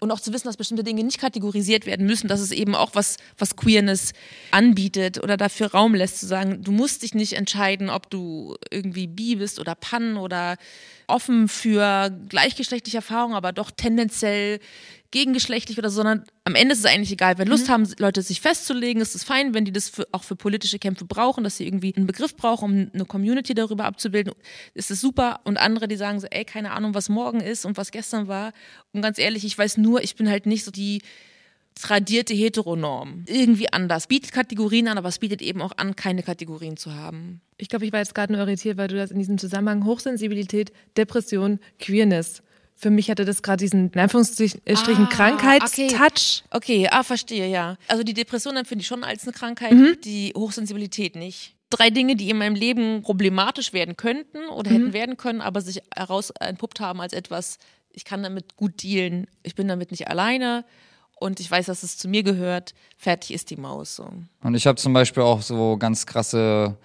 Und 0.00 0.12
auch 0.12 0.20
zu 0.20 0.32
wissen, 0.32 0.46
dass 0.46 0.56
bestimmte 0.56 0.84
Dinge 0.84 1.02
nicht 1.02 1.18
kategorisiert 1.18 1.86
werden 1.86 2.06
müssen, 2.06 2.28
dass 2.28 2.40
es 2.40 2.52
eben 2.52 2.74
auch 2.74 2.90
was, 2.94 3.16
was 3.36 3.56
Queerness 3.56 4.12
anbietet 4.52 5.22
oder 5.22 5.36
dafür 5.36 5.72
Raum 5.72 5.94
lässt, 5.94 6.20
zu 6.20 6.26
sagen, 6.26 6.62
du 6.62 6.70
musst 6.70 7.02
dich 7.02 7.14
nicht 7.14 7.32
entscheiden, 7.34 7.90
ob 7.90 8.10
du 8.10 8.56
irgendwie 8.70 9.06
bi 9.06 9.36
bist 9.36 9.58
oder 9.58 9.74
pan 9.74 10.16
oder 10.16 10.56
offen 11.08 11.48
für 11.48 12.10
gleichgeschlechtliche 12.28 12.98
Erfahrungen, 12.98 13.34
aber 13.34 13.52
doch 13.52 13.70
tendenziell 13.70 14.60
gegengeschlechtlich 15.10 15.78
oder 15.78 15.88
so, 15.88 15.96
sondern 15.96 16.24
am 16.44 16.54
Ende 16.54 16.74
ist 16.74 16.80
es 16.80 16.84
eigentlich 16.84 17.12
egal. 17.12 17.38
Wenn 17.38 17.48
Lust 17.48 17.70
haben, 17.70 17.88
Leute 17.98 18.20
sich 18.20 18.42
festzulegen, 18.42 19.00
ist 19.00 19.14
es 19.14 19.24
fein. 19.24 19.54
Wenn 19.54 19.64
die 19.64 19.72
das 19.72 19.88
für, 19.88 20.06
auch 20.12 20.22
für 20.22 20.36
politische 20.36 20.78
Kämpfe 20.78 21.06
brauchen, 21.06 21.44
dass 21.44 21.56
sie 21.56 21.66
irgendwie 21.66 21.94
einen 21.96 22.06
Begriff 22.06 22.36
brauchen, 22.36 22.64
um 22.64 22.90
eine 22.92 23.04
Community 23.06 23.54
darüber 23.54 23.86
abzubilden, 23.86 24.34
ist 24.74 24.90
es 24.90 25.00
super. 25.00 25.40
Und 25.44 25.56
andere, 25.56 25.88
die 25.88 25.96
sagen 25.96 26.20
so, 26.20 26.26
ey, 26.26 26.44
keine 26.44 26.72
Ahnung, 26.72 26.94
was 26.94 27.08
morgen 27.08 27.40
ist 27.40 27.64
und 27.64 27.78
was 27.78 27.90
gestern 27.90 28.28
war. 28.28 28.52
Und 28.92 29.00
ganz 29.00 29.18
ehrlich, 29.18 29.44
ich 29.44 29.56
weiß 29.56 29.78
nur, 29.78 30.02
ich 30.02 30.14
bin 30.14 30.28
halt 30.28 30.44
nicht 30.44 30.64
so 30.64 30.70
die 30.70 31.00
tradierte 31.80 32.34
Heteronorm. 32.34 33.24
Irgendwie 33.26 33.72
anders. 33.72 34.06
Bietet 34.06 34.32
Kategorien 34.32 34.88
an, 34.88 34.98
aber 34.98 35.08
es 35.08 35.18
bietet 35.18 35.42
eben 35.42 35.62
auch 35.62 35.72
an, 35.76 35.96
keine 35.96 36.22
Kategorien 36.22 36.76
zu 36.76 36.94
haben. 36.94 37.40
Ich 37.56 37.68
glaube, 37.68 37.84
ich 37.86 37.92
war 37.92 38.00
jetzt 38.00 38.14
gerade 38.14 38.32
nur 38.32 38.42
irritiert, 38.42 38.76
weil 38.76 38.88
du 38.88 38.96
das 38.96 39.10
in 39.10 39.18
diesem 39.18 39.38
Zusammenhang 39.38 39.84
Hochsensibilität, 39.84 40.72
Depression, 40.96 41.58
Queerness. 41.78 42.42
Für 42.74 42.90
mich 42.90 43.10
hatte 43.10 43.24
das 43.24 43.42
gerade 43.42 43.56
diesen, 43.64 43.90
in 43.90 43.98
Anführungsstrichen, 44.00 44.60
Ah, 44.68 45.06
Krankheitstouch. 45.10 46.42
Okay, 46.50 46.88
ah, 46.90 47.02
verstehe, 47.02 47.48
ja. 47.48 47.76
Also 47.88 48.02
die 48.04 48.14
Depression 48.14 48.56
empfinde 48.56 48.82
ich 48.82 48.86
schon 48.86 49.04
als 49.04 49.24
eine 49.24 49.32
Krankheit, 49.32 49.72
Mhm. 49.72 49.96
die 50.04 50.32
Hochsensibilität 50.36 51.16
nicht. 51.16 51.54
Drei 51.70 51.90
Dinge, 51.90 52.16
die 52.16 52.30
in 52.30 52.38
meinem 52.38 52.54
Leben 52.54 53.02
problematisch 53.02 53.72
werden 53.72 53.96
könnten 53.96 54.38
oder 54.48 54.70
Mhm. 54.70 54.74
hätten 54.74 54.92
werden 54.92 55.16
können, 55.16 55.40
aber 55.40 55.60
sich 55.60 55.82
heraus 55.94 56.30
entpuppt 56.40 56.80
haben 56.80 57.00
als 57.00 57.12
etwas, 57.12 57.58
ich 57.92 58.04
kann 58.04 58.22
damit 58.22 58.56
gut 58.56 58.82
dealen, 58.82 59.26
ich 59.42 59.54
bin 59.54 59.66
damit 59.68 59.90
nicht 59.90 60.08
alleine 60.08 60.64
und 61.20 61.40
ich 61.40 61.50
weiß, 61.50 61.66
dass 61.66 61.82
es 61.82 61.98
zu 61.98 62.08
mir 62.08 62.22
gehört. 62.22 62.74
Fertig 62.96 63.34
ist 63.34 63.50
die 63.50 63.56
Maus. 63.56 63.96
So. 63.96 64.08
Und 64.42 64.54
ich 64.54 64.66
habe 64.66 64.76
zum 64.76 64.92
Beispiel 64.92 65.22
auch 65.22 65.42
so 65.42 65.76
ganz 65.76 66.06
krasse 66.06 66.76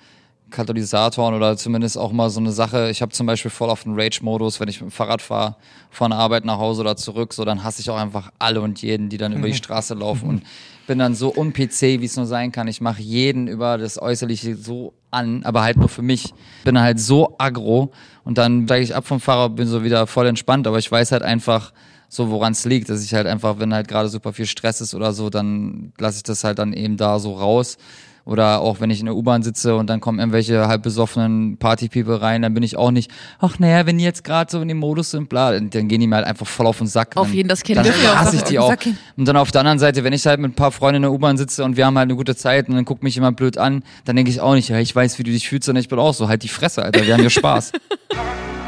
Katalysatoren 0.53 1.33
oder 1.33 1.57
zumindest 1.57 1.97
auch 1.97 2.11
mal 2.11 2.29
so 2.29 2.39
eine 2.39 2.51
Sache. 2.51 2.89
Ich 2.89 3.01
habe 3.01 3.11
zum 3.11 3.25
Beispiel 3.25 3.51
voll 3.51 3.69
auf 3.69 3.83
den 3.83 3.99
Rage-Modus, 3.99 4.59
wenn 4.59 4.69
ich 4.69 4.79
mit 4.79 4.91
dem 4.91 4.93
Fahrrad 4.93 5.21
fahre, 5.21 5.57
von 5.89 6.11
der 6.11 6.19
Arbeit 6.19 6.45
nach 6.45 6.59
Hause 6.59 6.81
oder 6.81 6.95
zurück, 6.95 7.33
so 7.33 7.43
dann 7.43 7.63
hasse 7.63 7.81
ich 7.81 7.89
auch 7.89 7.97
einfach 7.97 8.31
alle 8.39 8.61
und 8.61 8.81
jeden, 8.81 9.09
die 9.09 9.17
dann 9.17 9.33
über 9.33 9.47
die 9.47 9.53
Straße 9.63 9.95
laufen 9.95 10.29
und 10.29 10.43
bin 10.87 10.99
dann 10.99 11.15
so 11.15 11.33
un-PC, 11.35 11.81
wie 11.81 12.05
es 12.05 12.15
nur 12.15 12.25
sein 12.25 12.51
kann. 12.51 12.67
Ich 12.67 12.81
mache 12.81 13.01
jeden 13.01 13.47
über 13.47 13.77
das 13.77 14.01
Äußerliche 14.01 14.55
so 14.55 14.93
an, 15.11 15.43
aber 15.43 15.63
halt 15.63 15.77
nur 15.77 15.89
für 15.89 16.01
mich. 16.01 16.33
Bin 16.63 16.79
halt 16.79 16.99
so 16.99 17.35
aggro 17.37 17.91
und 18.23 18.37
dann 18.37 18.65
steige 18.65 18.83
ich 18.83 18.95
ab 18.95 19.07
vom 19.07 19.19
Fahrrad, 19.19 19.55
bin 19.55 19.67
so 19.67 19.83
wieder 19.83 20.07
voll 20.07 20.27
entspannt, 20.27 20.67
aber 20.67 20.77
ich 20.77 20.91
weiß 20.91 21.11
halt 21.11 21.23
einfach, 21.23 21.73
so 22.13 22.29
woran 22.29 22.53
es 22.53 22.63
liegt, 22.65 22.89
dass 22.89 23.03
ich 23.03 23.13
halt 23.13 23.25
einfach, 23.27 23.59
wenn 23.59 23.73
halt 23.73 23.87
gerade 23.87 24.07
super 24.09 24.33
viel 24.33 24.45
Stress 24.45 24.81
ist 24.81 24.93
oder 24.93 25.13
so, 25.13 25.29
dann 25.29 25.93
lasse 25.97 26.17
ich 26.17 26.23
das 26.23 26.43
halt 26.43 26.59
dann 26.59 26.73
eben 26.73 26.95
da 26.97 27.19
so 27.19 27.33
raus. 27.33 27.77
Oder 28.25 28.61
auch 28.61 28.79
wenn 28.79 28.89
ich 28.89 29.01
in 29.01 29.07
der 29.07 29.15
U-Bahn 29.17 29.43
sitze 29.43 29.75
und 29.75 29.89
dann 29.89 29.99
kommen 29.99 30.17
irgendwelche 30.19 30.67
halb 30.69 30.81
besoffenen 30.83 31.57
Party-People 31.57 32.21
rein, 32.21 32.41
dann 32.41 32.53
bin 32.53 32.63
ich 32.63 32.77
auch 32.77 32.91
nicht, 32.91 33.11
ach 33.39 33.59
naja, 33.59 33.85
wenn 33.85 33.97
die 33.97 34.05
jetzt 34.05 34.23
gerade 34.23 34.49
so 34.49 34.61
in 34.61 34.69
dem 34.69 34.77
Modus 34.77 35.11
sind, 35.11 35.27
bla, 35.27 35.59
dann 35.59 35.69
gehen 35.89 35.99
die 35.99 36.07
mir 36.07 36.15
halt 36.15 36.25
einfach 36.25 36.47
voll 36.47 36.65
auf 36.67 36.77
den 36.77 36.87
Sack. 36.87 37.17
Auf 37.17 37.27
Dann- 37.27 37.35
jeden, 37.35 37.49
das 37.49 37.63
kennen 37.63 37.83
dann 37.83 38.15
hasse 38.17 38.37
ich 38.37 38.43
die 38.43 38.59
auch. 38.59 38.73
Und 39.17 39.27
dann 39.27 39.35
auf 39.35 39.51
der 39.51 39.59
anderen 39.59 39.79
Seite, 39.79 40.05
wenn 40.05 40.13
ich 40.13 40.25
halt 40.25 40.39
mit 40.39 40.51
ein 40.51 40.55
paar 40.55 40.71
Freunden 40.71 40.97
in 40.97 41.01
der 41.01 41.11
U-Bahn 41.11 41.35
sitze 41.37 41.65
und 41.65 41.75
wir 41.75 41.85
haben 41.85 41.97
halt 41.97 42.05
eine 42.05 42.15
gute 42.15 42.33
Zeit 42.37 42.69
und 42.69 42.75
dann 42.75 42.85
guckt 42.85 43.03
mich 43.03 43.15
jemand 43.15 43.35
blöd 43.35 43.57
an, 43.57 43.83
dann 44.05 44.15
denke 44.15 44.31
ich 44.31 44.39
auch 44.39 44.53
nicht, 44.53 44.69
ja, 44.69 44.79
ich 44.79 44.95
weiß, 44.95 45.19
wie 45.19 45.23
du 45.23 45.31
dich 45.31 45.49
fühlst, 45.49 45.65
sondern 45.65 45.81
ich 45.81 45.89
bin 45.89 45.99
auch 45.99 46.13
so, 46.13 46.29
halt 46.29 46.43
die 46.43 46.47
Fresse, 46.47 46.81
Alter, 46.81 47.05
wir 47.05 47.13
haben 47.13 47.21
hier 47.21 47.29
Spaß. 47.29 47.73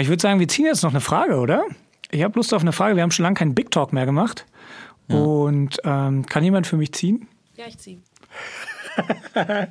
ich 0.00 0.08
würde 0.08 0.20
sagen, 0.20 0.38
wir 0.40 0.48
ziehen 0.48 0.66
jetzt 0.66 0.82
noch 0.82 0.90
eine 0.90 1.00
Frage, 1.00 1.36
oder? 1.38 1.64
Ich 2.10 2.22
habe 2.22 2.34
Lust 2.38 2.52
auf 2.54 2.62
eine 2.62 2.72
Frage. 2.72 2.96
Wir 2.96 3.02
haben 3.02 3.10
schon 3.10 3.24
lange 3.24 3.34
keinen 3.34 3.54
Big 3.54 3.70
Talk 3.70 3.92
mehr 3.92 4.06
gemacht. 4.06 4.46
Und 5.08 5.78
ähm, 5.84 6.24
kann 6.26 6.42
jemand 6.44 6.66
für 6.66 6.76
mich 6.76 6.92
ziehen? 6.92 7.28
Ja, 7.56 7.64
ich 7.68 7.76
ziehe. 7.78 7.98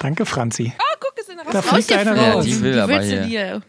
Danke, 0.00 0.26
Franzi. 0.26 0.72
Ah, 0.78 0.82
guck, 1.00 1.16
ist 1.18 1.30
in 1.30 1.36
der 1.36 1.46
Da 1.52 1.62
fliegt 1.62 1.92
einer 1.92 2.16
Ja, 2.16 2.32
raus. 2.32 2.44
die 2.44 2.60
will 2.60 2.78
aber 2.78 2.92
willst 2.94 3.12
du 3.12 3.24
hier. 3.24 3.60
dir? 3.60 3.62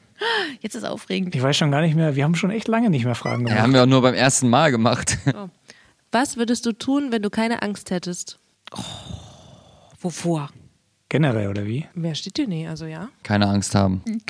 Jetzt 0.61 0.75
ist 0.75 0.83
aufregend. 0.85 1.35
Ich 1.35 1.43
weiß 1.43 1.55
schon 1.57 1.69
gar 1.71 1.81
nicht 1.81 1.95
mehr. 1.95 2.15
Wir 2.15 2.23
haben 2.23 2.35
schon 2.35 2.49
echt 2.49 2.67
lange 2.67 2.89
nicht 2.89 3.05
mehr 3.05 3.13
Fragen 3.15 3.41
Ja, 3.41 3.47
gemacht. 3.49 3.61
haben 3.63 3.73
wir 3.73 3.83
auch 3.83 3.87
nur 3.87 4.01
beim 4.01 4.13
ersten 4.15 4.49
Mal 4.49 4.71
gemacht. 4.71 5.17
Was 6.11 6.37
würdest 6.37 6.65
du 6.65 6.71
tun, 6.71 7.11
wenn 7.11 7.21
du 7.21 7.29
keine 7.29 7.61
Angst 7.61 7.91
hättest? 7.91 8.39
Wovor? 9.99 10.49
Generell, 11.09 11.49
oder 11.49 11.65
wie? 11.65 11.85
Mehr 11.93 12.15
steht 12.15 12.37
dir 12.37 12.47
nie, 12.47 12.67
also 12.67 12.85
ja. 12.85 13.09
Keine 13.23 13.47
Angst 13.47 13.75
haben. 13.75 14.03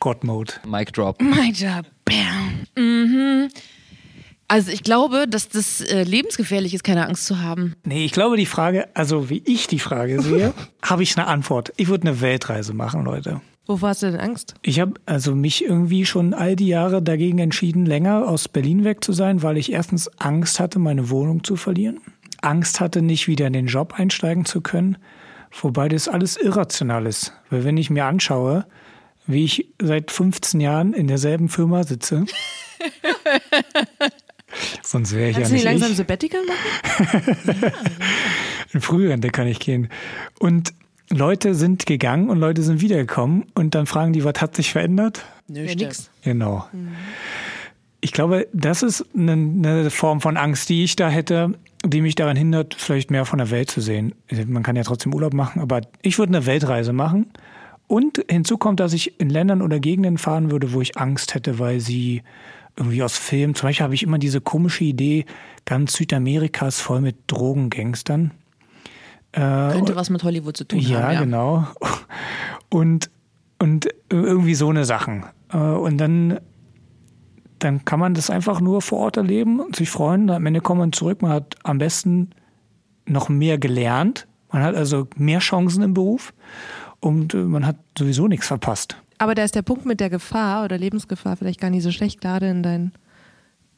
God-Mode. 0.00 0.54
Mic 0.66 0.92
drop. 0.92 1.20
Mein 1.20 1.52
Job. 1.52 1.86
Bam. 2.04 2.66
Mhm. 2.76 3.48
Also 4.48 4.72
ich 4.72 4.82
glaube, 4.82 5.26
dass 5.28 5.48
das 5.48 5.80
äh, 5.80 6.02
lebensgefährlich 6.02 6.74
ist, 6.74 6.82
keine 6.82 7.06
Angst 7.06 7.26
zu 7.26 7.40
haben. 7.40 7.76
Nee, 7.84 8.04
ich 8.04 8.10
glaube, 8.10 8.36
die 8.36 8.46
Frage, 8.46 8.88
also 8.94 9.30
wie 9.30 9.42
ich 9.44 9.68
die 9.68 9.78
Frage 9.78 10.20
sehe, 10.20 10.52
habe 10.82 11.04
ich 11.04 11.16
eine 11.16 11.28
Antwort. 11.28 11.72
Ich 11.76 11.86
würde 11.86 12.08
eine 12.08 12.20
Weltreise 12.20 12.74
machen, 12.74 13.04
Leute. 13.04 13.40
Wovor 13.66 13.90
hast 13.90 14.02
du 14.02 14.10
denn 14.10 14.18
Angst? 14.18 14.54
Ich 14.62 14.80
habe 14.80 14.94
also 15.06 15.36
mich 15.36 15.64
irgendwie 15.64 16.04
schon 16.04 16.34
all 16.34 16.56
die 16.56 16.66
Jahre 16.66 17.00
dagegen 17.00 17.38
entschieden, 17.38 17.86
länger 17.86 18.26
aus 18.26 18.48
Berlin 18.48 18.82
weg 18.82 19.04
zu 19.04 19.12
sein, 19.12 19.44
weil 19.44 19.56
ich 19.56 19.70
erstens 19.70 20.10
Angst 20.18 20.58
hatte, 20.58 20.80
meine 20.80 21.10
Wohnung 21.10 21.44
zu 21.44 21.54
verlieren. 21.54 22.00
Angst 22.42 22.80
hatte, 22.80 23.02
nicht 23.02 23.28
wieder 23.28 23.46
in 23.46 23.52
den 23.52 23.66
Job 23.66 23.94
einsteigen 23.96 24.44
zu 24.46 24.60
können. 24.62 24.96
Wobei 25.60 25.88
das 25.88 26.08
alles 26.08 26.36
irrational 26.36 27.06
ist. 27.06 27.32
Weil 27.50 27.62
wenn 27.62 27.76
ich 27.76 27.90
mir 27.90 28.06
anschaue, 28.06 28.66
wie 29.26 29.44
ich 29.44 29.66
seit 29.80 30.10
15 30.10 30.60
Jahren 30.60 30.92
in 30.92 31.06
derselben 31.06 31.48
Firma 31.48 31.84
sitze, 31.84 32.26
sonst 34.82 35.14
wäre 35.14 35.30
ich 35.30 35.36
ja 35.36 35.42
Kannst 35.42 35.50
du 35.50 35.54
nicht 35.54 35.64
nicht 35.64 35.72
langsam 35.72 35.90
ich. 35.92 35.96
Sabbatical 35.96 36.40
machen? 36.46 37.72
In 38.72 38.80
Frührente 38.80 39.30
kann 39.30 39.46
ich 39.48 39.58
gehen. 39.58 39.88
Und 40.38 40.72
Leute 41.10 41.54
sind 41.54 41.86
gegangen 41.86 42.30
und 42.30 42.38
Leute 42.38 42.62
sind 42.62 42.80
wiedergekommen 42.80 43.46
und 43.54 43.74
dann 43.74 43.86
fragen 43.86 44.12
die, 44.12 44.24
was 44.24 44.40
hat 44.40 44.54
sich 44.54 44.70
verändert? 44.70 45.24
Nö, 45.48 45.64
ja, 45.64 45.74
nix. 45.74 46.10
Genau. 46.22 46.68
Ich 48.00 48.12
glaube, 48.12 48.46
das 48.52 48.82
ist 48.82 49.04
eine, 49.16 49.32
eine 49.32 49.90
Form 49.90 50.20
von 50.20 50.36
Angst, 50.36 50.68
die 50.68 50.84
ich 50.84 50.94
da 50.94 51.08
hätte, 51.08 51.58
die 51.84 52.00
mich 52.00 52.14
daran 52.14 52.36
hindert, 52.36 52.74
vielleicht 52.74 53.10
mehr 53.10 53.24
von 53.24 53.38
der 53.38 53.50
Welt 53.50 53.70
zu 53.70 53.80
sehen. 53.80 54.14
Man 54.46 54.62
kann 54.62 54.76
ja 54.76 54.84
trotzdem 54.84 55.12
Urlaub 55.12 55.34
machen, 55.34 55.60
aber 55.60 55.80
ich 56.02 56.18
würde 56.18 56.34
eine 56.36 56.46
Weltreise 56.46 56.92
machen. 56.92 57.26
Und 57.90 58.24
hinzu 58.30 58.56
kommt, 58.56 58.78
dass 58.78 58.92
ich 58.92 59.18
in 59.18 59.30
Ländern 59.30 59.62
oder 59.62 59.80
Gegenden 59.80 60.16
fahren 60.16 60.52
würde, 60.52 60.72
wo 60.72 60.80
ich 60.80 60.96
Angst 60.96 61.34
hätte, 61.34 61.58
weil 61.58 61.80
sie 61.80 62.22
irgendwie 62.76 63.02
aus 63.02 63.18
Filmen, 63.18 63.56
zum 63.56 63.68
Beispiel 63.68 63.82
habe 63.82 63.96
ich 63.96 64.04
immer 64.04 64.18
diese 64.18 64.40
komische 64.40 64.84
Idee, 64.84 65.24
ganz 65.64 65.94
Südamerika 65.94 66.68
ist 66.68 66.80
voll 66.80 67.00
mit 67.00 67.16
Drogengangstern. 67.26 68.30
Könnte 69.32 69.96
was 69.96 70.08
mit 70.08 70.22
Hollywood 70.22 70.56
zu 70.56 70.68
tun 70.68 70.78
Ja, 70.78 71.02
haben. 71.02 71.14
Ja, 71.14 71.20
genau. 71.20 71.66
Und, 72.68 73.10
und 73.58 73.88
irgendwie 74.08 74.54
so 74.54 74.68
eine 74.68 74.84
Sachen. 74.84 75.24
Äh, 75.52 75.56
Und 75.56 75.98
dann, 75.98 76.38
dann 77.58 77.84
kann 77.84 77.98
man 77.98 78.14
das 78.14 78.30
einfach 78.30 78.60
nur 78.60 78.82
vor 78.82 79.00
Ort 79.00 79.16
erleben 79.16 79.58
und 79.58 79.74
sich 79.74 79.90
freuen. 79.90 80.30
Am 80.30 80.46
Ende 80.46 80.60
kommt 80.60 80.78
man 80.78 80.92
zurück. 80.92 81.22
Man 81.22 81.32
hat 81.32 81.56
am 81.64 81.78
besten 81.78 82.30
noch 83.04 83.28
mehr 83.28 83.58
gelernt. 83.58 84.28
Man 84.52 84.62
hat 84.62 84.76
also 84.76 85.08
mehr 85.16 85.40
Chancen 85.40 85.82
im 85.82 85.94
Beruf 85.94 86.32
und 87.00 87.34
äh, 87.34 87.38
man 87.38 87.66
hat 87.66 87.76
sowieso 87.98 88.28
nichts 88.28 88.46
verpasst. 88.46 88.96
Aber 89.18 89.34
da 89.34 89.44
ist 89.44 89.54
der 89.54 89.62
Punkt 89.62 89.84
mit 89.84 90.00
der 90.00 90.10
Gefahr 90.10 90.64
oder 90.64 90.78
Lebensgefahr 90.78 91.36
vielleicht 91.36 91.60
gar 91.60 91.70
nicht 91.70 91.82
so 91.82 91.90
schlecht, 91.90 92.20
gerade 92.20 92.48
in 92.48 92.62
deinen 92.62 92.92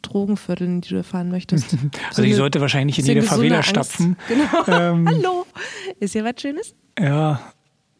Drogenvierteln, 0.03 0.81
die 0.81 0.91
du 0.91 1.05
fahren 1.05 1.31
möchtest. 1.31 1.77
Also 2.09 2.23
ich 2.23 2.37
sollte 2.37 2.61
wahrscheinlich 2.61 2.99
in 2.99 3.05
so 3.05 3.13
jede 3.13 3.23
Favela 3.23 3.57
Angst. 3.57 3.71
stapfen. 3.71 4.17
Genau. 4.29 4.69
Ähm, 4.69 5.09
Hallo. 5.09 5.47
Ist 6.01 6.13
hier 6.13 6.25
was 6.25 6.41
Schönes? 6.41 6.75
Ja, 6.99 7.41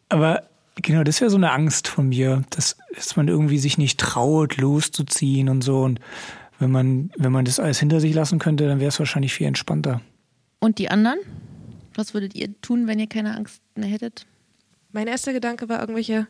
aber 0.09 0.43
genau, 0.81 1.03
das 1.03 1.19
wäre 1.21 1.31
so 1.31 1.37
eine 1.37 1.51
Angst 1.51 1.87
von 1.87 2.09
mir, 2.09 2.43
dass, 2.49 2.77
dass 2.95 3.15
man 3.15 3.27
irgendwie 3.27 3.57
sich 3.57 3.77
nicht 3.77 3.99
traut, 3.99 4.57
loszuziehen 4.57 5.49
und 5.49 5.63
so. 5.63 5.81
Und 5.81 5.99
wenn 6.59 6.71
man, 6.71 7.11
wenn 7.17 7.31
man 7.31 7.45
das 7.45 7.59
alles 7.59 7.79
hinter 7.79 7.99
sich 7.99 8.13
lassen 8.13 8.39
könnte, 8.39 8.67
dann 8.67 8.79
wäre 8.79 8.89
es 8.89 8.99
wahrscheinlich 8.99 9.33
viel 9.33 9.47
entspannter. 9.47 10.01
Und 10.59 10.79
die 10.79 10.89
anderen? 10.89 11.19
Was 11.95 12.13
würdet 12.13 12.35
ihr 12.35 12.49
tun, 12.61 12.87
wenn 12.87 12.99
ihr 12.99 13.07
keine 13.07 13.35
Angst 13.35 13.61
mehr 13.75 13.89
hättet? 13.89 14.25
Mein 14.93 15.07
erster 15.07 15.33
Gedanke 15.33 15.67
war, 15.67 15.81
irgendwelche 15.81 16.27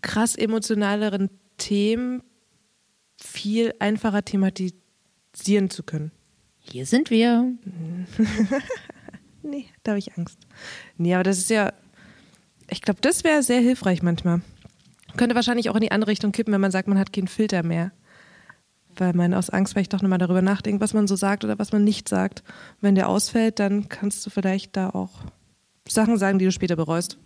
krass 0.00 0.36
emotionaleren 0.36 1.28
Themen 1.58 2.22
viel 3.20 3.74
einfacher 3.78 4.24
thematisieren 4.24 5.68
zu 5.68 5.82
können. 5.82 6.12
Hier 6.58 6.86
sind 6.86 7.10
wir. 7.10 7.52
Nee, 9.46 9.66
da 9.84 9.92
habe 9.92 9.98
ich 9.98 10.16
Angst. 10.16 10.40
Nee, 10.96 11.14
aber 11.14 11.22
das 11.22 11.38
ist 11.38 11.50
ja, 11.50 11.72
ich 12.68 12.82
glaube, 12.82 13.00
das 13.00 13.22
wäre 13.22 13.42
sehr 13.42 13.60
hilfreich 13.60 14.02
manchmal. 14.02 14.40
Könnte 15.16 15.36
wahrscheinlich 15.36 15.70
auch 15.70 15.76
in 15.76 15.82
die 15.82 15.92
andere 15.92 16.10
Richtung 16.10 16.32
kippen, 16.32 16.52
wenn 16.52 16.60
man 16.60 16.72
sagt, 16.72 16.88
man 16.88 16.98
hat 16.98 17.12
keinen 17.12 17.28
Filter 17.28 17.62
mehr. 17.62 17.92
Weil 18.96 19.12
man 19.12 19.34
aus 19.34 19.50
Angst 19.50 19.72
vielleicht 19.72 19.92
doch 19.92 20.02
nochmal 20.02 20.18
darüber 20.18 20.42
nachdenkt, 20.42 20.82
was 20.82 20.94
man 20.94 21.06
so 21.06 21.16
sagt 21.16 21.44
oder 21.44 21.58
was 21.58 21.70
man 21.70 21.84
nicht 21.84 22.08
sagt. 22.08 22.42
Wenn 22.80 22.96
der 22.96 23.08
ausfällt, 23.08 23.60
dann 23.60 23.88
kannst 23.88 24.26
du 24.26 24.30
vielleicht 24.30 24.76
da 24.76 24.90
auch 24.90 25.22
Sachen 25.88 26.18
sagen, 26.18 26.38
die 26.38 26.44
du 26.46 26.52
später 26.52 26.76
bereust. 26.76 27.18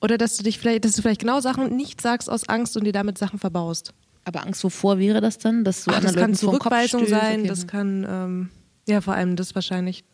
Oder 0.00 0.18
dass 0.18 0.36
du 0.36 0.42
dich 0.42 0.58
vielleicht, 0.58 0.84
dass 0.84 0.92
du 0.92 1.02
vielleicht 1.02 1.20
genau 1.20 1.40
Sachen 1.40 1.74
nicht 1.76 2.00
sagst 2.00 2.28
aus 2.28 2.48
Angst 2.48 2.76
und 2.76 2.84
dir 2.84 2.92
damit 2.92 3.18
Sachen 3.18 3.38
verbaust. 3.38 3.92
Aber 4.24 4.42
Angst 4.42 4.62
wovor 4.64 4.98
wäre 4.98 5.20
das 5.20 5.38
dann? 5.38 5.64
Dass 5.64 5.84
du 5.84 5.92
Ach, 5.92 6.00
das 6.00 6.14
kann 6.16 6.34
Zurückweisung 6.34 7.06
sein, 7.06 7.40
Okay. 7.40 7.48
das 7.48 7.66
kann, 7.66 8.06
ähm, 8.08 8.50
ja, 8.88 9.00
vor 9.00 9.14
allem 9.14 9.36
das 9.36 9.54
wahrscheinlich, 9.54 10.04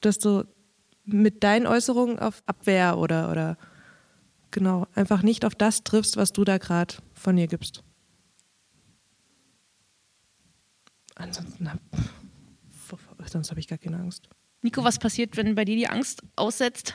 dass 0.00 0.18
du 0.18 0.44
mit 1.04 1.44
deinen 1.44 1.66
Äußerungen 1.66 2.18
auf 2.18 2.42
Abwehr 2.46 2.98
oder, 2.98 3.30
oder 3.30 3.56
genau, 4.50 4.86
einfach 4.94 5.22
nicht 5.22 5.44
auf 5.44 5.54
das 5.54 5.84
triffst, 5.84 6.16
was 6.16 6.32
du 6.32 6.44
da 6.44 6.58
gerade 6.58 6.94
von 7.14 7.36
dir 7.36 7.46
gibst. 7.46 7.82
Ansonsten, 11.14 11.70
hab, 11.70 11.78
sonst 13.26 13.50
habe 13.50 13.60
ich 13.60 13.68
gar 13.68 13.78
keine 13.78 13.98
Angst. 13.98 14.28
Nico, 14.62 14.82
was 14.84 14.98
passiert, 14.98 15.36
wenn 15.36 15.54
bei 15.54 15.64
dir 15.64 15.76
die 15.76 15.88
Angst 15.88 16.22
aussetzt? 16.34 16.94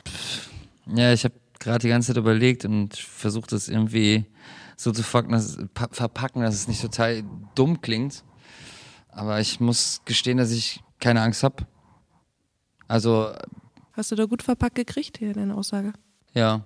Ja, 0.86 1.12
ich 1.12 1.24
habe 1.24 1.34
gerade 1.62 1.78
die 1.80 1.88
ganze 1.88 2.08
Zeit 2.08 2.16
überlegt 2.16 2.64
und 2.64 2.96
versucht 2.96 3.52
es 3.52 3.68
irgendwie 3.68 4.26
so 4.76 4.92
zu 4.92 5.02
verpacken 5.02 5.32
dass, 5.32 5.58
pa- 5.74 5.88
verpacken, 5.90 6.42
dass 6.42 6.54
es 6.54 6.68
nicht 6.68 6.82
total 6.82 7.22
dumm 7.54 7.80
klingt. 7.80 8.24
Aber 9.08 9.40
ich 9.40 9.60
muss 9.60 10.02
gestehen, 10.04 10.38
dass 10.38 10.50
ich 10.50 10.82
keine 11.00 11.20
Angst 11.22 11.42
habe. 11.42 11.66
Also, 12.88 13.32
Hast 13.92 14.10
du 14.10 14.16
da 14.16 14.24
gut 14.24 14.42
verpackt 14.42 14.74
gekriegt, 14.74 15.18
hier 15.18 15.32
deine 15.34 15.54
Aussage? 15.54 15.92
ja. 16.34 16.62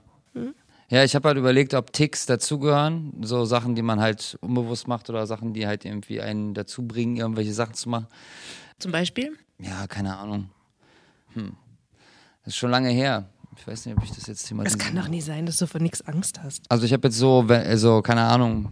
Ja, 0.88 1.02
ich 1.02 1.16
habe 1.16 1.26
halt 1.26 1.36
überlegt, 1.36 1.74
ob 1.74 1.92
Ticks 1.92 2.26
dazugehören. 2.26 3.12
So 3.22 3.44
Sachen, 3.44 3.74
die 3.74 3.82
man 3.82 3.98
halt 4.00 4.38
unbewusst 4.40 4.86
macht 4.86 5.10
oder 5.10 5.26
Sachen, 5.26 5.52
die 5.52 5.66
halt 5.66 5.84
irgendwie 5.84 6.20
einen 6.20 6.54
dazu 6.54 6.86
bringen, 6.86 7.16
irgendwelche 7.16 7.52
Sachen 7.52 7.74
zu 7.74 7.88
machen. 7.88 8.06
Zum 8.78 8.92
Beispiel? 8.92 9.36
Ja, 9.58 9.88
keine 9.88 10.16
Ahnung. 10.16 10.48
Hm. 11.32 11.56
Das 12.44 12.52
ist 12.52 12.56
schon 12.56 12.70
lange 12.70 12.90
her. 12.90 13.28
Ich 13.58 13.66
weiß 13.66 13.86
nicht, 13.86 13.96
ob 13.96 14.04
ich 14.04 14.10
das 14.10 14.26
jetzt 14.26 14.42
Es 14.42 14.48
thematisiere. 14.48 14.84
kann 14.84 14.96
doch 14.96 15.08
nicht 15.08 15.24
sein, 15.24 15.46
dass 15.46 15.58
du 15.58 15.66
vor 15.66 15.80
nichts 15.80 16.02
Angst 16.06 16.40
hast. 16.42 16.62
Also 16.70 16.84
ich 16.84 16.92
habe 16.92 17.08
jetzt 17.08 17.18
so, 17.18 17.44
also 17.48 18.02
keine 18.02 18.22
Ahnung, 18.22 18.70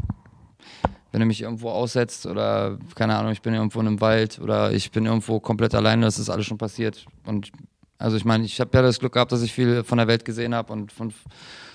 wenn 1.10 1.20
du 1.20 1.26
mich 1.26 1.42
irgendwo 1.42 1.70
aussetzt 1.70 2.26
oder 2.26 2.78
keine 2.94 3.16
Ahnung, 3.16 3.32
ich 3.32 3.42
bin 3.42 3.54
irgendwo 3.54 3.80
in 3.80 3.86
einem 3.86 4.00
Wald 4.00 4.40
oder 4.40 4.72
ich 4.72 4.90
bin 4.90 5.06
irgendwo 5.06 5.40
komplett 5.40 5.74
alleine, 5.74 6.04
das 6.06 6.18
ist 6.18 6.28
alles 6.28 6.46
schon 6.46 6.58
passiert. 6.58 7.06
Und 7.24 7.52
also 7.98 8.16
ich 8.16 8.24
meine, 8.24 8.44
ich 8.44 8.60
habe 8.60 8.70
ja 8.74 8.82
das 8.82 8.98
Glück 8.98 9.12
gehabt, 9.12 9.32
dass 9.32 9.42
ich 9.42 9.52
viel 9.52 9.84
von 9.84 9.98
der 9.98 10.08
Welt 10.08 10.24
gesehen 10.24 10.54
habe 10.54 10.72
und 10.72 10.92
von 10.92 11.12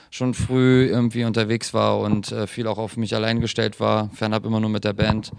schon 0.09 0.33
früh 0.33 0.85
irgendwie 0.85 1.23
unterwegs 1.23 1.73
war 1.73 1.99
und 1.99 2.31
äh, 2.31 2.47
viel 2.47 2.67
auch 2.67 2.77
auf 2.77 2.97
mich 2.97 3.15
allein 3.15 3.41
gestellt 3.41 3.79
war, 3.79 4.09
fernab 4.13 4.45
immer 4.45 4.59
nur 4.59 4.69
mit 4.69 4.83
der 4.83 4.93
Band. 4.93 5.31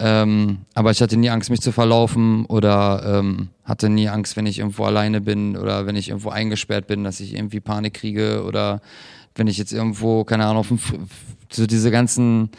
Ähm, 0.00 0.58
aber 0.74 0.92
ich 0.92 1.02
hatte 1.02 1.16
nie 1.16 1.28
Angst, 1.28 1.50
mich 1.50 1.60
zu 1.60 1.72
verlaufen 1.72 2.46
oder 2.46 3.18
ähm, 3.18 3.48
hatte 3.64 3.88
nie 3.88 4.08
Angst, 4.08 4.36
wenn 4.36 4.46
ich 4.46 4.60
irgendwo 4.60 4.84
alleine 4.84 5.20
bin 5.20 5.56
oder 5.56 5.86
wenn 5.86 5.96
ich 5.96 6.08
irgendwo 6.08 6.30
eingesperrt 6.30 6.86
bin, 6.86 7.02
dass 7.02 7.20
ich 7.20 7.34
irgendwie 7.34 7.60
Panik 7.60 7.94
kriege 7.94 8.44
oder 8.44 8.80
wenn 9.34 9.48
ich 9.48 9.58
jetzt 9.58 9.72
irgendwo, 9.72 10.24
keine 10.24 10.46
Ahnung, 10.46 10.58
auf 10.58 10.68
dem, 10.68 10.78
so 11.50 11.66
diese 11.66 11.90
ganzen 11.90 12.50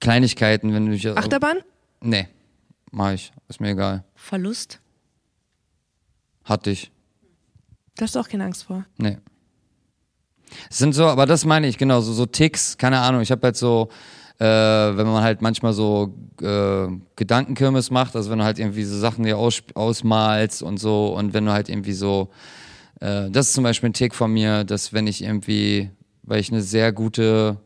Kleinigkeiten, 0.00 0.74
wenn 0.74 0.86
du 0.86 0.92
dich 0.92 1.08
Achterbahn? 1.08 1.58
Nee, 2.00 2.28
mach 2.90 3.12
ich, 3.12 3.32
ist 3.48 3.60
mir 3.60 3.70
egal. 3.70 4.04
Verlust? 4.16 4.80
Hatte 6.44 6.70
ich. 6.70 6.90
Da 7.96 8.04
hast 8.04 8.16
du 8.16 8.20
auch 8.20 8.28
keine 8.28 8.44
Angst 8.44 8.64
vor. 8.64 8.84
Nee. 8.98 9.18
Es 10.70 10.78
sind 10.78 10.94
so, 10.94 11.06
aber 11.06 11.26
das 11.26 11.44
meine 11.44 11.66
ich, 11.66 11.78
genau, 11.78 12.00
so, 12.00 12.12
so 12.12 12.26
Ticks, 12.26 12.76
keine 12.78 13.00
Ahnung. 13.00 13.20
Ich 13.20 13.30
habe 13.30 13.42
halt 13.42 13.56
so, 13.56 13.88
äh, 14.38 14.44
wenn 14.44 15.06
man 15.06 15.22
halt 15.22 15.42
manchmal 15.42 15.72
so 15.72 16.14
äh, 16.40 16.86
Gedankenkirmes 17.16 17.90
macht, 17.90 18.16
also 18.16 18.30
wenn 18.30 18.38
du 18.38 18.44
halt 18.44 18.58
irgendwie 18.58 18.84
so 18.84 18.98
Sachen 18.98 19.24
dir 19.24 19.38
aus, 19.38 19.62
ausmalst 19.74 20.62
und 20.62 20.78
so 20.78 21.14
und 21.16 21.34
wenn 21.34 21.46
du 21.46 21.52
halt 21.52 21.68
irgendwie 21.68 21.92
so, 21.92 22.30
äh, 23.00 23.30
das 23.30 23.48
ist 23.48 23.54
zum 23.54 23.64
Beispiel 23.64 23.90
ein 23.90 23.94
Tick 23.94 24.14
von 24.14 24.32
mir, 24.32 24.64
dass 24.64 24.92
wenn 24.92 25.06
ich 25.06 25.22
irgendwie, 25.22 25.90
weil 26.22 26.40
ich 26.40 26.50
eine 26.50 26.62
sehr 26.62 26.92
gute 26.92 27.58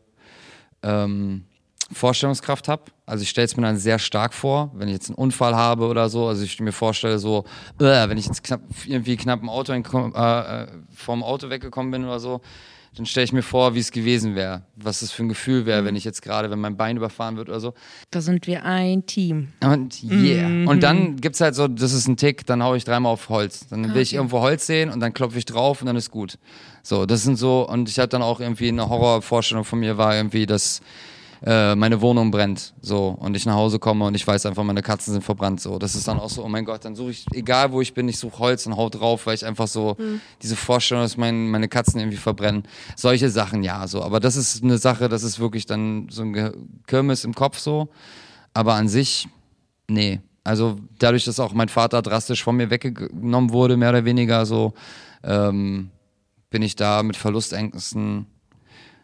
ähm, 0.83 1.45
Vorstellungskraft 1.91 2.67
habe. 2.67 2.83
Also 3.05 3.23
ich 3.23 3.29
stelle 3.29 3.45
es 3.45 3.57
mir 3.57 3.63
dann 3.63 3.77
sehr 3.77 3.97
stark 3.97 4.33
vor, 4.33 4.71
wenn 4.75 4.87
ich 4.87 4.93
jetzt 4.93 5.09
einen 5.09 5.15
Unfall 5.15 5.55
habe 5.55 5.87
oder 5.87 6.09
so. 6.09 6.27
Also 6.27 6.43
ich 6.43 6.59
mir 6.59 6.71
vorstelle 6.71 7.17
so, 7.17 7.45
äh, 7.79 8.07
wenn 8.07 8.17
ich 8.17 8.27
jetzt 8.27 8.43
knapp, 8.43 8.61
irgendwie 8.85 9.17
knapp 9.17 9.41
im 9.41 9.49
Auto 9.49 9.73
äh, 9.73 9.79
äh, 9.79 10.67
vom 10.93 11.23
Auto 11.23 11.49
weggekommen 11.49 11.91
bin 11.91 12.05
oder 12.05 12.19
so, 12.19 12.41
dann 12.95 13.05
stelle 13.05 13.23
ich 13.23 13.33
mir 13.33 13.43
vor, 13.43 13.75
wie 13.75 13.79
es 13.79 13.91
gewesen 13.91 14.35
wäre, 14.35 14.63
was 14.75 15.01
das 15.01 15.11
für 15.11 15.23
ein 15.23 15.29
Gefühl 15.29 15.65
wäre, 15.65 15.85
wenn 15.85 15.95
ich 15.95 16.03
jetzt 16.03 16.21
gerade, 16.21 16.49
wenn 16.49 16.59
mein 16.59 16.75
Bein 16.75 16.97
überfahren 16.97 17.37
wird 17.37 17.49
oder 17.49 17.59
so. 17.59 17.73
Da 18.11 18.21
sind 18.21 18.47
wir 18.47 18.65
ein 18.65 19.05
Team. 19.05 19.49
Und 19.63 20.03
yeah. 20.03 20.69
Und 20.69 20.83
dann 20.83 21.17
gibt's 21.17 21.39
halt 21.39 21.55
so, 21.55 21.67
das 21.67 21.93
ist 21.93 22.07
ein 22.07 22.17
Tick, 22.17 22.45
dann 22.45 22.63
hau 22.63 22.75
ich 22.75 22.83
dreimal 22.83 23.13
auf 23.13 23.29
Holz. 23.29 23.67
Dann 23.69 23.93
will 23.93 24.01
ich 24.01 24.13
irgendwo 24.13 24.39
Holz 24.41 24.65
sehen 24.65 24.89
und 24.89 24.99
dann 24.99 25.13
klopfe 25.13 25.37
ich 25.37 25.45
drauf 25.45 25.81
und 25.81 25.87
dann 25.87 25.95
ist 25.95 26.11
gut. 26.11 26.37
So, 26.83 27.05
das 27.05 27.23
sind 27.23 27.37
so, 27.37 27.67
und 27.67 27.89
ich 27.89 27.99
hatte 27.99 28.09
dann 28.09 28.21
auch 28.21 28.39
irgendwie 28.39 28.69
eine 28.69 28.89
Horrorvorstellung 28.89 29.63
von 29.63 29.79
mir, 29.79 29.97
war 29.97 30.15
irgendwie, 30.15 30.45
dass 30.45 30.81
äh, 31.45 31.75
meine 31.75 32.01
Wohnung 32.01 32.31
brennt, 32.31 32.73
so, 32.81 33.09
und 33.19 33.35
ich 33.35 33.45
nach 33.45 33.55
Hause 33.55 33.79
komme 33.79 34.05
und 34.05 34.15
ich 34.15 34.25
weiß 34.25 34.45
einfach, 34.45 34.63
meine 34.63 34.81
Katzen 34.81 35.13
sind 35.13 35.23
verbrannt, 35.23 35.61
so. 35.61 35.79
Das 35.79 35.95
ist 35.95 36.07
dann 36.07 36.19
auch 36.19 36.29
so, 36.29 36.43
oh 36.43 36.49
mein 36.49 36.65
Gott, 36.65 36.83
dann 36.85 36.95
suche 36.95 37.11
ich, 37.11 37.25
egal 37.33 37.71
wo 37.71 37.81
ich 37.81 37.93
bin, 37.93 38.09
ich 38.09 38.17
suche 38.17 38.39
Holz 38.39 38.65
und 38.65 38.75
hau 38.75 38.89
drauf, 38.89 39.25
weil 39.25 39.35
ich 39.35 39.45
einfach 39.45 39.67
so 39.67 39.95
diese 40.41 40.55
Vorstellung, 40.55 41.03
dass 41.03 41.17
mein, 41.17 41.49
meine 41.49 41.67
Katzen 41.67 41.99
irgendwie 41.99 42.17
verbrennen. 42.17 42.63
Solche 42.95 43.29
Sachen, 43.29 43.63
ja, 43.63 43.87
so. 43.87 44.03
Aber 44.03 44.19
das 44.19 44.35
ist 44.35 44.63
eine 44.63 44.77
Sache, 44.77 45.09
das 45.09 45.23
ist 45.23 45.39
wirklich 45.39 45.65
dann 45.65 46.07
so 46.09 46.23
ein 46.23 46.33
Ge 46.33 46.51
Kirmes 46.87 47.23
im 47.23 47.33
Kopf 47.33 47.59
so. 47.59 47.89
Aber 48.53 48.73
an 48.73 48.89
sich, 48.89 49.27
nee. 49.87 50.21
Also 50.43 50.79
dadurch, 50.97 51.25
dass 51.25 51.39
auch 51.39 51.53
mein 51.53 51.69
Vater 51.69 52.01
drastisch 52.01 52.43
von 52.43 52.55
mir 52.55 52.69
weggenommen 52.69 53.51
wurde, 53.51 53.77
mehr 53.77 53.89
oder 53.89 54.05
weniger 54.05 54.45
so, 54.45 54.73
ähm, 55.23 55.91
bin 56.49 56.61
ich 56.61 56.75
da 56.75 57.03
mit 57.03 57.15
Verlustängsten, 57.15 58.25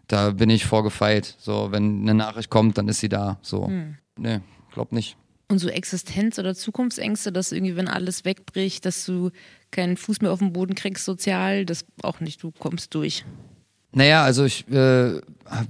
da 0.08 0.32
bin 0.32 0.50
ich 0.50 0.66
vorgefeilt. 0.66 1.36
So, 1.40 1.72
wenn 1.72 2.02
eine 2.02 2.14
Nachricht 2.14 2.50
kommt, 2.50 2.78
dann 2.78 2.88
ist 2.88 3.00
sie 3.00 3.10
da. 3.10 3.40
So, 3.42 3.70
nee, 4.18 4.40
glaub 4.72 4.92
nicht. 4.92 5.18
Und 5.48 5.60
so 5.60 5.70
Existenz- 5.70 6.40
oder 6.40 6.56
Zukunftsängste, 6.56 7.32
dass 7.32 7.52
irgendwie, 7.52 7.76
wenn 7.76 7.88
alles 7.88 8.26
wegbricht, 8.26 8.86
dass 8.86 9.06
du 9.06 9.30
keinen 9.70 9.96
Fuß 9.96 10.22
mehr 10.22 10.32
auf 10.32 10.40
den 10.40 10.54
Boden 10.54 10.74
kriegst 10.74 11.06
sozial, 11.06 11.66
das 11.66 11.86
auch 12.02 12.20
nicht, 12.20 12.42
du 12.42 12.52
kommst 12.52 12.96
durch. 12.96 13.26
Naja, 13.92 14.24
also 14.24 14.44
ich 14.44 14.68
äh, 14.70 15.22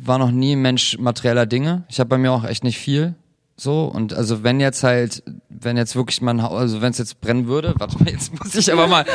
war 0.02 0.18
noch 0.18 0.32
nie 0.32 0.56
ein 0.56 0.62
Mensch 0.62 0.98
materieller 0.98 1.46
Dinge. 1.46 1.84
Ich 1.90 2.00
habe 2.00 2.10
bei 2.10 2.18
mir 2.18 2.32
auch 2.32 2.46
echt 2.46 2.64
nicht 2.64 2.80
viel. 2.80 3.16
So, 3.58 3.86
und 3.86 4.14
also 4.14 4.44
wenn 4.44 4.60
jetzt 4.60 4.84
halt, 4.84 5.24
wenn 5.48 5.78
jetzt 5.78 5.96
wirklich 5.96 6.22
mein 6.22 6.44
Haus, 6.44 6.60
also 6.60 6.82
wenn 6.82 6.92
es 6.92 6.98
jetzt 6.98 7.22
brennen 7.22 7.48
würde, 7.48 7.74
warte 7.78 7.98
mal, 8.04 8.12
jetzt 8.12 8.38
muss 8.38 8.54
ich 8.54 8.72
aber 8.72 8.88
mal 8.88 9.06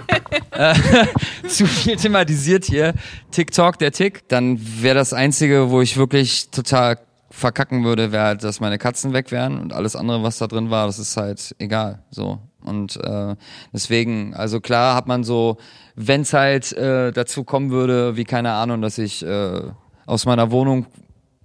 äh, 0.50 0.74
zu 1.48 1.66
viel 1.66 1.96
thematisiert 1.96 2.64
hier, 2.64 2.94
TikTok, 3.30 3.78
der 3.78 3.92
Tick, 3.92 4.28
dann 4.28 4.58
wäre 4.82 4.96
das 4.96 5.12
Einzige, 5.12 5.70
wo 5.70 5.80
ich 5.80 5.96
wirklich 5.96 6.50
total 6.50 6.98
verkacken 7.30 7.84
würde, 7.84 8.10
wäre 8.10 8.24
halt, 8.24 8.44
dass 8.44 8.60
meine 8.60 8.78
Katzen 8.78 9.12
weg 9.12 9.30
wären 9.30 9.60
und 9.60 9.72
alles 9.72 9.94
andere, 9.94 10.22
was 10.22 10.38
da 10.38 10.48
drin 10.48 10.70
war, 10.70 10.86
das 10.86 10.98
ist 10.98 11.16
halt 11.16 11.54
egal. 11.58 12.02
So. 12.10 12.40
Und 12.64 12.96
äh, 12.96 13.36
deswegen, 13.72 14.34
also 14.34 14.60
klar 14.60 14.96
hat 14.96 15.06
man 15.06 15.22
so, 15.22 15.58
wenn 15.94 16.22
es 16.22 16.32
halt 16.32 16.72
äh, 16.72 17.12
dazu 17.12 17.44
kommen 17.44 17.70
würde, 17.70 18.16
wie 18.16 18.24
keine 18.24 18.52
Ahnung, 18.52 18.82
dass 18.82 18.98
ich 18.98 19.24
äh, 19.24 19.62
aus 20.06 20.26
meiner 20.26 20.50
Wohnung 20.50 20.86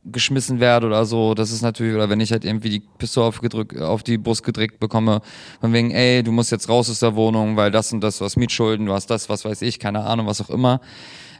geschmissen 0.05 0.59
werde 0.59 0.87
oder 0.87 1.05
so, 1.05 1.33
das 1.33 1.51
ist 1.51 1.61
natürlich, 1.61 1.93
oder 1.93 2.09
wenn 2.09 2.19
ich 2.19 2.31
halt 2.31 2.45
irgendwie 2.45 2.69
die 2.69 2.79
Pistole 2.79 3.27
aufgedrückt, 3.27 3.77
auf 3.79 4.03
die 4.03 4.17
Brust 4.17 4.43
gedrückt 4.43 4.79
bekomme, 4.79 5.21
von 5.59 5.73
wegen, 5.73 5.91
ey, 5.91 6.23
du 6.23 6.31
musst 6.31 6.51
jetzt 6.51 6.69
raus 6.69 6.89
aus 6.89 6.99
der 6.99 7.15
Wohnung, 7.15 7.57
weil 7.57 7.71
das 7.71 7.91
und 7.91 8.01
das, 8.01 8.17
du 8.17 8.25
hast 8.25 8.37
Mietschulden, 8.37 8.85
du 8.85 8.93
hast 8.93 9.07
das, 9.07 9.29
was 9.29 9.45
weiß 9.45 9.61
ich, 9.61 9.79
keine 9.79 10.03
Ahnung, 10.03 10.27
was 10.27 10.41
auch 10.41 10.49
immer, 10.49 10.81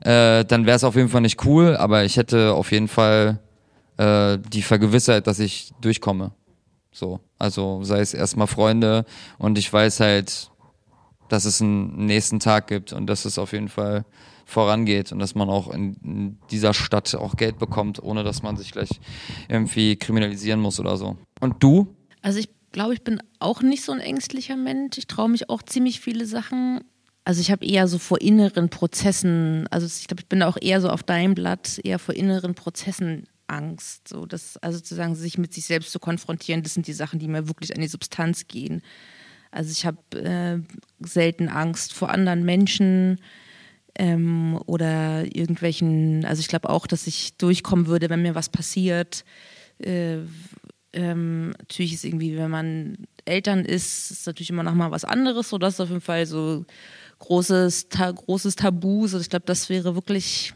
äh, 0.02 0.45
dann 0.45 0.65
wäre 0.65 0.76
es 0.76 0.84
auf 0.84 0.95
jeden 0.95 1.10
Fall 1.10 1.22
nicht 1.22 1.45
cool, 1.45 1.78
aber 1.78 2.04
ich 2.04 2.17
hätte 2.17 2.54
auf 2.54 2.72
jeden 2.72 2.88
Fall 2.88 3.39
äh, 3.98 4.38
die 4.52 4.62
Vergewissheit, 4.62 5.28
dass 5.28 5.39
ich 5.39 5.72
durchkomme. 5.82 6.32
So, 6.91 7.19
also 7.38 7.84
sei 7.84 8.00
es 8.00 8.13
erstmal 8.13 8.48
Freunde 8.48 9.06
und 9.38 9.58
ich 9.58 9.72
weiß 9.72 10.00
halt, 10.00 10.50
dass 11.30 11.45
es 11.45 11.62
einen 11.62 12.06
nächsten 12.06 12.39
Tag 12.39 12.67
gibt 12.67 12.91
und 12.93 13.08
dass 13.08 13.26
es 13.26 13.38
auf 13.38 13.54
jeden 13.54 13.69
Fall 13.69 14.06
vorangeht 14.49 15.12
und 15.12 15.19
dass 15.19 15.35
man 15.35 15.49
auch 15.49 15.71
in, 15.71 16.38
dieser 16.51 16.73
Stadt 16.73 17.13
auch 17.15 17.35
Geld 17.38 17.59
bekommt, 17.59 18.01
ohne 18.01 18.23
dass 18.23 18.43
man 18.43 18.57
sich 18.57 18.71
gleich 18.71 18.89
irgendwie 19.47 19.95
kriminalisieren 19.95 20.59
muss 20.59 20.79
oder 20.79 20.97
so. 20.97 21.17
Und 21.39 21.63
du? 21.63 21.95
Also 22.21 22.39
ich 22.39 22.49
glaube, 22.71 22.93
ich 22.93 23.03
bin 23.03 23.21
auch 23.39 23.62
nicht 23.62 23.83
so 23.83 23.91
ein 23.91 23.99
ängstlicher 23.99 24.55
Mensch. 24.55 24.97
Ich 24.97 25.07
traue 25.07 25.29
mich 25.29 25.49
auch 25.49 25.62
ziemlich 25.62 25.99
viele 25.99 26.25
Sachen. 26.25 26.81
Also 27.23 27.41
ich 27.41 27.51
habe 27.51 27.65
eher 27.65 27.88
so 27.88 27.99
vor 27.99 28.21
inneren 28.21 28.69
Prozessen, 28.69 29.67
also 29.69 29.85
ich 29.85 30.07
glaube, 30.07 30.21
ich 30.21 30.29
bin 30.29 30.41
auch 30.41 30.57
eher 30.59 30.81
so 30.81 30.89
auf 30.89 31.03
deinem 31.03 31.35
Blatt, 31.35 31.79
eher 31.83 31.99
vor 31.99 32.15
inneren 32.15 32.55
Prozessen 32.55 33.27
Angst. 33.47 34.07
So 34.07 34.25
das, 34.25 34.57
also 34.57 34.79
zu 34.79 34.95
sich 35.15 35.38
mit 35.38 35.53
sich 35.53 35.65
selbst 35.65 35.91
zu 35.91 35.99
konfrontieren, 35.99 36.63
das 36.63 36.73
sind 36.73 36.88
die 36.88 36.93
Sachen, 36.93 37.19
die 37.19 37.27
mir 37.27 37.47
wirklich 37.47 37.75
an 37.75 37.81
die 37.81 37.88
Substanz 37.88 38.47
gehen. 38.47 38.81
Also 39.51 39.71
ich 39.71 39.85
habe 39.85 39.97
äh, 40.13 40.59
selten 40.99 41.49
Angst 41.49 41.93
vor 41.93 42.09
anderen 42.09 42.45
Menschen 42.45 43.19
ähm, 43.95 44.60
oder 44.65 45.23
irgendwelchen, 45.36 46.25
also 46.25 46.39
ich 46.39 46.47
glaube 46.47 46.69
auch, 46.69 46.88
dass 46.88 47.08
ich 47.08 47.36
durchkommen 47.38 47.88
würde, 47.88 48.10
wenn 48.10 48.21
mir 48.21 48.36
was 48.36 48.49
passiert. 48.49 49.23
Äh, 49.80 50.19
ähm, 50.93 51.52
natürlich 51.60 51.93
ist 51.93 52.04
irgendwie, 52.04 52.36
wenn 52.38 52.49
man 52.49 52.97
Eltern 53.25 53.63
ist, 53.65 54.12
ist 54.12 54.28
natürlich 54.28 54.49
immer 54.49 54.63
noch 54.63 54.73
mal 54.73 54.91
was 54.91 55.06
anderes. 55.06 55.49
So, 55.49 55.58
das 55.58 55.75
ist 55.75 55.80
auf 55.82 55.89
jeden 55.89 56.02
Fall 56.02 56.25
so 56.25 56.65
großes, 57.19 57.89
ta 57.89 58.12
großes 58.12 58.56
Tabu. 58.56 59.08
So, 59.08 59.19
ich 59.19 59.30
glaube, 59.30 59.45
das 59.45 59.69
wäre 59.69 59.95
wirklich 59.95 60.54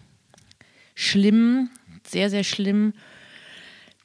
schlimm, 0.95 1.69
sehr, 2.07 2.29
sehr 2.29 2.43
schlimm. 2.43 2.93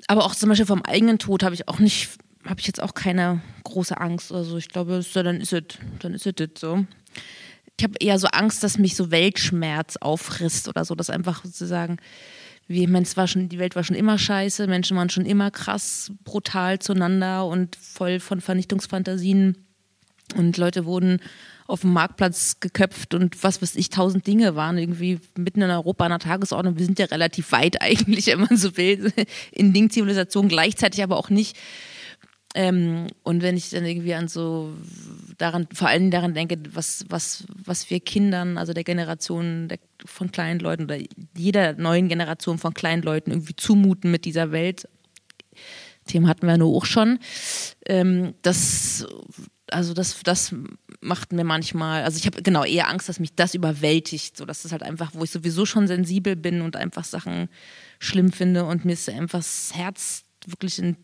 Aber 0.07 0.25
auch 0.25 0.35
zum 0.35 0.49
Beispiel 0.49 0.67
vom 0.67 0.83
eigenen 0.83 1.19
Tod 1.19 1.43
habe 1.43 1.55
ich 1.55 1.69
auch 1.69 1.79
nicht, 1.79 2.11
habe 2.45 2.61
ich 2.61 2.67
jetzt 2.67 2.83
auch 2.83 2.95
keine 2.95 3.41
große 3.65 3.99
Angst. 3.99 4.33
Also 4.33 4.57
ich 4.57 4.69
glaube, 4.69 5.03
so, 5.03 5.23
dann 5.23 5.41
ist 5.41 5.53
es, 5.53 5.63
dann 6.01 6.15
ist 6.15 6.27
es 6.27 6.35
so. 6.59 6.85
Ich 7.79 7.85
habe 7.85 7.95
eher 8.01 8.19
so 8.19 8.27
Angst, 8.29 8.65
dass 8.65 8.79
mich 8.79 8.97
so 8.97 9.11
Weltschmerz 9.11 9.97
auffrisst 9.97 10.69
oder 10.69 10.85
so, 10.85 10.95
dass 10.95 11.11
einfach 11.11 11.45
sozusagen, 11.45 11.99
wie, 12.67 12.83
ich 12.83 12.89
meine, 12.89 13.05
es 13.05 13.17
war 13.17 13.29
schon, 13.29 13.49
die 13.49 13.59
Welt 13.59 13.77
war 13.77 13.85
schon 13.85 13.97
immer 13.97 14.19
scheiße, 14.19 14.67
Menschen 14.67 14.97
waren 14.97 15.11
schon 15.11 15.25
immer 15.25 15.51
krass 15.51 16.13
brutal 16.25 16.81
zueinander 16.81 17.47
und 17.47 17.77
voll 17.77 18.19
von 18.19 18.41
Vernichtungsfantasien 18.41 19.57
und 20.37 20.57
Leute 20.57 20.85
wurden 20.85 21.21
auf 21.69 21.83
dem 21.83 21.93
Marktplatz 21.93 22.61
geköpft 22.61 23.15
und 23.15 23.43
was 23.45 23.61
weiß 23.61 23.77
ich, 23.77 23.91
tausend 23.91 24.27
Dinge 24.27 24.57
waren 24.57 24.79
irgendwie 24.79 25.21
mitten 25.37 25.61
in 25.61 25.71
Europa 25.71 26.05
an 26.05 26.11
der 26.13 26.19
Tagesordnung. 26.19 26.79
Wir 26.79 26.87
sind 26.87 26.99
ja 26.99 27.07
relativ 27.07 27.53
weit 27.53 27.81
eigentlich, 27.83 28.27
wenn 28.27 28.41
man 28.41 28.57
so 28.57 28.77
will, 28.77 29.13
in 29.53 29.73
Ding-Zivilisation, 29.73 30.49
gleichzeitig 30.49 31.03
aber 31.03 31.17
auch 31.17 31.31
nicht. 31.31 31.57
Ähm, 32.59 33.07
und 33.23 33.41
wenn 33.41 33.57
ich 33.57 33.71
dann 33.71 33.87
irgendwie 33.87 34.15
an 34.15 34.27
so 34.27 34.73
daran, 35.39 35.69
vor 35.73 35.87
allem 35.87 36.11
daran 36.11 36.35
denke, 36.35 36.59
was, 36.73 37.05
was, 37.09 37.45
was 37.65 37.89
wir 37.89 38.01
Kindern, 38.01 38.59
also 38.59 38.73
der 38.73 38.83
Generation 38.83 39.69
der, 39.69 39.79
von 40.05 40.33
kleinen 40.33 40.59
Leuten 40.59 40.83
oder 40.83 40.99
jeder 41.37 41.75
neuen 41.75 42.09
Generation 42.09 42.59
von 42.59 42.75
kleinen 42.75 43.03
Leuten 43.03 43.31
irgendwie 43.31 43.55
zumuten 43.55 44.11
mit 44.11 44.25
dieser 44.25 44.51
Welt, 44.51 44.89
Thema 46.09 46.27
hatten 46.27 46.49
wir 46.49 46.59
nur 46.59 46.77
auch 46.77 46.85
schon. 46.85 47.21
Ähm, 47.87 48.35
das, 48.43 49.07
also 49.71 49.95
das, 49.95 50.21
das 50.25 50.53
macht 51.01 51.33
mir 51.33 51.45
manchmal, 51.45 52.03
also 52.03 52.19
ich 52.19 52.27
habe 52.27 52.43
genau 52.43 52.65
eher 52.65 52.89
Angst, 52.89 53.09
dass 53.09 53.21
mich 53.21 53.37
das 53.37 53.55
überwältigt, 53.55 54.37
so 54.37 54.45
dass 54.45 54.63
das 54.63 54.73
halt 54.73 54.83
einfach, 54.83 55.13
wo 55.15 55.23
ich 55.23 55.31
sowieso 55.31 55.65
schon 55.65 55.87
sensibel 55.87 56.35
bin 56.35 56.63
und 56.63 56.75
einfach 56.75 57.05
Sachen 57.05 57.49
schlimm 58.01 58.33
finde 58.33 58.65
und 58.65 58.85
mir 58.85 58.95
ist 58.95 59.09
einfach 59.09 59.39
das 59.39 59.71
Herz 59.75 60.25
wirklich 60.45 60.81
in 60.81 60.97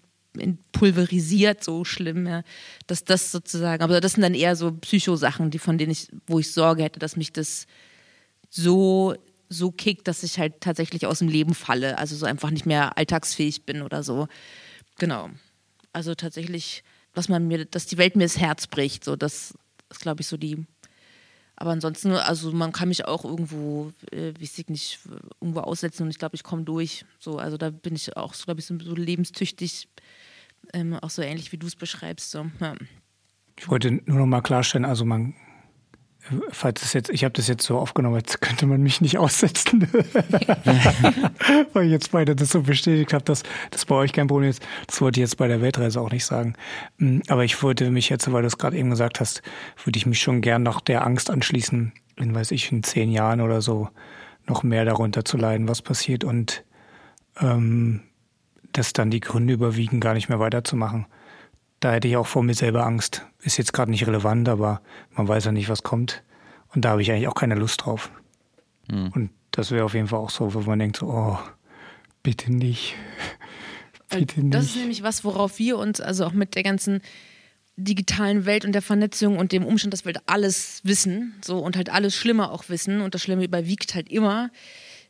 pulverisiert 0.73 1.63
so 1.63 1.85
schlimm, 1.85 2.27
ja, 2.27 2.43
dass 2.87 3.05
das 3.05 3.31
sozusagen, 3.31 3.83
aber 3.83 4.01
das 4.01 4.13
sind 4.13 4.23
dann 4.23 4.35
eher 4.35 4.57
so 4.57 4.73
Psychosachen, 4.73 5.51
die 5.51 5.59
von 5.59 5.79
denen 5.79 5.93
ich, 5.93 6.09
wo 6.27 6.39
ich 6.39 6.53
Sorge 6.53 6.83
hätte, 6.83 6.99
dass 6.99 7.17
mich 7.17 7.33
das 7.33 7.67
so 8.51 9.15
so 9.51 9.71
kickt, 9.71 10.09
dass 10.09 10.23
ich 10.23 10.39
halt 10.39 10.61
tatsächlich 10.61 11.07
aus 11.07 11.21
dem 11.21 11.29
Leben 11.29 11.55
falle, 11.55 11.99
also 11.99 12.17
so 12.17 12.27
einfach 12.27 12.51
nicht 12.51 12.67
mehr 12.67 12.97
alltagsfähig 12.99 13.65
bin 13.65 13.83
oder 13.83 14.03
so. 14.03 14.27
Genau. 14.99 15.31
Also 15.93 16.15
tatsächlich 16.15 16.83
dass 17.15 17.29
man 17.29 17.47
mir, 17.47 17.65
dass 17.65 17.87
die 17.87 17.97
Welt 17.97 18.17
mir 18.17 18.25
das 18.25 18.39
Herz 18.39 18.67
bricht. 18.67 19.05
So, 19.05 19.17
das 19.17 19.55
ist, 19.89 20.01
glaube 20.01 20.21
ich, 20.21 20.27
so 20.27 20.37
die. 20.37 20.67
Aber 21.57 21.71
ansonsten, 21.71 22.13
also 22.13 22.51
man 22.53 22.73
kann 22.73 22.89
mich 22.89 23.05
auch 23.07 23.25
irgendwo, 23.25 23.93
äh, 24.11 24.33
ich 24.41 24.69
nicht, 24.69 24.99
irgendwo 25.41 25.61
aussetzen 25.61 26.03
und 26.03 26.11
ich 26.11 26.19
glaube, 26.19 26.35
ich 26.35 26.43
komme 26.43 26.65
durch. 26.65 27.05
So, 27.19 27.39
also 27.39 27.57
da 27.57 27.71
bin 27.71 27.95
ich 27.95 28.17
auch, 28.17 28.35
glaube 28.35 28.61
ich, 28.61 28.67
so, 28.67 28.79
so 28.79 28.95
lebenstüchtig, 28.95 29.89
ähm, 30.73 30.95
auch 30.95 31.11
so 31.11 31.23
ähnlich 31.23 31.53
wie 31.53 31.59
du 31.59 31.67
es 31.67 31.77
beschreibst. 31.77 32.31
So, 32.31 32.47
ja. 32.61 32.75
Ich 33.57 33.69
wollte 33.69 33.93
nur 33.93 34.19
noch 34.19 34.27
mal 34.27 34.41
klarstellen, 34.41 34.85
also 34.85 35.05
man 35.05 35.35
falls 36.51 36.83
es 36.83 36.93
jetzt, 36.93 37.11
ich 37.11 37.25
habe 37.25 37.33
das 37.33 37.49
jetzt 37.49 37.65
so 37.65 37.79
aufgenommen, 37.79 38.17
jetzt 38.17 38.41
könnte 38.41 38.67
man 38.67 38.83
mich 38.83 39.01
nicht 39.01 39.19
aussetzen, 39.19 39.89
weil 41.73 41.85
ich 41.87 41.91
jetzt 41.91 42.13
beide 42.13 42.35
das 42.35 42.51
so 42.51 42.63
bestätigt 42.63 43.13
habe, 43.13 43.25
dass 43.25 43.43
das 43.71 43.85
bei 43.85 43.95
euch 43.95 44.13
kein 44.13 44.27
Problem 44.27 44.51
ist. 44.51 44.63
Das 44.87 45.01
wollte 45.01 45.21
ich 45.21 45.25
jetzt 45.25 45.37
bei 45.37 45.49
der 45.49 45.61
Weltreise 45.61 46.01
auch 46.01 46.11
nicht 46.11 46.25
sagen. 46.25 46.55
Mm, 46.99 47.21
aber 47.29 47.45
ich 47.45 47.63
wollte 47.63 47.91
mich 47.91 48.09
jetzt, 48.09 48.31
weil 48.33 48.43
du 48.43 48.49
es 48.49 48.59
gerade 48.59 48.77
eben 48.77 48.91
gesagt 48.91 49.21
hast, 49.21 49.43
würde 49.85 49.99
ich 49.99 50.07
mich 50.07 50.21
schon 50.21 50.41
gern 50.41 50.63
noch 50.63 50.81
der 50.81 51.07
Angst 51.07 51.31
anschließen, 51.31 51.93
in 52.17 52.35
weiß 52.35 52.53
ich, 52.53 52.73
in 52.73 52.83
zehn 52.83 53.11
Jahren 53.11 53.41
oder 53.41 53.61
so 53.61 53.89
noch 54.47 54.63
mehr 54.63 54.85
darunter 54.85 55.25
zu 55.25 55.37
leiden, 55.37 55.69
was 55.69 55.83
passiert 55.83 56.25
und 56.25 56.65
ähm, 57.41 58.03
dass 58.73 58.93
dann 58.93 59.11
die 59.11 59.21
Gründe 59.21 59.55
überwiegen, 59.55 60.01
gar 60.01 60.15
nicht 60.15 60.29
mehr 60.29 60.41
weiterzumachen. 60.41 61.07
Da 61.85 61.93
hätte 61.93 62.09
ich 62.09 62.17
auch 62.17 62.27
vor 62.27 62.43
mir 62.43 62.55
selber 62.55 62.87
Angst. 62.87 63.27
Ist 63.43 63.59
jetzt 63.59 63.75
gerade 63.75 63.91
nicht 63.91 64.07
relevant, 64.07 64.49
aber 64.49 64.81
man 65.11 65.29
weiß 65.29 65.45
ja 65.45 65.53
nicht, 65.53 65.69
was 65.69 65.83
kommt. 65.83 66.23
Und 66.75 66.83
da 66.87 66.93
habe 66.93 67.03
ich 67.03 67.11
eigentlich 67.11 67.29
auch 67.29 67.35
keine 67.35 67.57
Lust 67.57 67.85
drauf. 67.85 68.11
Mhm. 68.91 69.13
Und 69.15 69.31
das 69.51 69.71
wäre 69.71 69.85
auf 69.85 69.93
jeden 69.93 70.07
Fall 70.07 70.19
auch 70.19 70.31
so, 70.31 70.55
wo 70.55 70.61
man 70.61 70.79
denkt 70.79 70.97
so, 70.97 71.09
oh, 71.09 71.39
bitte 72.23 72.51
nicht. 72.51 72.95
bitte 74.09 74.41
nicht. 74.41 74.55
Das 74.55 74.65
ist 74.65 74.77
nämlich 74.77 75.03
was, 75.03 75.25
worauf 75.25 75.59
wir 75.59 75.77
uns, 75.77 76.01
also 76.01 76.25
auch 76.25 76.33
mit 76.33 76.55
der 76.55 76.63
ganzen 76.63 77.03
digitalen 77.77 78.47
Welt 78.47 78.65
und 78.65 78.73
der 78.73 78.81
Vernetzung 78.81 79.37
und 79.37 79.53
dem 79.53 79.67
Umstand, 79.67 79.93
dass 79.93 80.07
wir 80.07 80.15
alles 80.25 80.81
wissen, 80.85 81.35
so 81.45 81.59
und 81.59 81.77
halt 81.77 81.91
alles 81.91 82.17
Schlimme 82.17 82.51
auch 82.51 82.71
wissen 82.71 83.03
und 83.03 83.15
das 83.15 83.21
Schlimme 83.21 83.45
überwiegt 83.45 83.95
halt 83.95 84.09
immer, 84.09 84.51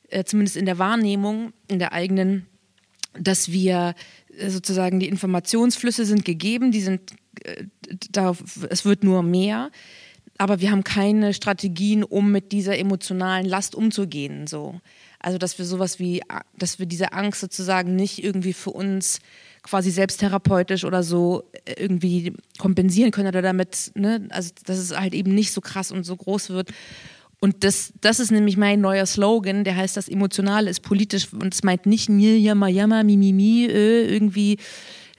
äh, 0.09 0.25
zumindest 0.25 0.57
in 0.57 0.67
der 0.67 0.81
Wahrnehmung, 0.81 1.53
in 1.69 1.79
der 1.79 1.93
eigenen, 1.93 2.47
dass 3.17 3.53
wir 3.53 3.95
sozusagen 4.49 5.01
die 5.01 5.09
Informationsflüsse 5.09 6.05
sind 6.05 6.25
gegeben, 6.25 6.73
die 6.73 6.81
sind 6.81 7.13
äh, 7.45 7.65
da, 8.11 8.35
es 8.71 8.85
wird 8.85 9.05
nur 9.05 9.23
mehr, 9.23 9.71
aber 10.39 10.61
wir 10.61 10.71
haben 10.71 10.85
keine 10.85 11.33
Strategien, 11.33 12.03
um 12.03 12.33
mit 12.33 12.53
dieser 12.53 12.79
emotionalen 12.79 13.47
Last 13.47 13.75
umzugehen. 13.75 14.47
So. 14.47 14.81
Also 15.21 15.39
dass 15.39 15.59
wir 15.59 15.65
sowas 15.65 15.99
wie, 15.99 16.23
dass 16.59 16.79
wir 16.79 16.87
diese 16.87 17.13
Angst 17.13 17.41
sozusagen 17.41 17.97
nicht 17.97 18.23
irgendwie 18.23 18.53
für 18.53 18.71
uns 18.71 19.21
quasi 19.63 19.91
selbsttherapeutisch 19.91 20.85
oder 20.85 21.03
so 21.03 21.45
äh, 21.65 21.75
irgendwie 21.79 22.35
kompensieren 22.59 23.11
können 23.11 23.29
oder 23.29 23.43
damit, 23.43 23.93
ne, 23.95 24.27
also 24.31 24.51
dass 24.67 24.79
es 24.79 24.97
halt 24.97 25.15
eben 25.15 25.35
nicht 25.35 25.53
so 25.53 25.61
krass 25.61 25.91
und 25.91 26.05
so 26.05 26.17
groß 26.17 26.51
wird. 26.51 26.71
Und 27.41 27.65
das, 27.65 27.93
das 28.01 28.21
ist 28.21 28.31
nämlich 28.31 28.57
mein 28.57 28.81
neuer 28.81 29.07
Slogan, 29.07 29.65
der 29.65 29.77
heißt, 29.77 29.97
das 29.97 30.09
Emotionale 30.09 30.71
ist 30.71 30.81
politisch 30.81 31.33
und 31.33 31.55
es 31.55 31.63
meint 31.63 31.87
nicht 31.87 32.09
mir, 32.09 32.39
jammer, 32.39 32.69
jammer, 32.69 33.05
mimimi, 33.05 33.67
äh, 33.67 34.07
irgendwie 34.07 34.59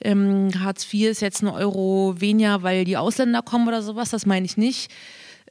ähm, 0.02 0.50
Hartz 0.58 0.92
IV 0.92 1.10
ist 1.10 1.20
jetzt 1.20 1.42
ein 1.42 1.48
Euro 1.48 2.14
weniger, 2.18 2.62
weil 2.62 2.84
die 2.84 2.96
Ausländer 2.96 3.42
kommen 3.42 3.68
oder 3.68 3.82
sowas, 3.82 4.10
das 4.10 4.26
meine 4.26 4.46
ich 4.46 4.56
nicht. 4.56 4.90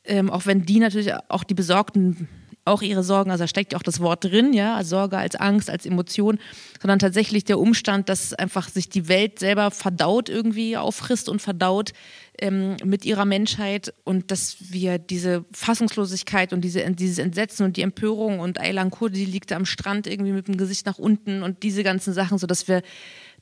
Ähm, 0.04 0.30
auch 0.30 0.46
wenn 0.46 0.66
die 0.66 0.80
natürlich 0.80 1.12
auch 1.30 1.44
die 1.44 1.56
Besorgten 1.56 2.28
auch 2.66 2.82
ihre 2.82 3.04
Sorgen, 3.04 3.30
also 3.30 3.44
da 3.44 3.48
steckt 3.48 3.74
ja 3.74 3.80
auch 3.80 3.84
das 3.84 4.00
Wort 4.00 4.24
drin, 4.24 4.52
ja, 4.52 4.84
Sorge, 4.84 5.18
als 5.18 5.36
Angst, 5.36 5.70
als 5.70 5.86
Emotion, 5.86 6.40
sondern 6.82 6.98
tatsächlich 6.98 7.44
der 7.46 7.60
Umstand, 7.60 8.10
dass 8.10 8.34
einfach 8.34 8.70
sich 8.70 8.90
die 8.90 9.08
Welt 9.08 9.38
selber 9.38 9.70
verdaut 9.70 10.30
irgendwie, 10.30 10.76
auffrisst 10.76 11.30
und 11.30 11.44
verdaut 11.44 11.94
ähm, 12.40 12.76
mit 12.84 13.06
ihrer 13.06 13.26
Menschheit 13.26 13.94
und 14.04 14.32
dass 14.32 14.58
wir 14.72 14.98
diese 14.98 15.46
Fassungslosigkeit 15.52 16.54
und 16.54 16.62
diese, 16.62 16.90
dieses 16.92 17.20
Entsetzen 17.20 17.66
und 17.66 17.78
die 17.78 17.84
Empörung 17.84 18.40
und 18.40 18.60
Aylan 18.60 18.90
Kurdi 18.90 19.26
liegt 19.26 19.52
am 19.52 19.66
Strand 19.66 20.08
irgendwie 20.08 20.32
mit 20.32 20.48
dem 20.48 20.58
Gesicht 20.58 20.88
nach 20.88 20.98
unten 20.98 21.44
und 21.44 21.62
diese 21.62 21.84
ganzen 21.84 22.14
Sachen, 22.14 22.40
sodass 22.40 22.68
wir 22.68 22.82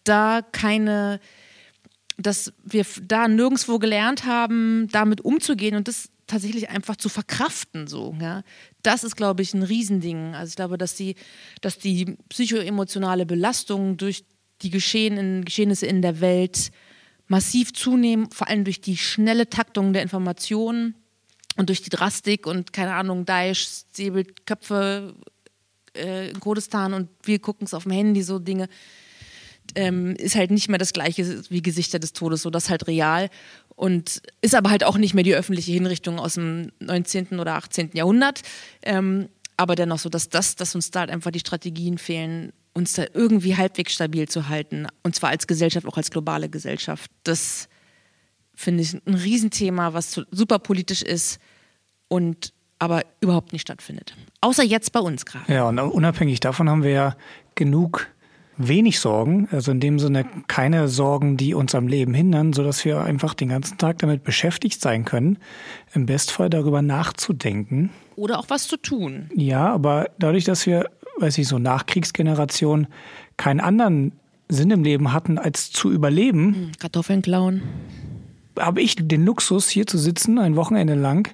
da 0.03 0.41
keine 0.51 1.19
dass 2.17 2.53
wir 2.63 2.85
da 3.01 3.27
nirgendwo 3.27 3.79
gelernt 3.79 4.25
haben, 4.25 4.87
damit 4.91 5.21
umzugehen 5.21 5.75
und 5.75 5.87
das 5.87 6.09
tatsächlich 6.33 6.69
einfach 6.69 6.95
zu 6.95 7.09
verkraften. 7.09 7.87
So, 7.87 8.15
ja. 8.19 8.43
Das 8.81 9.03
ist, 9.03 9.15
glaube 9.15 9.41
ich, 9.41 9.53
ein 9.53 9.63
Riesending. 9.63 10.35
Also 10.35 10.49
ich 10.49 10.55
glaube, 10.55 10.77
dass 10.77 10.95
die, 10.95 11.15
dass 11.61 11.77
die 11.77 12.17
psychoemotionale 12.29 13.25
Belastung 13.25 13.97
durch 13.97 14.25
die 14.61 14.69
Geschehen, 14.69 15.45
Geschehnisse 15.45 15.85
in 15.85 16.01
der 16.01 16.21
Welt 16.21 16.71
massiv 17.27 17.73
zunehmen, 17.73 18.29
vor 18.31 18.47
allem 18.49 18.63
durch 18.63 18.81
die 18.81 18.97
schnelle 18.97 19.49
Taktung 19.49 19.93
der 19.93 20.01
Informationen 20.01 20.95
und 21.57 21.69
durch 21.69 21.81
die 21.81 21.89
Drastik 21.89 22.47
und 22.47 22.73
keine 22.73 22.93
Ahnung, 22.95 23.25
Daesh 23.25 23.83
säbelt 23.91 24.45
Köpfe 24.45 25.15
äh, 25.95 26.29
in 26.29 26.39
Kurdistan 26.39 26.93
und 26.93 27.09
wir 27.23 27.39
gucken 27.39 27.65
es 27.65 27.73
auf 27.73 27.83
dem 27.83 27.91
Handy, 27.91 28.23
so 28.23 28.39
Dinge. 28.39 28.67
Ähm, 29.75 30.15
ist 30.17 30.35
halt 30.35 30.51
nicht 30.51 30.67
mehr 30.67 30.77
das 30.77 30.91
gleiche 30.91 31.41
wie 31.49 31.61
Gesichter 31.61 31.97
des 31.97 32.11
Todes, 32.11 32.41
so 32.41 32.49
das 32.49 32.69
halt 32.69 32.85
real 32.87 33.29
und 33.75 34.21
ist 34.41 34.55
aber 34.55 34.69
halt 34.69 34.83
auch 34.83 34.97
nicht 34.97 35.13
mehr 35.13 35.23
die 35.23 35.35
öffentliche 35.35 35.71
Hinrichtung 35.71 36.19
aus 36.19 36.35
dem 36.35 36.71
19. 36.79 37.39
oder 37.39 37.55
18. 37.55 37.91
Jahrhundert. 37.93 38.41
Ähm, 38.83 39.29
aber 39.57 39.75
dennoch 39.75 39.99
so, 39.99 40.09
dass 40.09 40.29
das, 40.29 40.55
dass 40.55 40.75
uns 40.75 40.91
da 40.91 41.01
halt 41.01 41.11
einfach 41.11 41.31
die 41.31 41.39
Strategien 41.39 41.97
fehlen, 41.97 42.53
uns 42.73 42.93
da 42.93 43.05
irgendwie 43.13 43.55
halbwegs 43.55 43.93
stabil 43.93 44.27
zu 44.27 44.49
halten. 44.49 44.87
Und 45.03 45.15
zwar 45.15 45.29
als 45.29 45.47
Gesellschaft, 45.47 45.85
auch 45.85 45.97
als 45.97 46.11
globale 46.11 46.49
Gesellschaft. 46.49 47.11
Das 47.23 47.69
finde 48.55 48.83
ich 48.83 48.93
ein 48.93 49.13
Riesenthema, 49.13 49.93
was 49.93 50.21
super 50.31 50.59
politisch 50.59 51.01
ist 51.01 51.39
und 52.07 52.53
aber 52.79 53.03
überhaupt 53.21 53.53
nicht 53.53 53.61
stattfindet. 53.61 54.15
Außer 54.41 54.63
jetzt 54.63 54.91
bei 54.91 54.99
uns 54.99 55.25
gerade. 55.25 55.51
Ja, 55.51 55.69
und 55.69 55.79
unabhängig 55.79 56.39
davon 56.39 56.69
haben 56.69 56.83
wir 56.83 56.91
ja 56.91 57.15
genug 57.55 58.07
wenig 58.57 58.99
Sorgen, 58.99 59.47
also 59.51 59.71
in 59.71 59.79
dem 59.79 59.99
Sinne 59.99 60.25
keine 60.47 60.87
Sorgen, 60.87 61.37
die 61.37 61.53
uns 61.53 61.73
am 61.75 61.87
Leben 61.87 62.13
hindern, 62.13 62.53
sodass 62.53 62.85
wir 62.85 63.01
einfach 63.01 63.33
den 63.33 63.49
ganzen 63.49 63.77
Tag 63.77 63.99
damit 63.99 64.23
beschäftigt 64.23 64.81
sein 64.81 65.05
können, 65.05 65.37
im 65.93 66.05
Bestfall 66.05 66.49
darüber 66.49 66.81
nachzudenken. 66.81 67.89
Oder 68.15 68.39
auch 68.39 68.45
was 68.49 68.67
zu 68.67 68.77
tun. 68.77 69.29
Ja, 69.35 69.73
aber 69.73 70.09
dadurch, 70.19 70.43
dass 70.43 70.65
wir, 70.65 70.89
weiß 71.19 71.37
ich, 71.37 71.47
so 71.47 71.57
Nachkriegsgeneration 71.57 72.87
keinen 73.37 73.59
anderen 73.59 74.13
Sinn 74.49 74.71
im 74.71 74.83
Leben 74.83 75.13
hatten, 75.13 75.37
als 75.37 75.71
zu 75.71 75.91
überleben. 75.91 76.55
Hm, 76.55 76.71
Kartoffeln 76.79 77.21
klauen. 77.21 77.63
Habe 78.59 78.81
ich 78.81 78.95
den 78.95 79.25
Luxus, 79.25 79.69
hier 79.69 79.87
zu 79.87 79.97
sitzen, 79.97 80.37
ein 80.37 80.55
Wochenende 80.55 80.93
lang 80.93 81.33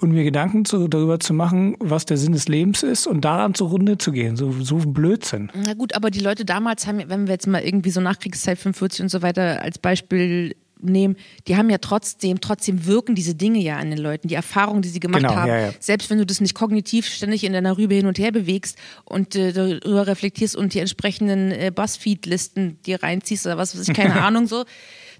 und 0.00 0.12
mir 0.12 0.24
Gedanken 0.24 0.64
zu, 0.64 0.88
darüber 0.88 1.18
zu 1.20 1.32
machen, 1.32 1.76
was 1.80 2.04
der 2.04 2.16
Sinn 2.18 2.32
des 2.32 2.48
Lebens 2.48 2.82
ist 2.82 3.06
und 3.06 3.22
daran 3.24 3.54
zugrunde 3.54 3.96
zu 3.98 4.12
gehen. 4.12 4.36
So, 4.36 4.52
so 4.52 4.76
Blödsinn. 4.76 5.50
Na 5.54 5.74
gut, 5.74 5.94
aber 5.94 6.10
die 6.10 6.20
Leute 6.20 6.44
damals 6.44 6.86
haben, 6.86 7.02
wenn 7.08 7.26
wir 7.26 7.32
jetzt 7.32 7.46
mal 7.46 7.62
irgendwie 7.62 7.90
so 7.90 8.00
Nachkriegszeit 8.00 8.58
45 8.58 9.02
und 9.02 9.08
so 9.08 9.22
weiter 9.22 9.62
als 9.62 9.78
Beispiel 9.78 10.54
nehmen, 10.78 11.16
die 11.48 11.56
haben 11.56 11.70
ja 11.70 11.78
trotzdem, 11.78 12.42
trotzdem 12.42 12.84
wirken 12.84 13.14
diese 13.14 13.34
Dinge 13.34 13.60
ja 13.60 13.76
an 13.78 13.88
den 13.88 13.98
Leuten, 13.98 14.28
die 14.28 14.34
Erfahrungen, 14.34 14.82
die 14.82 14.90
sie 14.90 15.00
gemacht 15.00 15.22
Genau, 15.22 15.34
haben. 15.34 15.48
ja, 15.48 15.58
ja. 15.58 15.70
Selbst 15.80 16.10
wenn 16.10 16.18
du 16.18 16.26
das 16.26 16.42
nicht 16.42 16.54
kognitiv 16.54 17.06
ständig 17.06 17.44
in 17.44 17.54
deiner 17.54 17.78
Rübe 17.78 17.94
hin 17.94 18.04
und 18.06 18.18
her 18.18 18.30
bewegst 18.30 18.76
und 19.06 19.34
äh, 19.34 19.52
darüber 19.54 20.06
reflektierst 20.06 20.54
und 20.54 20.74
die 20.74 20.80
entsprechenden 20.80 21.50
äh, 21.50 21.72
Buzzfeed-Listen 21.74 22.78
dir 22.84 23.02
reinziehst 23.02 23.46
oder 23.46 23.56
was 23.56 23.74
weiß 23.74 23.88
ich, 23.88 23.94
keine 23.94 24.20
Ahnung 24.22 24.46
so, 24.46 24.64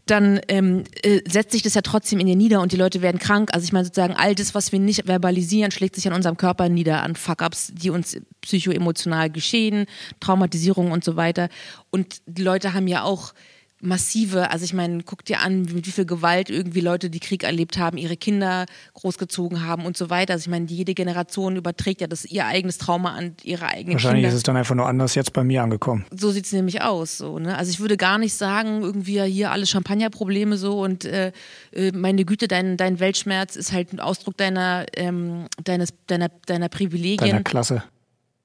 dann 0.07 0.41
ähm, 0.49 0.85
äh, 1.03 1.21
setzt 1.29 1.53
sich 1.53 1.63
das 1.63 1.75
ja 1.75 1.83
trotzdem 1.83 2.21
in 2.21 2.27
dir 2.27 2.37
nieder 2.37 2.61
und 2.61 2.73
die 2.73 2.77
Leute 2.77 3.03
werden 3.03 3.19
krank. 3.19 3.51
Also 3.53 3.65
ich 3.65 3.73
meine 3.73 3.85
sozusagen, 3.85 4.15
all 4.15 4.35
das, 4.35 4.55
was 4.55 4.71
wir 4.71 4.79
nicht 4.79 5.07
verbalisieren, 5.07 5.73
schlägt 5.73 5.97
sich 5.97 6.07
an 6.07 6.15
unserem 6.15 6.37
Körper 6.37 6.69
nieder, 6.69 7.03
an 7.03 7.17
Fuck-ups, 7.17 7.73
die 7.75 7.91
uns 7.91 8.17
psychoemotional 8.41 9.31
geschehen, 9.31 9.87
Traumatisierung 10.21 10.93
und 10.93 11.05
so 11.05 11.17
weiter. 11.17 11.49
Und 11.91 12.23
die 12.27 12.43
Leute 12.43 12.73
haben 12.73 12.87
ja 12.87 13.03
auch 13.03 13.35
massive, 13.81 14.51
also 14.51 14.65
ich 14.65 14.73
meine, 14.73 15.03
guck 15.03 15.25
dir 15.25 15.41
an, 15.41 15.63
mit 15.63 15.87
wie 15.87 15.91
viel 15.91 16.07
Gewalt 16.07 16.49
irgendwie 16.49 16.81
Leute, 16.81 17.11
die 17.11 17.21
Krieg 17.21 17.45
erlebt 17.45 17.77
haben, 17.77 17.99
ihre 17.99 18.17
Kinder 18.17 18.65
großgezogen 18.95 19.65
haben 19.65 19.85
und 19.85 19.97
so 19.97 20.09
weiter. 20.09 20.33
Also 20.33 20.45
ich 20.45 20.51
meine, 20.51 20.67
jede 20.67 20.95
Generation 20.95 21.57
überträgt 21.57 22.01
ja 22.01 22.07
das 22.07 22.25
ihr 22.25 22.47
eigenes 22.47 22.79
Trauma 22.79 23.15
an 23.15 23.35
ihre 23.43 23.67
eigenen 23.67 23.95
Wahrscheinlich 23.95 24.23
Kinder 24.23 24.29
ist 24.31 24.35
es 24.37 24.43
dann 24.45 24.57
einfach 24.57 24.75
nur 24.75 24.87
anders 24.87 25.15
jetzt 25.15 25.33
bei 25.35 25.45
mir 25.45 25.63
angekommen. 25.63 26.07
so 26.11 26.31
sieht's 26.31 26.53
nämlich 26.53 26.83
aus. 26.83 27.19
So, 27.19 27.39
ne? 27.39 27.57
Also 27.57 27.71
ich 27.71 27.81
würde 27.81 27.97
gar 27.97 28.19
nicht 28.19 28.35
sagen, 28.35 28.81
irgendwie 28.83 29.15
ja 29.15 29.25
hier 29.25 29.53
alle 29.53 29.67
Champagnerprobleme 29.67 30.57
so 30.57 30.81
und 30.81 31.05
äh, 31.05 31.33
äh, 31.73 31.93
meine 31.93 32.25
Güte, 32.25 32.49
dein, 32.49 32.77
dein 32.77 32.99
Weltschmerz 32.99 33.57
ist 33.57 33.73
halt 33.73 33.93
ein 33.93 34.01
Ausdruck 34.01 34.37
deiner, 34.39 34.87
ähm, 34.95 35.47
deines, 35.63 35.91
deiner, 36.07 36.31
deiner 36.47 36.69
Privilegien. 36.69 37.31
Deiner 37.31 37.43
Klasse. 37.43 37.83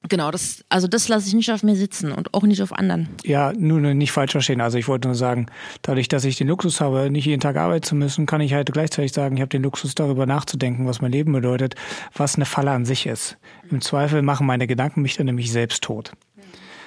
Genau, 0.10 0.32
das, 0.32 0.66
also 0.70 0.88
das 0.88 1.08
lasse 1.10 1.28
ich 1.28 1.34
nicht 1.36 1.52
auf 1.52 1.62
mir 1.62 1.76
sitzen 1.76 2.12
und 2.12 2.34
auch 2.34 2.42
nicht 2.44 2.62
auf 2.64 2.74
anderen. 2.74 3.08
Ja, 3.24 3.54
nur 3.54 3.80
nicht 3.80 4.12
falsch 4.12 4.32
verstehen. 4.32 4.60
Also 4.60 4.80
ich 4.80 4.88
wollte 4.88 5.08
nur 5.08 5.16
sagen, 5.16 5.46
dadurch, 5.84 6.08
dass 6.08 6.26
ich 6.26 6.38
den 6.38 6.48
Luxus 6.48 6.82
habe, 6.82 7.12
nicht 7.12 7.26
jeden 7.26 7.40
Tag 7.40 7.56
arbeiten 7.56 7.84
zu 7.84 7.96
müssen, 7.96 8.26
kann 8.26 8.42
ich 8.42 8.54
halt 8.54 8.72
gleichzeitig 8.74 9.14
sagen, 9.14 9.36
ich 9.36 9.42
habe 9.42 9.50
den 9.50 9.62
Luxus 9.62 9.94
darüber 9.94 10.26
nachzudenken, 10.26 10.88
was 10.88 11.02
mein 11.02 11.12
Leben 11.12 11.32
bedeutet, 11.34 11.76
was 12.16 12.36
eine 12.36 12.46
Falle 12.46 12.72
an 12.72 12.84
sich 12.84 13.06
ist. 13.06 13.38
Im 13.70 13.80
Zweifel 13.82 14.24
machen 14.24 14.48
meine 14.48 14.66
Gedanken 14.66 15.04
mich 15.04 15.18
dann 15.18 15.28
nämlich 15.28 15.52
selbst 15.52 15.84
tot. 15.84 16.14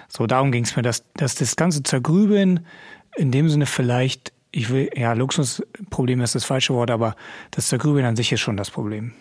So, 0.08 0.26
darum 0.26 0.50
ging 0.50 0.64
es 0.64 0.74
mir, 0.74 0.82
dass, 0.82 1.04
dass 1.14 1.36
das 1.36 1.54
ganze 1.54 1.82
Zergrübeln 1.84 2.66
in 3.16 3.30
dem 3.30 3.48
Sinne 3.48 3.66
vielleicht, 3.66 4.32
ich 4.50 4.70
will, 4.70 4.90
ja, 4.96 5.12
Luxusproblem 5.12 6.20
ist 6.20 6.34
das 6.34 6.44
falsche 6.44 6.74
Wort, 6.74 6.90
aber 6.90 7.14
das 7.52 7.68
Zergrübeln 7.68 8.04
an 8.04 8.16
sich 8.16 8.32
ist 8.32 8.40
schon 8.40 8.56
das 8.56 8.70
Problem. 8.70 9.12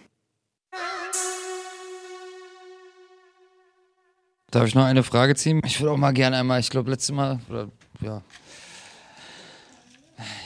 Darf 4.53 4.67
ich 4.67 4.75
noch 4.75 4.85
eine 4.85 5.01
Frage 5.01 5.33
ziehen? 5.33 5.61
Ich 5.65 5.81
würde 5.81 5.93
auch 5.93 5.97
mal 5.97 6.11
gerne 6.13 6.37
einmal, 6.37 6.59
ich 6.59 6.69
glaube, 6.69 6.91
letztes 6.91 7.11
Mal, 7.11 7.39
oder, 7.49 7.69
ja. 8.01 8.21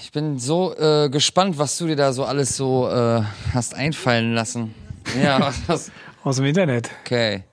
Ich 0.02 0.14
bin 0.14 0.40
so 0.40 0.74
äh, 0.78 1.10
gespannt, 1.10 1.58
was 1.58 1.78
du 1.78 1.88
dir 1.88 1.98
da 1.98 2.14
so 2.14 2.24
alles 2.24 2.56
so 2.56 2.90
äh, 2.90 3.22
hast 3.54 3.76
einfallen 3.76 4.34
lassen. 4.34 4.74
Ja, 5.22 5.40
was, 5.42 5.68
was, 5.68 5.92
Aus 6.24 6.38
dem 6.38 6.46
Internet. 6.46 6.90
okay. 7.02 7.44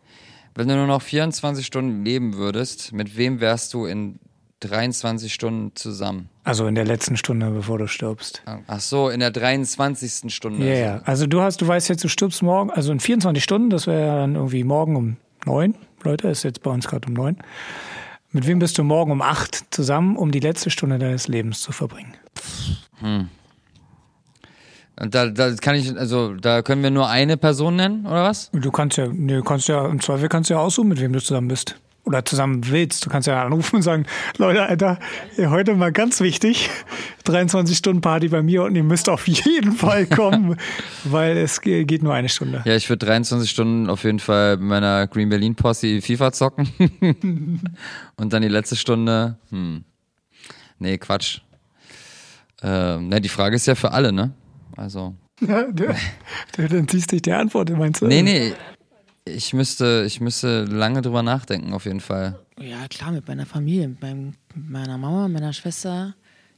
Wenn 0.54 0.68
du 0.68 0.76
nur 0.76 0.86
noch 0.86 1.02
24 1.02 1.66
Stunden 1.66 2.04
leben 2.04 2.34
würdest, 2.34 2.92
mit 2.92 3.16
wem 3.16 3.40
wärst 3.40 3.74
du 3.74 3.86
in 3.86 4.20
23 4.60 5.34
Stunden 5.34 5.74
zusammen? 5.74 6.28
Also 6.44 6.68
in 6.68 6.76
der 6.76 6.84
letzten 6.84 7.16
Stunde, 7.16 7.50
bevor 7.50 7.78
du 7.78 7.88
stirbst. 7.88 8.44
Ach 8.68 8.80
so, 8.80 9.08
in 9.08 9.18
der 9.18 9.32
23. 9.32 10.32
Stunde. 10.32 10.64
Ja, 10.64 10.74
ja. 10.74 11.02
Also 11.04 11.26
du 11.26 11.40
hast, 11.40 11.60
du 11.60 11.66
weißt 11.66 11.88
jetzt, 11.88 12.04
du 12.04 12.08
stirbst 12.08 12.44
morgen, 12.44 12.70
also 12.70 12.92
in 12.92 13.00
24 13.00 13.42
Stunden, 13.42 13.70
das 13.70 13.88
wäre 13.88 14.06
ja 14.06 14.16
dann 14.18 14.36
irgendwie 14.36 14.62
morgen 14.62 14.94
um 14.94 15.16
neun, 15.44 15.74
Leute, 16.04 16.28
ist 16.28 16.42
jetzt 16.42 16.62
bei 16.62 16.70
uns 16.70 16.86
gerade 16.86 17.08
um 17.08 17.14
neun. 17.14 17.36
Mit 18.32 18.46
wem 18.46 18.58
bist 18.58 18.78
du 18.78 18.84
morgen 18.84 19.12
um 19.12 19.22
acht 19.22 19.72
zusammen, 19.72 20.16
um 20.16 20.32
die 20.32 20.40
letzte 20.40 20.70
Stunde 20.70 20.98
deines 20.98 21.28
Lebens 21.28 21.60
zu 21.60 21.72
verbringen? 21.72 22.14
Und 23.00 25.14
da, 25.14 25.26
da 25.26 25.54
kann 25.54 25.74
ich, 25.74 25.96
also 25.96 26.34
da 26.34 26.62
können 26.62 26.82
wir 26.82 26.90
nur 26.90 27.08
eine 27.08 27.36
Person 27.36 27.76
nennen, 27.76 28.06
oder 28.06 28.24
was? 28.24 28.50
Du 28.52 28.70
kannst 28.70 28.96
ja, 28.96 29.08
nee, 29.08 29.34
du 29.34 29.42
kannst 29.42 29.68
ja, 29.68 29.86
im 29.86 30.00
Zweifel 30.00 30.28
kannst 30.28 30.50
du 30.50 30.54
ja 30.54 30.60
aussuchen, 30.60 30.88
mit 30.88 31.00
wem 31.00 31.12
du 31.12 31.20
zusammen 31.20 31.48
bist. 31.48 31.76
Oder 32.06 32.22
zusammen 32.24 32.68
willst. 32.68 33.06
Du 33.06 33.08
kannst 33.08 33.26
ja 33.26 33.42
anrufen 33.42 33.76
und 33.76 33.82
sagen, 33.82 34.04
Leute, 34.36 34.62
Alter, 34.66 34.98
heute 35.38 35.74
mal 35.74 35.90
ganz 35.90 36.20
wichtig, 36.20 36.68
23 37.24 37.78
Stunden 37.78 38.02
Party 38.02 38.28
bei 38.28 38.42
mir 38.42 38.62
und 38.64 38.74
ihr 38.76 38.82
müsst 38.84 39.08
auf 39.08 39.26
jeden 39.26 39.72
Fall 39.72 40.04
kommen, 40.14 40.56
weil 41.04 41.38
es 41.38 41.62
ge- 41.62 41.84
geht 41.84 42.02
nur 42.02 42.12
eine 42.12 42.28
Stunde. 42.28 42.62
Ja, 42.66 42.76
ich 42.76 42.90
würde 42.90 43.06
23 43.06 43.48
Stunden 43.50 43.88
auf 43.88 44.04
jeden 44.04 44.18
Fall 44.18 44.58
mit 44.58 44.68
meiner 44.68 45.06
Green 45.06 45.30
Berlin 45.30 45.54
Posse 45.54 46.02
FIFA 46.02 46.32
zocken. 46.32 46.68
Und 48.16 48.32
dann 48.32 48.42
die 48.42 48.48
letzte 48.48 48.76
Stunde, 48.76 49.38
hm. 49.50 49.84
Nee, 50.78 50.98
Quatsch. 50.98 51.40
Ähm, 52.62 53.08
ne, 53.08 53.20
die 53.20 53.28
Frage 53.30 53.56
ist 53.56 53.66
ja 53.66 53.74
für 53.74 53.92
alle, 53.92 54.12
ne? 54.12 54.32
Also. 54.76 55.14
Ja, 55.40 55.64
du, 55.64 55.92
du, 56.56 56.68
dann 56.68 56.86
ziehst 56.86 57.10
dich 57.10 57.22
die 57.22 57.32
Antwort, 57.32 57.68
meinst 57.76 58.00
du? 58.00 58.06
Nee, 58.06 58.22
nee. 58.22 58.52
Ich 59.26 59.54
müsste, 59.54 60.04
ich 60.06 60.20
müsste 60.20 60.64
lange 60.64 61.00
drüber 61.00 61.22
nachdenken, 61.22 61.72
auf 61.72 61.86
jeden 61.86 62.00
Fall. 62.00 62.38
Ja, 62.60 62.86
klar, 62.88 63.10
mit 63.10 63.26
meiner 63.26 63.46
Familie, 63.46 63.88
mit, 63.88 64.02
meinem, 64.02 64.34
meiner 64.54 64.98
Mama, 64.98 65.28
meiner 65.28 65.52
Schwester, 65.54 66.14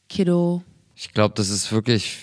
Kiddo. 0.09 0.63
Ich 0.97 1.13
glaube, 1.13 1.35
das 1.37 1.49
ist 1.49 1.71
wirklich, 1.71 2.19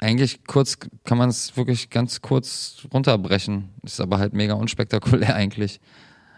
eigentlich 0.00 0.44
kurz, 0.46 0.78
kann 1.04 1.18
man 1.18 1.28
es 1.28 1.56
wirklich 1.56 1.90
ganz 1.90 2.22
kurz 2.22 2.78
runterbrechen. 2.92 3.68
Ist 3.82 4.00
aber 4.00 4.18
halt 4.18 4.32
mega 4.32 4.54
unspektakulär 4.54 5.34
eigentlich. 5.36 5.80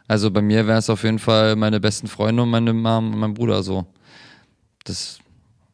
Also 0.08 0.32
bei 0.32 0.42
mir 0.42 0.66
wäre 0.66 0.78
es 0.78 0.90
auf 0.90 1.04
jeden 1.04 1.20
Fall 1.20 1.54
meine 1.54 1.78
besten 1.78 2.08
Freunde 2.08 2.42
und 2.42 2.50
meine 2.50 2.72
Mom 2.72 3.12
und 3.12 3.20
mein 3.20 3.34
Bruder 3.34 3.62
so. 3.62 3.86
Das, 4.82 5.20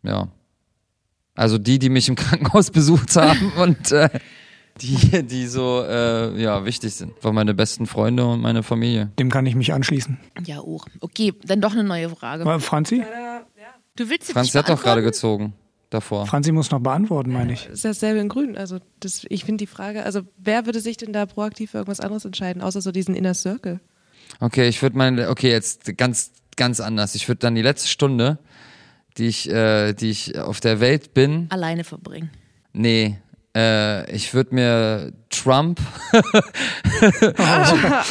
ja. 0.03 0.29
Also 1.35 1.57
die, 1.57 1.79
die 1.79 1.89
mich 1.89 2.09
im 2.09 2.15
Krankenhaus 2.17 2.71
besucht 2.71 3.17
haben 3.17 3.53
und 3.53 3.93
äh, 3.93 4.11
die, 4.81 5.23
die 5.27 5.47
so, 5.47 5.83
äh, 5.83 6.41
ja, 6.41 6.65
wichtig 6.65 6.95
sind. 6.95 7.13
War 7.23 7.33
meine 7.33 7.55
besten 7.55 7.87
Freunde 7.87 8.27
und 8.27 8.41
meine 8.41 8.63
Familie. 8.63 9.11
Dem 9.19 9.31
kann 9.31 9.47
ich 9.47 9.55
mich 9.55 9.73
anschließen. 9.73 10.19
Ja, 10.45 10.61
auch. 10.61 10.87
Okay, 11.01 11.35
dann 11.45 11.61
doch 11.61 11.73
eine 11.73 11.85
neue 11.85 12.09
Frage. 12.09 12.43
Aber 12.43 12.61
Franzi? 12.61 13.05
Du 13.97 14.09
willst 14.11 14.29
jetzt 14.29 14.33
Franz 14.33 14.49
nicht 14.49 14.57
hat 14.57 14.69
doch 14.69 14.83
gerade 14.83 15.03
gezogen 15.03 15.55
davor. 15.91 16.27
Franzi 16.27 16.53
muss 16.53 16.71
noch 16.71 16.81
beantworten, 16.81 17.33
meine 17.33 17.53
ich. 17.53 17.67
ist 17.69 17.85
dasselbe 17.85 18.21
in 18.21 18.29
Grün. 18.29 18.57
Also 18.57 18.79
das, 19.01 19.25
ich 19.29 19.45
finde 19.45 19.63
die 19.63 19.67
Frage, 19.67 20.05
also 20.05 20.21
wer 20.37 20.67
würde 20.67 20.81
sich 20.81 20.97
denn 20.97 21.13
da 21.13 21.27
proaktiv 21.27 21.71
für 21.71 21.79
irgendwas 21.79 22.01
anderes 22.01 22.25
entscheiden, 22.25 22.63
außer 22.63 22.81
so 22.83 22.93
diesen 22.93 23.15
Inner 23.15 23.35
Circle? 23.35 23.81
Okay, 24.41 24.69
ich 24.69 24.83
würde 24.83 24.99
meine, 24.99 25.31
okay, 25.31 25.51
jetzt 25.51 25.97
ganz, 25.97 26.33
ganz 26.57 26.81
anders. 26.81 27.15
Ich 27.15 27.29
würde 27.29 27.39
dann 27.39 27.55
die 27.55 27.63
letzte 27.63 27.89
Stunde, 27.89 28.39
die 29.17 29.27
ich, 29.29 29.49
äh, 29.51 29.95
die 29.95 30.11
ich 30.11 30.39
auf 30.39 30.61
der 30.61 30.81
Welt 30.81 31.15
bin, 31.15 31.47
Alleine 31.51 31.85
verbringen. 31.85 32.31
nee, 32.73 33.19
äh, 33.57 34.15
ich 34.15 34.35
würde 34.35 34.55
mir 34.55 35.13
Trump, 35.31 35.81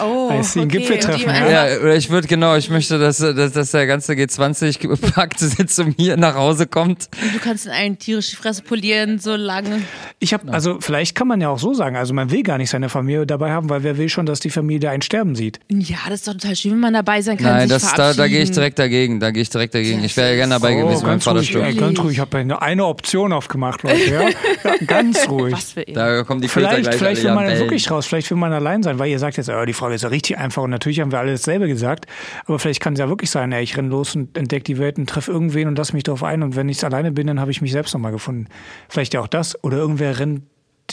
oh, 0.04 0.42
see, 0.42 0.62
ein 0.62 0.70
Gipfeltreffen, 0.70 1.30
ja. 1.30 1.94
ich 1.94 2.10
würde 2.10 2.28
genau, 2.28 2.56
ich 2.56 2.70
möchte, 2.70 3.00
dass, 3.00 3.18
dass, 3.18 3.54
dass 3.54 3.72
der 3.72 3.88
ganze 3.88 4.14
G20 4.14 4.80
gepackt 4.80 5.40
sitzt 5.40 5.80
und 5.86 5.96
hier 5.98 6.18
nach 6.18 6.36
Hause 6.36 6.68
kommt. 6.68 7.10
Und 7.22 7.36
du 7.36 7.40
kannst 7.40 7.68
in 7.68 7.72
allen 7.72 7.98
tierisch 7.98 8.32
die 8.32 8.36
Fresse 8.36 8.64
polieren, 8.64 9.20
so 9.20 9.36
lange. 9.36 9.82
Ich 10.20 10.34
habe, 10.34 10.52
also 10.52 10.80
vielleicht 10.82 11.16
kann 11.16 11.28
man 11.28 11.42
ja 11.42 11.50
auch 11.50 11.60
so 11.60 11.74
sagen, 11.74 11.96
also 11.96 12.14
man 12.14 12.32
will 12.32 12.44
gar 12.44 12.58
nicht 12.58 12.70
seine 12.70 12.90
Familie 12.90 13.26
dabei 13.26 13.52
haben, 13.52 13.70
weil 13.70 13.84
wer 13.84 13.98
will 13.98 14.10
schon, 14.10 14.26
dass 14.26 14.40
die 14.40 14.50
Familie 14.50 14.90
einen 14.90 15.04
sterben 15.04 15.36
sieht. 15.36 15.60
Ja, 15.70 15.98
das 16.10 16.22
ist 16.22 16.28
doch 16.28 16.34
total 16.34 16.56
schön, 16.56 16.72
wenn 16.72 16.80
man 16.80 16.94
dabei 16.94 17.22
sein 17.22 17.38
kann. 17.38 17.48
Nein, 17.48 17.70
sich 17.70 17.82
das, 17.82 17.94
da, 17.94 18.14
da 18.14 18.28
gehe 18.28 18.42
ich 18.42 18.52
direkt 18.52 18.80
dagegen, 18.80 19.20
da 19.20 19.32
gehe 19.32 19.44
ich 19.44 19.50
direkt 19.50 19.76
dagegen. 19.76 20.04
Ich 20.04 20.18
wäre 20.18 20.32
ja 20.32 20.36
gerne 20.36 20.56
dabei 20.56 20.74
gewesen 20.74 21.04
beim 21.04 21.16
Oh, 21.16 21.26
ganz 21.26 21.28
ruhig, 21.28 21.54
Vatersturm. 21.54 21.64
ey, 21.66 21.76
ganz 21.76 22.00
ruhig. 22.00 22.14
Ich 22.14 22.20
habe 22.20 22.38
eine, 22.38 22.62
eine 22.62 22.86
Option 22.86 23.32
aufgemacht, 23.32 23.84
Leute. 23.84 24.12
Ja? 24.12 24.22
Ja, 24.30 24.78
ganz 24.88 25.28
ruhig. 25.30 25.35
Was 25.52 25.74
für 25.74 25.84
ihn. 25.84 25.94
Da 25.94 26.24
kommen 26.24 26.42
die 26.42 26.48
Vielleicht, 26.48 26.84
gleich 26.84 26.96
vielleicht 26.96 27.24
will 27.24 27.34
man 27.34 27.48
wirklich 27.48 27.90
raus, 27.90 28.06
vielleicht 28.06 28.30
will 28.30 28.38
man 28.38 28.54
allein 28.54 28.84
sein, 28.84 29.00
weil 29.00 29.10
ihr 29.10 29.20
sagt 29.20 29.38
jetzt, 29.38 29.50
oh, 29.50 29.66
die 29.66 29.74
Frage 29.74 29.96
ist 29.96 30.04
ja 30.04 30.10
richtig 30.10 30.38
einfach 30.38 30.64
und 30.64 30.70
natürlich 30.70 31.00
haben 31.00 31.12
wir 31.12 31.20
alle 31.20 31.32
dasselbe 31.32 31.68
gesagt, 31.68 32.06
aber 32.46 32.60
vielleicht 32.60 32.82
kann 32.82 32.94
es 32.94 33.00
ja 33.00 33.10
wirklich 33.10 33.30
sein, 33.30 33.52
ey, 33.52 33.64
ich 33.64 33.78
renn 33.78 33.90
los 33.90 34.16
und 34.16 34.38
entdecke 34.38 34.64
die 34.64 34.78
Welt 34.78 34.98
und 34.98 35.10
treffe 35.10 35.32
irgendwen 35.32 35.68
und 35.68 35.78
lass 35.78 35.94
mich 35.94 36.04
drauf 36.04 36.24
ein 36.24 36.44
und 36.44 36.56
wenn 36.56 36.70
ich 36.70 36.84
alleine 36.84 37.12
bin, 37.12 37.28
dann 37.28 37.40
habe 37.40 37.52
ich 37.52 37.62
mich 37.62 37.72
selbst 37.72 37.94
nochmal 37.94 38.12
gefunden. 38.12 38.48
Vielleicht 38.90 39.14
ja 39.14 39.22
auch 39.22 39.28
das 39.28 39.62
oder 39.64 39.78
irgendwer 39.78 40.20
rennt 40.20 40.44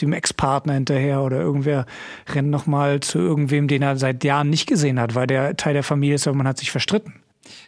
dem 0.01 0.13
Ex-Partner 0.13 0.73
hinterher 0.73 1.21
oder 1.21 1.39
irgendwer 1.39 1.85
rennt 2.33 2.49
nochmal 2.49 2.99
zu 2.99 3.19
irgendwem, 3.19 3.67
den 3.67 3.81
er 3.81 3.97
seit 3.97 4.23
Jahren 4.23 4.49
nicht 4.49 4.67
gesehen 4.67 4.99
hat, 4.99 5.15
weil 5.15 5.27
der 5.27 5.55
Teil 5.55 5.73
der 5.73 5.83
Familie 5.83 6.15
ist, 6.15 6.27
aber 6.27 6.37
man 6.37 6.47
hat 6.47 6.57
sich 6.57 6.71
verstritten. 6.71 7.22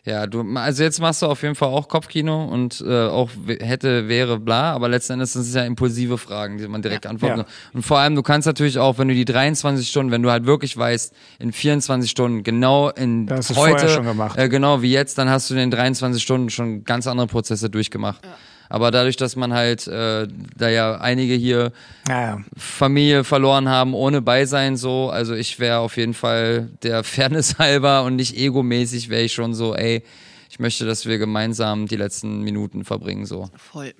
Ja, 0.05 0.27
du, 0.27 0.41
also 0.55 0.83
jetzt 0.83 0.99
machst 0.99 1.21
du 1.21 1.25
auf 1.27 1.41
jeden 1.41 1.55
Fall 1.55 1.69
auch 1.69 1.87
Kopfkino 1.87 2.45
und 2.45 2.83
äh, 2.85 3.07
auch 3.07 3.29
hätte, 3.59 4.07
wäre, 4.07 4.39
bla, 4.39 4.71
aber 4.73 4.89
letzten 4.89 5.13
Endes 5.13 5.33
sind 5.33 5.43
es 5.43 5.53
ja 5.53 5.63
impulsive 5.63 6.17
Fragen, 6.17 6.57
die 6.57 6.67
man 6.67 6.81
direkt 6.81 7.05
antworten 7.05 7.39
Ja. 7.39 7.45
Und 7.73 7.83
vor 7.83 7.99
allem, 7.99 8.15
du 8.15 8.23
kannst 8.23 8.45
natürlich 8.45 8.79
auch, 8.79 8.97
wenn 8.97 9.07
du 9.07 9.13
die 9.13 9.25
23 9.25 9.87
Stunden, 9.87 10.11
wenn 10.11 10.23
du 10.23 10.31
halt 10.31 10.45
wirklich 10.45 10.77
weißt, 10.77 11.13
in 11.39 11.51
24 11.51 12.09
Stunden, 12.09 12.43
genau 12.43 12.89
in 12.89 13.27
heute, 13.29 13.53
vorher 13.53 13.89
schon 13.89 14.05
gemacht. 14.05 14.37
Äh, 14.37 14.49
genau 14.49 14.81
wie 14.81 14.91
jetzt, 14.91 15.17
dann 15.17 15.29
hast 15.29 15.49
du 15.49 15.55
in 15.55 15.59
den 15.59 15.71
23 15.71 16.21
Stunden 16.21 16.49
schon 16.49 16.83
ganz 16.83 17.07
andere 17.07 17.27
Prozesse 17.27 17.69
durchgemacht. 17.69 18.21
Aber 18.69 18.91
dadurch, 18.91 19.15
dass 19.17 19.35
man 19.35 19.53
halt, 19.53 19.87
äh, 19.87 20.27
da 20.57 20.69
ja 20.69 20.99
einige 20.99 21.33
hier 21.33 21.71
Naja. 22.07 22.39
Familie 22.57 23.23
verloren 23.23 23.69
haben 23.69 23.93
ohne 23.93 24.21
Beisein 24.21 24.77
so, 24.77 25.09
also 25.09 25.33
ich 25.35 25.59
wäre 25.59 25.79
auf 25.79 25.97
jeden 25.97 26.13
Fall 26.13 26.69
der 26.83 27.03
Fairness 27.05 27.57
halber 27.59 28.03
und 28.03 28.15
nicht 28.15 28.37
egomäßig 28.37 29.09
wäre 29.09 29.23
ich 29.23 29.33
schon 29.33 29.53
so, 29.53 29.75
ey, 29.75 30.03
ich 30.49 30.59
möchte, 30.59 30.85
dass 30.85 31.05
wir 31.05 31.17
gemeinsam 31.17 31.87
die 31.87 31.97
letzten 31.97 32.41
Minuten 32.41 32.85
verbringen 32.85 33.25
so. 33.25 33.49
Voll. 33.57 33.93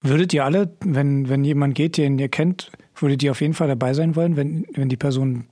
Würdet 0.00 0.32
ihr 0.34 0.44
alle, 0.44 0.70
wenn, 0.80 1.28
wenn 1.28 1.44
jemand 1.44 1.74
geht, 1.74 1.96
den 1.96 2.18
ihr 2.18 2.28
kennt, 2.28 2.70
würdet 2.94 3.22
ihr 3.22 3.30
auf 3.30 3.40
jeden 3.40 3.54
Fall 3.54 3.68
dabei 3.68 3.94
sein 3.94 4.16
wollen, 4.16 4.36
wenn, 4.36 4.66
wenn 4.74 4.88
die 4.88 4.96
Person 4.96 5.46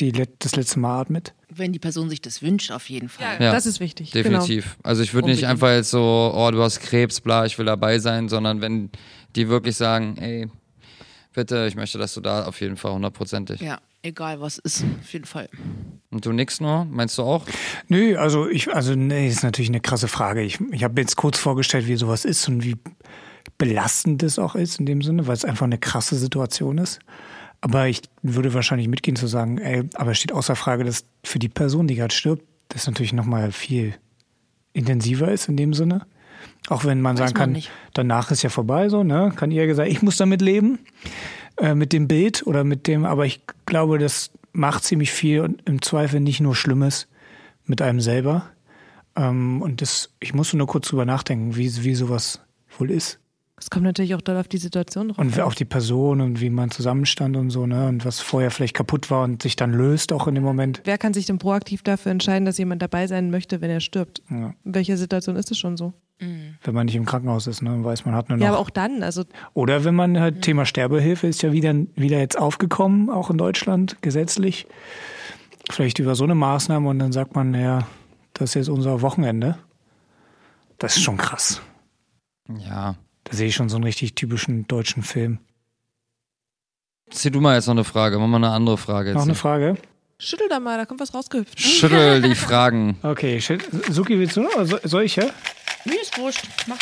die, 0.00 0.10
let- 0.10 0.34
das 0.40 0.56
letzte 0.56 0.78
Mal 0.80 1.00
atmet? 1.00 1.34
Wenn 1.48 1.72
die 1.72 1.78
Person 1.78 2.08
sich 2.08 2.20
das 2.20 2.42
wünscht, 2.42 2.70
auf 2.72 2.88
jeden 2.88 3.08
Fall. 3.08 3.36
Ja, 3.40 3.52
das 3.52 3.66
ist 3.66 3.80
wichtig. 3.80 4.12
Genau. 4.12 4.40
Definitiv. 4.40 4.76
Also 4.82 5.02
ich 5.02 5.14
würde 5.14 5.28
nicht 5.28 5.46
einfach 5.46 5.70
jetzt 5.70 5.90
so, 5.90 6.32
oh, 6.34 6.50
du 6.50 6.62
hast 6.62 6.80
Krebs, 6.80 7.20
bla, 7.20 7.44
ich 7.46 7.58
will 7.58 7.66
dabei 7.66 7.98
sein, 7.98 8.28
sondern 8.28 8.60
wenn 8.60 8.90
die 9.36 9.48
wirklich 9.48 9.76
sagen, 9.76 10.16
ey, 10.18 10.48
bitte, 11.34 11.66
ich 11.68 11.74
möchte, 11.74 11.98
dass 11.98 12.14
du 12.14 12.20
da 12.20 12.44
auf 12.46 12.60
jeden 12.60 12.76
Fall 12.76 12.92
hundertprozentig. 12.92 13.60
Ja, 13.60 13.78
egal 14.02 14.40
was 14.40 14.58
ist, 14.58 14.84
auf 15.00 15.12
jeden 15.12 15.24
Fall. 15.26 15.48
Und 16.10 16.24
du 16.26 16.32
nix 16.32 16.60
nur? 16.60 16.84
Meinst 16.86 17.18
du 17.18 17.22
auch? 17.22 17.44
Nö, 17.88 18.16
also 18.16 18.48
ich, 18.48 18.72
also 18.74 18.94
nee, 18.94 19.28
ist 19.28 19.42
natürlich 19.42 19.70
eine 19.70 19.80
krasse 19.80 20.08
Frage. 20.08 20.42
Ich, 20.42 20.58
ich 20.72 20.82
habe 20.84 20.94
mir 20.94 21.02
jetzt 21.02 21.16
kurz 21.16 21.38
vorgestellt, 21.38 21.86
wie 21.86 21.96
sowas 21.96 22.24
ist 22.24 22.48
und 22.48 22.64
wie 22.64 22.76
belastend 23.58 24.22
es 24.22 24.38
auch 24.38 24.54
ist 24.54 24.78
in 24.80 24.86
dem 24.86 25.02
Sinne, 25.02 25.26
weil 25.26 25.34
es 25.34 25.44
einfach 25.44 25.66
eine 25.66 25.78
krasse 25.78 26.16
Situation 26.16 26.78
ist. 26.78 27.00
Aber 27.60 27.88
ich 27.88 28.02
würde 28.22 28.54
wahrscheinlich 28.54 28.88
mitgehen 28.88 29.16
zu 29.16 29.26
sagen, 29.26 29.58
ey, 29.58 29.84
aber 29.94 30.12
es 30.12 30.18
steht 30.18 30.32
außer 30.32 30.56
Frage, 30.56 30.84
dass 30.84 31.04
für 31.24 31.38
die 31.38 31.48
Person, 31.48 31.86
die 31.86 31.94
gerade 31.94 32.14
stirbt, 32.14 32.44
das 32.68 32.86
natürlich 32.86 33.12
nochmal 33.12 33.52
viel 33.52 33.94
intensiver 34.72 35.30
ist 35.30 35.48
in 35.48 35.56
dem 35.56 35.74
Sinne. 35.74 36.06
Auch 36.68 36.84
wenn 36.84 37.00
man 37.00 37.18
Weiß 37.18 37.30
sagen 37.30 37.32
man 37.32 37.40
kann, 37.40 37.52
nicht. 37.52 37.70
danach 37.92 38.30
ist 38.30 38.42
ja 38.42 38.50
vorbei, 38.50 38.88
so, 38.88 39.02
ne? 39.02 39.32
Kann 39.36 39.50
ihr 39.50 39.66
gesagt, 39.66 39.90
ich 39.90 40.02
muss 40.02 40.16
damit 40.16 40.40
leben, 40.40 40.78
äh, 41.58 41.74
mit 41.74 41.92
dem 41.92 42.08
Bild 42.08 42.46
oder 42.46 42.64
mit 42.64 42.86
dem, 42.86 43.04
aber 43.04 43.26
ich 43.26 43.42
glaube, 43.66 43.98
das 43.98 44.30
macht 44.52 44.84
ziemlich 44.84 45.10
viel 45.10 45.40
und 45.40 45.62
im 45.66 45.82
Zweifel 45.82 46.20
nicht 46.20 46.40
nur 46.40 46.54
Schlimmes 46.54 47.08
mit 47.66 47.82
einem 47.82 48.00
selber. 48.00 48.46
Ähm, 49.16 49.62
und 49.62 49.82
das, 49.82 50.10
ich 50.20 50.34
musste 50.34 50.56
nur 50.56 50.66
kurz 50.66 50.88
drüber 50.88 51.04
nachdenken, 51.04 51.56
wie, 51.56 51.84
wie 51.84 51.94
sowas 51.94 52.40
wohl 52.78 52.90
ist. 52.90 53.18
Es 53.60 53.68
kommt 53.68 53.84
natürlich 53.84 54.14
auch 54.14 54.22
doll 54.22 54.38
auf 54.38 54.48
die 54.48 54.58
Situation 54.58 55.08
drauf. 55.08 55.18
Und 55.18 55.38
auf 55.38 55.54
die 55.54 55.66
Person 55.66 56.22
und 56.22 56.40
wie 56.40 56.48
man 56.48 56.70
zusammenstand 56.70 57.36
und 57.36 57.50
so, 57.50 57.66
ne? 57.66 57.86
Und 57.88 58.06
was 58.06 58.20
vorher 58.20 58.50
vielleicht 58.50 58.74
kaputt 58.74 59.10
war 59.10 59.24
und 59.24 59.42
sich 59.42 59.54
dann 59.54 59.72
löst 59.72 60.12
auch 60.12 60.26
in 60.26 60.34
dem 60.34 60.44
Moment. 60.44 60.80
Wer 60.84 60.96
kann 60.96 61.12
sich 61.12 61.26
denn 61.26 61.38
proaktiv 61.38 61.82
dafür 61.82 62.10
entscheiden, 62.10 62.46
dass 62.46 62.56
jemand 62.56 62.80
dabei 62.80 63.06
sein 63.06 63.30
möchte, 63.30 63.60
wenn 63.60 63.70
er 63.70 63.80
stirbt? 63.80 64.22
Ja. 64.30 64.54
In 64.64 64.74
welcher 64.74 64.96
Situation 64.96 65.36
ist 65.36 65.50
es 65.50 65.58
schon 65.58 65.76
so? 65.76 65.92
Wenn 66.20 66.74
man 66.74 66.84
nicht 66.84 66.96
im 66.96 67.06
Krankenhaus 67.06 67.46
ist, 67.46 67.62
ne? 67.62 67.72
Und 67.72 67.82
weiß, 67.82 68.04
man 68.04 68.14
hat 68.14 68.28
nur 68.28 68.36
noch. 68.36 68.44
Ja, 68.44 68.50
aber 68.50 68.58
auch 68.58 68.68
dann, 68.68 69.02
also 69.02 69.24
Oder 69.54 69.84
wenn 69.84 69.94
man 69.94 70.20
halt 70.20 70.42
Thema 70.42 70.66
Sterbehilfe 70.66 71.26
ist 71.26 71.40
ja 71.40 71.52
wieder, 71.52 71.74
wieder 71.96 72.18
jetzt 72.18 72.38
aufgekommen, 72.38 73.08
auch 73.08 73.30
in 73.30 73.38
Deutschland, 73.38 74.02
gesetzlich. 74.02 74.66
Vielleicht 75.70 75.98
über 75.98 76.14
so 76.14 76.24
eine 76.24 76.34
Maßnahme 76.34 76.88
und 76.88 76.98
dann 76.98 77.12
sagt 77.12 77.36
man, 77.36 77.54
ja, 77.54 77.86
das 78.34 78.50
ist 78.50 78.54
jetzt 78.54 78.68
unser 78.68 79.00
Wochenende. 79.00 79.56
Das 80.76 80.96
ist 80.96 81.02
schon 81.02 81.16
krass. 81.16 81.62
Ja. 82.58 82.96
Da 83.30 83.36
sehe 83.36 83.48
ich 83.48 83.54
schon 83.54 83.68
so 83.68 83.76
einen 83.76 83.84
richtig 83.84 84.14
typischen 84.14 84.66
deutschen 84.66 85.02
Film. 85.02 85.38
Zieh 87.10 87.30
du 87.30 87.40
mal 87.40 87.54
jetzt 87.56 87.66
noch 87.66 87.74
eine 87.74 87.84
Frage, 87.84 88.18
mach 88.18 88.26
mal 88.26 88.36
eine 88.36 88.50
andere 88.50 88.76
Frage. 88.78 89.10
Jetzt. 89.10 89.16
Noch 89.16 89.22
eine 89.24 89.34
Frage? 89.34 89.74
schüttel 90.18 90.48
da 90.50 90.60
mal, 90.60 90.76
da 90.76 90.84
kommt 90.84 91.00
was 91.00 91.14
rausgehüpft. 91.14 91.58
Schüttel 91.58 92.20
die 92.28 92.34
Fragen. 92.34 92.98
Okay, 93.02 93.40
Suki, 93.88 94.18
willst 94.18 94.36
du 94.36 94.42
noch? 94.42 94.54
Oder 94.54 94.66
so- 94.66 94.78
Soll 94.84 95.04
ich, 95.04 95.16
ja? 95.16 95.24
Mir 95.86 96.00
ist 96.00 96.18
wurscht. 96.18 96.46
Mach. 96.66 96.76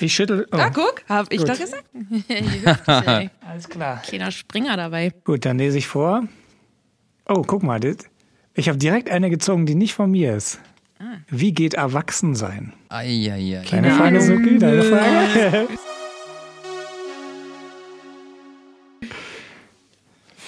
Ich 0.00 0.12
schüttel. 0.14 0.46
Oh, 0.50 0.56
Ah, 0.56 0.70
guck, 0.70 1.02
hab 1.08 1.32
ich 1.32 1.38
Gut. 1.38 1.50
doch 1.50 1.58
gesagt. 1.58 1.84
Alles 3.46 3.68
klar. 3.68 4.02
Kleiner 4.02 4.30
Springer 4.32 4.76
dabei. 4.76 5.12
Gut, 5.24 5.44
dann 5.44 5.58
lese 5.58 5.78
ich 5.78 5.86
vor. 5.86 6.24
Oh, 7.28 7.42
guck 7.46 7.62
mal, 7.62 7.78
das- 7.78 7.98
ich 8.54 8.68
habe 8.68 8.78
direkt 8.78 9.08
eine 9.10 9.30
gezogen, 9.30 9.66
die 9.66 9.74
nicht 9.76 9.94
von 9.94 10.10
mir 10.10 10.34
ist. 10.34 10.58
Wie 11.28 11.52
geht 11.52 11.74
Erwachsensein? 11.74 12.72
Eieiei. 12.88 13.62
Deine 13.70 13.92
Frage, 13.92 14.20
Suki, 14.20 14.58
deine 14.58 14.82
Frage. 14.82 15.68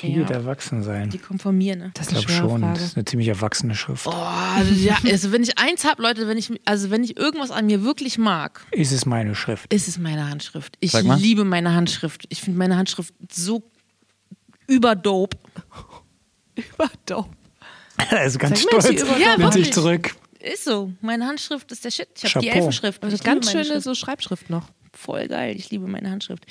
Geht 0.02 0.30
Ja. 0.30 0.36
Erwachsensein? 0.36 1.10
Die 1.10 1.18
kommt 1.18 1.40
von 1.42 1.56
mir, 1.56 1.76
ne? 1.76 1.92
Das 1.94 2.08
Ich 2.10 2.18
ist 2.18 2.26
glaube 2.26 2.50
schon, 2.50 2.60
Frage. 2.60 2.74
das 2.74 2.82
ist 2.88 2.96
eine 2.96 3.04
ziemlich 3.04 3.28
erwachsene 3.28 3.74
Schrift. 3.76 4.06
Oh, 4.06 4.10
ja, 4.10 4.96
also 5.10 5.30
wenn 5.32 5.42
ich 5.44 5.58
eins 5.58 5.84
habe, 5.84 6.02
Leute, 6.02 6.26
wenn 6.26 6.36
ich, 6.36 6.50
also 6.64 6.90
wenn 6.90 7.04
ich 7.04 7.16
irgendwas 7.16 7.50
an 7.52 7.66
mir 7.66 7.84
wirklich 7.84 8.18
mag, 8.18 8.66
Ist 8.72 8.90
es 8.92 9.06
meine 9.06 9.34
Schrift? 9.36 9.72
ist 9.72 9.86
es 9.86 9.98
meine 9.98 10.28
Handschrift. 10.28 10.76
Ich 10.80 10.92
liebe 10.92 11.44
meine 11.44 11.72
Handschrift. 11.74 12.24
Ich 12.30 12.40
finde 12.40 12.58
meine 12.58 12.76
Handschrift 12.76 13.14
so 13.30 13.62
überdope. 14.66 15.38
Überdope. 16.56 17.30
Er 18.10 18.24
ist 18.24 18.38
ganz 18.38 18.62
Sag 18.62 18.82
stolz, 18.82 19.04
Ja, 19.20 19.36
nimmt 19.38 19.52
sich 19.52 19.72
zurück. 19.72 20.14
Ist 20.40 20.64
so. 20.64 20.92
Meine 21.00 21.26
Handschrift 21.26 21.70
ist 21.70 21.84
der 21.84 21.90
Shit. 21.92 22.08
Ich 22.22 22.34
habe 22.34 22.44
die. 22.44 22.50
Elfenschrift. 22.50 23.02
Also 23.04 23.16
ganz 23.22 23.50
schöne 23.50 23.64
Schrift. 23.64 23.82
so 23.84 23.94
Schreibschrift 23.94 24.50
noch. 24.50 24.66
Voll 24.94 25.26
geil. 25.28 25.56
Ich 25.56 25.70
liebe 25.70 25.86
meine 25.86 26.10
Handschrift. 26.10 26.44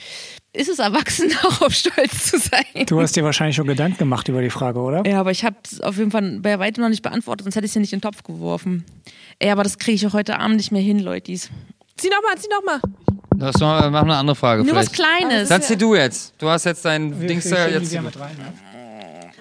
Ist 0.53 0.69
es 0.69 0.79
erwachsen, 0.79 1.31
darauf 1.43 1.73
stolz 1.73 2.25
zu 2.31 2.39
sein? 2.39 2.85
Du 2.87 2.99
hast 2.99 3.15
dir 3.15 3.23
wahrscheinlich 3.23 3.55
schon 3.55 3.67
Gedanken 3.67 3.97
gemacht 3.99 4.27
über 4.27 4.41
die 4.41 4.49
Frage, 4.49 4.79
oder? 4.79 5.03
Ja, 5.07 5.19
aber 5.19 5.31
ich 5.31 5.45
habe 5.45 5.55
es 5.63 5.79
auf 5.81 5.97
jeden 5.97 6.11
Fall 6.11 6.39
bei 6.41 6.57
weitem 6.59 6.81
noch 6.83 6.89
nicht 6.89 7.03
beantwortet, 7.03 7.45
sonst 7.45 7.55
hätte 7.55 7.65
ich 7.65 7.71
es 7.71 7.75
ja 7.75 7.81
nicht 7.81 7.93
in 7.93 7.99
den 7.99 8.03
Topf 8.03 8.23
geworfen. 8.23 8.83
Ey, 9.39 9.51
aber 9.51 9.63
das 9.63 9.77
kriege 9.77 9.95
ich 9.95 10.07
auch 10.07 10.13
heute 10.13 10.39
Abend 10.39 10.57
nicht 10.57 10.71
mehr 10.71 10.81
hin, 10.81 10.99
Leutis. 10.99 11.49
Zieh 11.97 12.09
noch 12.09 12.21
mal, 12.23 12.37
zieh 12.37 12.49
noch 12.49 12.63
mal. 12.63 12.79
Das 13.35 13.59
mal, 13.59 13.89
mach 13.89 14.03
eine 14.03 14.15
andere 14.15 14.35
Frage 14.35 14.63
Nur 14.63 14.75
was 14.75 14.89
vielleicht. 14.89 15.19
Kleines. 15.19 15.49
Dann 15.49 15.61
zieh 15.61 15.77
du 15.77 15.95
jetzt. 15.95 16.33
Du 16.37 16.49
hast 16.49 16.65
jetzt 16.65 16.83
dein 16.85 17.19
Dings 17.27 17.49
da 17.49 17.67
Wir 17.67 17.73
jetzt. 17.73 17.89
schieben 17.91 18.05
die 18.11 18.17
mit 18.17 18.19
rein, 18.19 18.35
ja. 18.37 18.70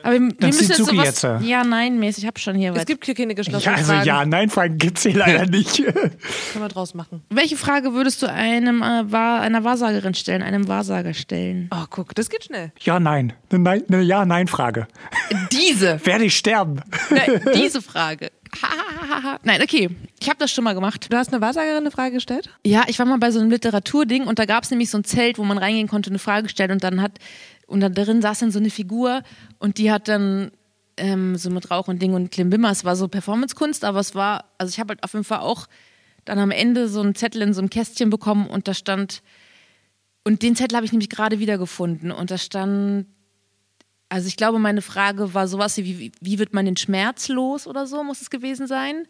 Aber 0.03 0.13
wir, 0.15 0.21
wir 0.21 0.29
Dann 0.39 0.51
müssen 0.51 0.69
jetzt 0.69 0.77
sowas. 0.79 1.05
jetzt, 1.07 1.23
ja. 1.23 1.41
Ja, 1.41 1.65
nein, 1.65 1.99
mäßig. 1.99 2.25
Ich 2.25 2.27
habe 2.27 2.39
schon 2.39 2.55
hier 2.57 2.73
was. 2.73 2.81
Es 2.81 2.87
gibt 2.87 3.05
hier 3.07 3.15
keine 3.15 3.33
Ja, 3.33 3.37
geschlossenen 3.37 3.75
also 3.77 3.93
Fragen. 3.93 4.07
ja, 4.07 4.25
nein, 4.25 4.51
Fragen 4.51 4.79
gibt's 4.79 5.03
hier 5.03 5.15
leider 5.17 5.47
nicht. 5.47 5.77
Können 5.85 6.19
wir 6.55 6.69
draus 6.69 6.95
machen. 6.95 7.23
Welche 7.31 7.57
Frage 7.57 7.93
würdest 7.95 8.23
du 8.23 8.31
einem 8.31 8.83
äh, 8.83 9.11
Wahr- 9.13 9.41
einer 9.41 9.65
Wahrsagerin 9.65 10.15
stellen, 10.15 10.43
einem 10.43 10.69
Wahrsager 10.69 11.15
stellen? 11.15 11.69
Oh, 11.73 11.85
guck, 11.91 12.15
das 12.15 12.29
geht 12.31 12.45
schnell. 12.45 12.73
Ja, 12.81 13.01
nein. 13.01 13.33
Eine 13.51 13.59
nein, 13.63 13.83
eine 13.89 14.03
Ja-Nein-Frage. 14.03 14.87
Diese. 15.53 16.01
Werde 16.07 16.25
ich 16.25 16.37
sterben? 16.37 16.81
Nein, 17.11 17.41
diese 17.55 17.83
Frage. 17.83 18.31
Ha, 18.63 18.67
ha, 18.69 19.09
ha, 19.09 19.23
ha. 19.23 19.39
Nein, 19.45 19.63
okay. 19.63 19.91
Ich 20.21 20.29
habe 20.29 20.39
das 20.41 20.51
schon 20.51 20.65
mal 20.65 20.75
gemacht. 20.75 21.07
Du 21.09 21.17
hast 21.17 21.33
eine 21.33 21.41
Wahrsagerin 21.41 21.79
eine 21.79 21.91
Frage 21.93 22.15
gestellt? 22.15 22.51
Ja, 22.67 22.83
ich 22.89 22.99
war 22.99 23.07
mal 23.07 23.19
bei 23.19 23.31
so 23.31 23.39
einem 23.39 23.51
Literaturding 23.51 24.25
und 24.25 24.39
da 24.41 24.45
gab 24.45 24.65
es 24.65 24.71
nämlich 24.71 24.91
so 24.91 24.99
ein 24.99 25.05
Zelt, 25.05 25.39
wo 25.39 25.45
man 25.45 25.57
reingehen 25.57 25.87
konnte 25.87 26.11
und 26.11 26.15
eine 26.15 26.19
Frage 26.19 26.49
stellen 26.49 26.73
und 26.73 26.83
dann 26.83 27.01
hat, 27.01 27.13
und 27.71 27.81
dann 27.81 27.95
darin 27.95 28.21
saß 28.21 28.41
dann 28.41 28.51
so 28.51 28.59
eine 28.59 28.71
Figur 28.71 29.23
und 29.59 29.79
die 29.79 29.93
hat 29.93 30.09
dann 30.09 30.51
ähm, 30.97 31.37
so 31.37 31.51
mit 31.51 31.71
Rauch 31.71 31.89
und 31.89 32.03
Ding 32.03 32.15
und 32.15 32.31
Klimbimmer, 32.31 32.71
es 32.71 32.85
war 32.85 32.97
so 32.97 33.07
Performancekunst, 33.09 33.85
aber 33.85 34.01
es 34.01 34.15
war, 34.15 34.45
also 34.59 34.71
ich 34.71 34.81
habe 34.81 34.91
halt 34.91 35.05
auf 35.05 35.13
jeden 35.13 35.25
Fall 35.25 35.39
auch 35.39 35.69
dann 36.25 36.39
am 36.39 36.51
Ende 36.51 36.89
so 36.89 37.01
einen 37.01 37.15
Zettel 37.15 37.43
in 37.43 37.55
so 37.55 37.61
einem 37.61 37.71
Kästchen 37.71 38.11
bekommen 38.11 38.49
und 38.49 38.67
da 38.69 38.75
stand, 38.75 39.23
und 40.25 40.43
den 40.43 40.57
Zettel 40.57 40.77
habe 40.77 40.85
ich 40.85 40.93
nämlich 40.93 41.09
gerade 41.09 41.39
wiedergefunden 41.39 42.11
und 42.11 42.31
da 42.31 42.39
stand, 42.39 43.07
also 44.09 44.27
ich 44.27 44.37
glaube, 44.37 44.59
meine 44.59 44.83
Frage 44.83 45.33
war 45.33 45.47
sowas 45.47 45.77
wie, 45.77 45.99
wie, 45.99 46.13
wie 46.21 46.39
wird 46.41 46.53
man 46.53 46.65
den 46.65 46.77
Schmerz 46.77 47.29
los 47.29 47.69
oder 47.69 47.87
so, 47.87 48.03
muss 48.03 48.21
es 48.21 48.29
gewesen 48.29 48.67
sein. 48.67 49.07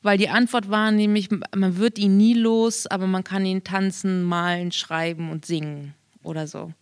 Weil 0.00 0.18
die 0.18 0.28
Antwort 0.28 0.70
war 0.70 0.92
nämlich, 0.92 1.28
man 1.30 1.78
wird 1.78 1.98
ihn 1.98 2.16
nie 2.18 2.34
los, 2.34 2.86
aber 2.86 3.06
man 3.06 3.24
kann 3.24 3.44
ihn 3.46 3.64
tanzen, 3.64 4.22
malen, 4.22 4.70
schreiben 4.70 5.30
und 5.30 5.46
singen 5.46 5.94
oder 6.22 6.46
so. 6.46 6.72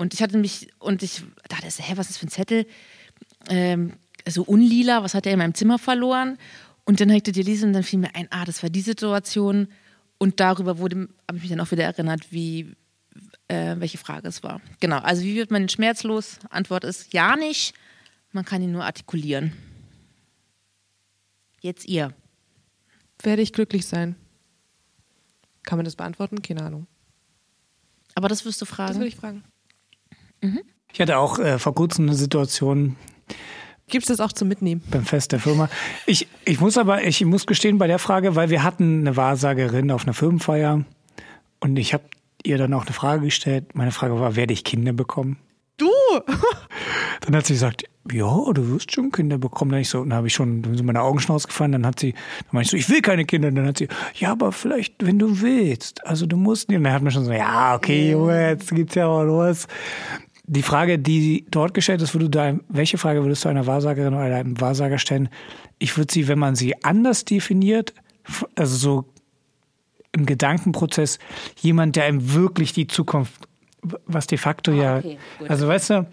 Und 0.00 0.14
ich 0.14 0.22
hatte 0.22 0.38
mich, 0.38 0.68
und 0.78 1.02
ich 1.02 1.22
dachte, 1.46 1.66
hä, 1.66 1.92
was 1.96 2.08
ist 2.08 2.14
das 2.14 2.16
für 2.16 2.26
ein 2.26 2.30
Zettel? 2.30 2.66
Ähm, 3.50 3.92
so 4.26 4.42
unlila, 4.42 5.02
was 5.02 5.12
hat 5.12 5.26
er 5.26 5.32
in 5.34 5.38
meinem 5.38 5.52
Zimmer 5.52 5.78
verloren? 5.78 6.38
Und 6.84 7.02
dann 7.02 7.10
ich 7.10 7.22
das 7.22 7.34
gelesen 7.34 7.66
und 7.66 7.72
dann 7.74 7.82
fiel 7.82 7.98
mir 7.98 8.14
ein, 8.14 8.26
ah, 8.30 8.46
das 8.46 8.62
war 8.62 8.70
die 8.70 8.80
Situation. 8.80 9.68
Und 10.16 10.40
darüber 10.40 10.78
wurde, 10.78 11.10
habe 11.28 11.36
ich 11.36 11.42
mich 11.42 11.50
dann 11.50 11.60
auch 11.60 11.70
wieder 11.70 11.84
erinnert, 11.84 12.32
wie, 12.32 12.74
äh, 13.48 13.76
welche 13.78 13.98
Frage 13.98 14.26
es 14.28 14.42
war. 14.42 14.62
Genau, 14.80 15.00
also 15.00 15.22
wie 15.22 15.34
wird 15.34 15.50
man 15.50 15.64
den 15.64 15.68
Schmerz 15.68 16.02
los? 16.02 16.38
Antwort 16.48 16.84
ist 16.84 17.12
ja 17.12 17.36
nicht, 17.36 17.74
man 18.32 18.46
kann 18.46 18.62
ihn 18.62 18.72
nur 18.72 18.86
artikulieren. 18.86 19.52
Jetzt 21.60 21.84
ihr. 21.86 22.14
Werde 23.22 23.42
ich 23.42 23.52
glücklich 23.52 23.84
sein? 23.84 24.16
Kann 25.64 25.76
man 25.76 25.84
das 25.84 25.94
beantworten? 25.94 26.40
Keine 26.40 26.62
Ahnung. 26.62 26.86
Aber 28.14 28.28
das 28.30 28.46
wirst 28.46 28.62
du 28.62 28.64
Das 28.64 28.74
fragen. 28.74 28.94
würde 28.94 29.08
ich 29.08 29.16
fragen. 29.16 29.44
Ich 30.92 31.00
hatte 31.00 31.18
auch 31.18 31.38
äh, 31.38 31.58
vor 31.58 31.74
kurzem 31.74 32.06
eine 32.06 32.16
Situation 32.16 32.96
Gibt 33.90 34.04
es 34.04 34.16
das 34.16 34.20
auch 34.20 34.32
zum 34.32 34.48
Mitnehmen? 34.48 34.82
beim 34.90 35.04
Fest 35.04 35.32
der 35.32 35.40
Firma. 35.40 35.68
Ich, 36.06 36.28
ich 36.44 36.60
muss 36.60 36.78
aber, 36.78 37.04
ich 37.04 37.24
muss 37.24 37.46
gestehen 37.46 37.78
bei 37.78 37.88
der 37.88 37.98
Frage, 37.98 38.36
weil 38.36 38.48
wir 38.48 38.62
hatten 38.62 39.00
eine 39.00 39.16
Wahrsagerin 39.16 39.90
auf 39.90 40.04
einer 40.04 40.14
Firmenfeier 40.14 40.84
und 41.58 41.76
ich 41.76 41.92
habe 41.92 42.04
ihr 42.44 42.56
dann 42.56 42.72
auch 42.72 42.86
eine 42.86 42.92
Frage 42.92 43.24
gestellt. 43.24 43.74
Meine 43.74 43.90
Frage 43.90 44.18
war, 44.18 44.36
werde 44.36 44.52
ich 44.52 44.64
Kinder 44.64 44.92
bekommen? 44.92 45.38
Du! 45.76 45.90
Dann 47.22 47.36
hat 47.36 47.46
sie 47.46 47.54
gesagt, 47.54 47.84
ja, 48.10 48.52
du 48.52 48.68
wirst 48.70 48.92
schon 48.92 49.10
Kinder 49.12 49.38
bekommen. 49.38 49.72
Dann 49.72 49.80
ich 49.80 49.88
so, 49.90 50.02
dann 50.02 50.14
habe 50.14 50.26
ich 50.26 50.32
schon, 50.34 50.62
dann 50.62 50.74
sind 50.74 50.86
meine 50.86 51.02
Augen 51.02 51.18
gefallen, 51.18 51.72
dann 51.72 51.86
hat 51.86 52.00
sie, 52.00 52.12
dann 52.12 52.50
meinte 52.52 52.64
ich 52.64 52.70
so, 52.70 52.76
ich 52.76 52.88
will 52.88 53.02
keine 53.02 53.26
Kinder. 53.26 53.50
Dann 53.50 53.66
hat 53.66 53.78
sie, 53.78 53.88
ja, 54.14 54.32
aber 54.32 54.52
vielleicht, 54.52 54.94
wenn 55.06 55.18
du 55.18 55.42
willst. 55.42 56.06
Also 56.06 56.24
du 56.24 56.36
musst 56.36 56.68
nicht. 56.68 56.78
Und 56.78 56.84
dann 56.84 56.94
hat 56.94 57.02
man 57.02 57.12
schon 57.12 57.24
so, 57.24 57.32
ja, 57.32 57.74
okay, 57.74 58.12
Junge, 58.12 58.48
jetzt 58.48 58.74
geht's 58.74 58.94
ja 58.94 59.06
mal 59.06 59.26
los. 59.26 59.66
Die 60.52 60.62
Frage, 60.62 60.98
die 60.98 61.46
dort 61.48 61.74
gestellt 61.74 62.02
ist, 62.02 62.12
würde 62.12 62.28
du 62.28 62.60
welche 62.68 62.98
Frage 62.98 63.22
würdest 63.22 63.44
du 63.44 63.48
einer 63.48 63.68
Wahrsagerin 63.68 64.14
oder 64.14 64.34
einem 64.34 64.60
Wahrsager 64.60 64.98
stellen? 64.98 65.28
Ich 65.78 65.96
würde 65.96 66.12
sie, 66.12 66.26
wenn 66.26 66.40
man 66.40 66.56
sie 66.56 66.82
anders 66.82 67.24
definiert, 67.24 67.94
also 68.56 68.76
so 68.76 69.04
im 70.10 70.26
Gedankenprozess, 70.26 71.20
jemand, 71.60 71.94
der 71.94 72.04
einem 72.06 72.34
wirklich 72.34 72.72
die 72.72 72.88
Zukunft, 72.88 73.32
was 74.06 74.26
de 74.26 74.38
facto 74.38 74.72
ah, 74.72 74.74
ja, 74.74 74.98
okay, 74.98 75.18
also 75.46 75.68
weißt 75.68 75.90
du, 75.90 76.06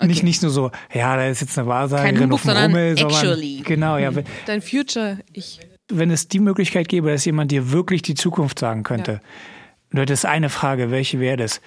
Okay. 0.00 0.06
Nicht, 0.06 0.22
nicht 0.22 0.42
nur 0.42 0.52
so, 0.52 0.70
ja, 0.94 1.16
da 1.16 1.26
ist 1.26 1.40
jetzt 1.40 1.58
eine 1.58 1.66
Wahrsagerin 1.66 2.14
Kein 2.14 2.22
Humbug, 2.22 2.34
auf 2.34 2.42
dem 2.42 2.56
Rummel, 2.56 2.96
sondern 2.96 3.62
genau, 3.64 3.96
ja. 3.96 4.14
Wenn, 4.14 4.24
Dein 4.46 4.62
Future, 4.62 5.18
ich. 5.32 5.58
Wenn 5.88 6.12
es 6.12 6.28
die 6.28 6.38
Möglichkeit 6.38 6.88
gäbe, 6.88 7.10
dass 7.10 7.24
jemand 7.24 7.50
dir 7.50 7.72
wirklich 7.72 8.02
die 8.02 8.14
Zukunft 8.14 8.60
sagen 8.60 8.84
könnte, 8.84 9.12
ja. 9.12 9.20
nur 9.90 10.06
das 10.06 10.20
ist 10.20 10.24
eine 10.24 10.50
Frage, 10.50 10.92
welche 10.92 11.18
wäre 11.18 11.38
das? 11.38 11.60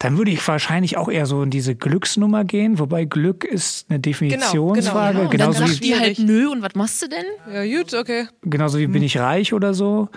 Dann 0.00 0.16
würde 0.16 0.30
ich 0.30 0.48
wahrscheinlich 0.48 0.96
auch 0.96 1.10
eher 1.10 1.26
so 1.26 1.42
in 1.42 1.50
diese 1.50 1.76
Glücksnummer 1.76 2.44
gehen, 2.44 2.78
wobei 2.78 3.04
Glück 3.04 3.44
ist 3.44 3.84
eine 3.90 4.00
Definitionsfrage. 4.00 5.18
Genau, 5.18 5.28
genau. 5.28 5.30
genau. 5.30 5.30
Genauso 5.30 5.60
dann 5.60 5.68
sagt 5.68 5.84
die 5.84 5.94
halt 5.94 6.18
nö 6.18 6.48
und 6.48 6.62
was 6.62 6.74
machst 6.74 7.02
du 7.02 7.08
denn? 7.08 7.26
Ja, 7.52 7.66
gut, 7.66 7.92
okay. 7.92 8.26
Genauso 8.42 8.78
wie 8.78 8.84
hm. 8.84 8.92
bin 8.92 9.02
ich 9.02 9.18
reich 9.18 9.52
oder 9.52 9.74
so. 9.74 10.08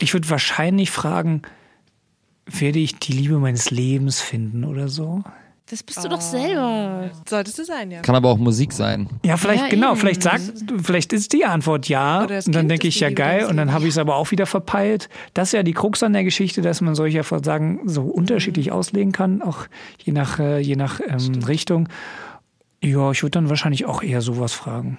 Ich 0.00 0.14
würde 0.14 0.30
wahrscheinlich 0.30 0.90
fragen, 0.90 1.42
werde 2.46 2.78
ich 2.78 2.98
die 2.98 3.12
Liebe 3.12 3.38
meines 3.38 3.70
Lebens 3.70 4.22
finden 4.22 4.64
oder 4.64 4.88
so? 4.88 5.22
Das 5.68 5.82
bist 5.82 5.98
du 5.98 6.06
oh. 6.06 6.10
doch 6.10 6.20
selber. 6.20 7.10
Solltest 7.28 7.58
du 7.58 7.64
sein, 7.64 7.90
ja. 7.90 8.00
Kann 8.00 8.14
aber 8.14 8.30
auch 8.30 8.38
Musik 8.38 8.72
sein. 8.72 9.08
Ja, 9.24 9.36
vielleicht, 9.36 9.64
ja, 9.64 9.68
genau, 9.68 9.90
eben. 9.90 10.00
vielleicht 10.00 10.22
sagt, 10.22 10.42
vielleicht 10.80 11.12
ist 11.12 11.32
die 11.32 11.44
Antwort 11.44 11.88
ja. 11.88 12.20
Und 12.22 12.54
dann 12.54 12.68
denke 12.68 12.86
ich, 12.86 13.00
ja 13.00 13.10
geil, 13.10 13.46
und 13.46 13.56
dann 13.56 13.72
habe 13.72 13.84
ich 13.84 13.90
es 13.90 13.98
aber 13.98 14.14
auch 14.14 14.30
wieder 14.30 14.46
verpeilt. 14.46 15.08
Das 15.34 15.48
ist 15.48 15.52
ja 15.52 15.64
die 15.64 15.72
Krux 15.72 16.04
an 16.04 16.12
der 16.12 16.22
Geschichte, 16.22 16.62
dass 16.62 16.80
man 16.82 16.94
solche 16.94 17.24
Versagen 17.24 17.80
so 17.84 18.02
unterschiedlich 18.02 18.66
mhm. 18.66 18.72
auslegen 18.74 19.12
kann, 19.12 19.42
auch 19.42 19.66
je 20.04 20.12
nach, 20.12 20.38
äh, 20.38 20.60
je 20.60 20.76
nach 20.76 21.00
ähm, 21.00 21.42
Richtung. 21.42 21.88
Ja, 22.80 23.10
ich 23.10 23.24
würde 23.24 23.32
dann 23.32 23.48
wahrscheinlich 23.48 23.86
auch 23.86 24.02
eher 24.02 24.20
sowas 24.20 24.52
fragen. 24.52 24.98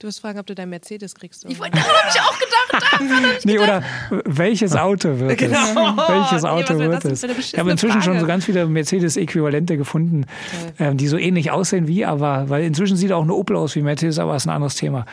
Du 0.00 0.06
wirst 0.06 0.20
fragen, 0.20 0.38
ob 0.38 0.46
du 0.46 0.54
deinen 0.54 0.70
Mercedes 0.70 1.14
kriegst. 1.14 1.44
Ich 1.44 1.58
wollte, 1.58 1.76
daran 1.76 1.90
habe 1.90 2.08
ich 2.08 2.20
auch 2.22 2.38
gedacht. 3.20 3.44
nee, 3.44 3.58
oder 3.58 3.82
welches 4.24 4.74
Auto 4.74 5.18
wird 5.18 5.36
genau. 5.36 5.58
es? 5.58 5.76
Welches 6.08 6.44
Auto 6.46 6.72
nee, 6.72 6.88
wird 6.88 7.04
es? 7.04 7.22
Ich 7.22 7.58
habe 7.58 7.70
inzwischen 7.70 8.00
Frage. 8.00 8.04
schon 8.06 8.18
so 8.18 8.26
ganz 8.26 8.46
viele 8.46 8.66
Mercedes-Äquivalente 8.66 9.76
gefunden, 9.76 10.24
okay. 10.78 10.94
die 10.96 11.06
so 11.06 11.18
ähnlich 11.18 11.50
aussehen 11.50 11.86
wie, 11.86 12.06
aber, 12.06 12.48
weil 12.48 12.64
inzwischen 12.64 12.96
sieht 12.96 13.12
auch 13.12 13.24
eine 13.24 13.34
Opel 13.34 13.56
aus 13.56 13.76
wie 13.76 13.82
Mercedes, 13.82 14.18
aber 14.18 14.34
ist 14.36 14.46
ein 14.46 14.50
anderes 14.54 14.74
Thema. 14.74 15.04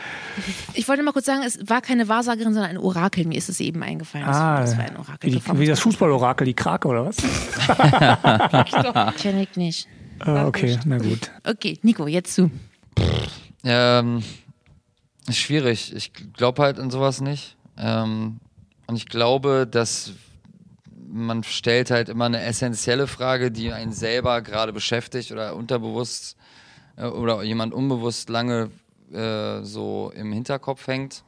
Ich 0.72 0.88
wollte 0.88 1.02
mal 1.02 1.12
kurz 1.12 1.26
sagen, 1.26 1.42
es 1.46 1.58
war 1.68 1.82
keine 1.82 2.08
Wahrsagerin, 2.08 2.54
sondern 2.54 2.70
ein 2.70 2.78
Orakel. 2.78 3.26
Mir 3.26 3.36
ist 3.36 3.50
es 3.50 3.60
eben 3.60 3.82
eingefallen. 3.82 4.26
Ah, 4.26 4.62
das 4.62 4.78
war 4.78 4.84
ein 4.86 4.96
Orakel. 4.96 5.34
Wie, 5.34 5.58
wie 5.58 5.66
das 5.66 5.80
Fußballorakel, 5.80 6.46
die 6.46 6.54
Krake 6.54 6.88
oder 6.88 7.04
was? 7.04 7.16
Kenne 9.20 9.42
ich 9.42 9.54
nicht. 9.54 9.86
Ah, 10.20 10.46
okay, 10.46 10.78
na 10.86 10.96
gut. 10.96 11.30
Okay, 11.44 11.78
Nico, 11.82 12.06
jetzt 12.06 12.34
zu. 12.34 12.50
Ähm, 13.64 14.22
Schwierig. 15.30 15.94
Ich 15.94 16.12
glaube 16.32 16.62
halt 16.62 16.78
an 16.78 16.90
sowas 16.90 17.20
nicht. 17.20 17.56
Ähm, 17.76 18.40
und 18.86 18.96
ich 18.96 19.06
glaube, 19.06 19.66
dass 19.70 20.12
man 21.10 21.42
stellt 21.42 21.90
halt 21.90 22.08
immer 22.08 22.26
eine 22.26 22.42
essentielle 22.42 23.06
Frage, 23.06 23.50
die 23.50 23.72
einen 23.72 23.92
selber 23.92 24.42
gerade 24.42 24.72
beschäftigt 24.72 25.32
oder 25.32 25.56
unterbewusst 25.56 26.36
äh, 26.96 27.06
oder 27.06 27.42
jemand 27.42 27.74
unbewusst 27.74 28.28
lange 28.28 28.70
äh, 29.12 29.62
so 29.62 30.12
im 30.14 30.32
Hinterkopf 30.32 30.86
hängt 30.86 31.24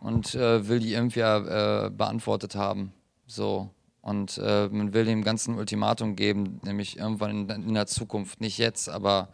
und 0.00 0.34
äh, 0.34 0.68
will 0.68 0.80
die 0.80 0.92
irgendwie 0.92 1.20
äh, 1.20 1.90
beantwortet 1.90 2.54
haben. 2.54 2.92
So. 3.26 3.70
Und 4.00 4.38
äh, 4.38 4.68
man 4.68 4.94
will 4.94 5.04
dem 5.04 5.22
ganzen 5.22 5.58
Ultimatum 5.58 6.16
geben, 6.16 6.60
nämlich 6.64 6.98
irgendwann 6.98 7.48
in, 7.48 7.62
in 7.68 7.74
der 7.74 7.86
Zukunft. 7.86 8.40
Nicht 8.40 8.56
jetzt, 8.56 8.88
aber 8.88 9.28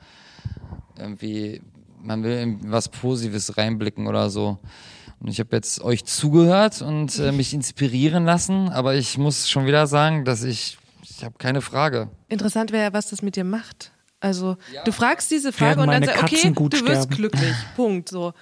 irgendwie 0.99 1.61
man 2.05 2.23
will 2.23 2.59
was 2.65 2.89
Positives 2.89 3.57
reinblicken 3.57 4.07
oder 4.07 4.31
so. 4.31 4.59
Und 5.21 5.29
ich 5.29 5.41
habe 5.41 5.57
jetzt 5.57 5.81
euch 5.81 6.05
zugehört 6.05 6.83
und 6.83 7.19
äh, 7.19 7.33
mich 7.33 7.55
inspirieren 7.55 8.25
lassen, 8.25 8.69
aber 8.69 8.95
ich 8.95 9.17
muss 9.17 9.49
schon 9.49 9.67
wieder 9.67 9.87
sagen, 9.87 10.25
dass 10.25 10.43
ich, 10.43 10.77
ich 11.03 11.25
habe 11.25 11.37
keine 11.39 11.63
Frage. 11.63 12.11
Interessant 12.29 12.73
wäre, 12.73 12.93
was 12.93 13.09
das 13.09 13.23
mit 13.23 13.37
dir 13.37 13.45
macht. 13.45 13.91
Also 14.21 14.57
ja. 14.73 14.83
du 14.85 14.93
fragst 14.93 15.31
diese 15.31 15.53
Frage 15.53 15.81
und 15.81 15.89
dann 15.89 16.03
sagst, 16.03 16.23
okay, 16.23 16.51
du 16.51 16.71
wirst 16.71 16.83
sterben. 16.83 17.15
glücklich. 17.15 17.55
Punkt. 17.77 18.09
So. 18.09 18.33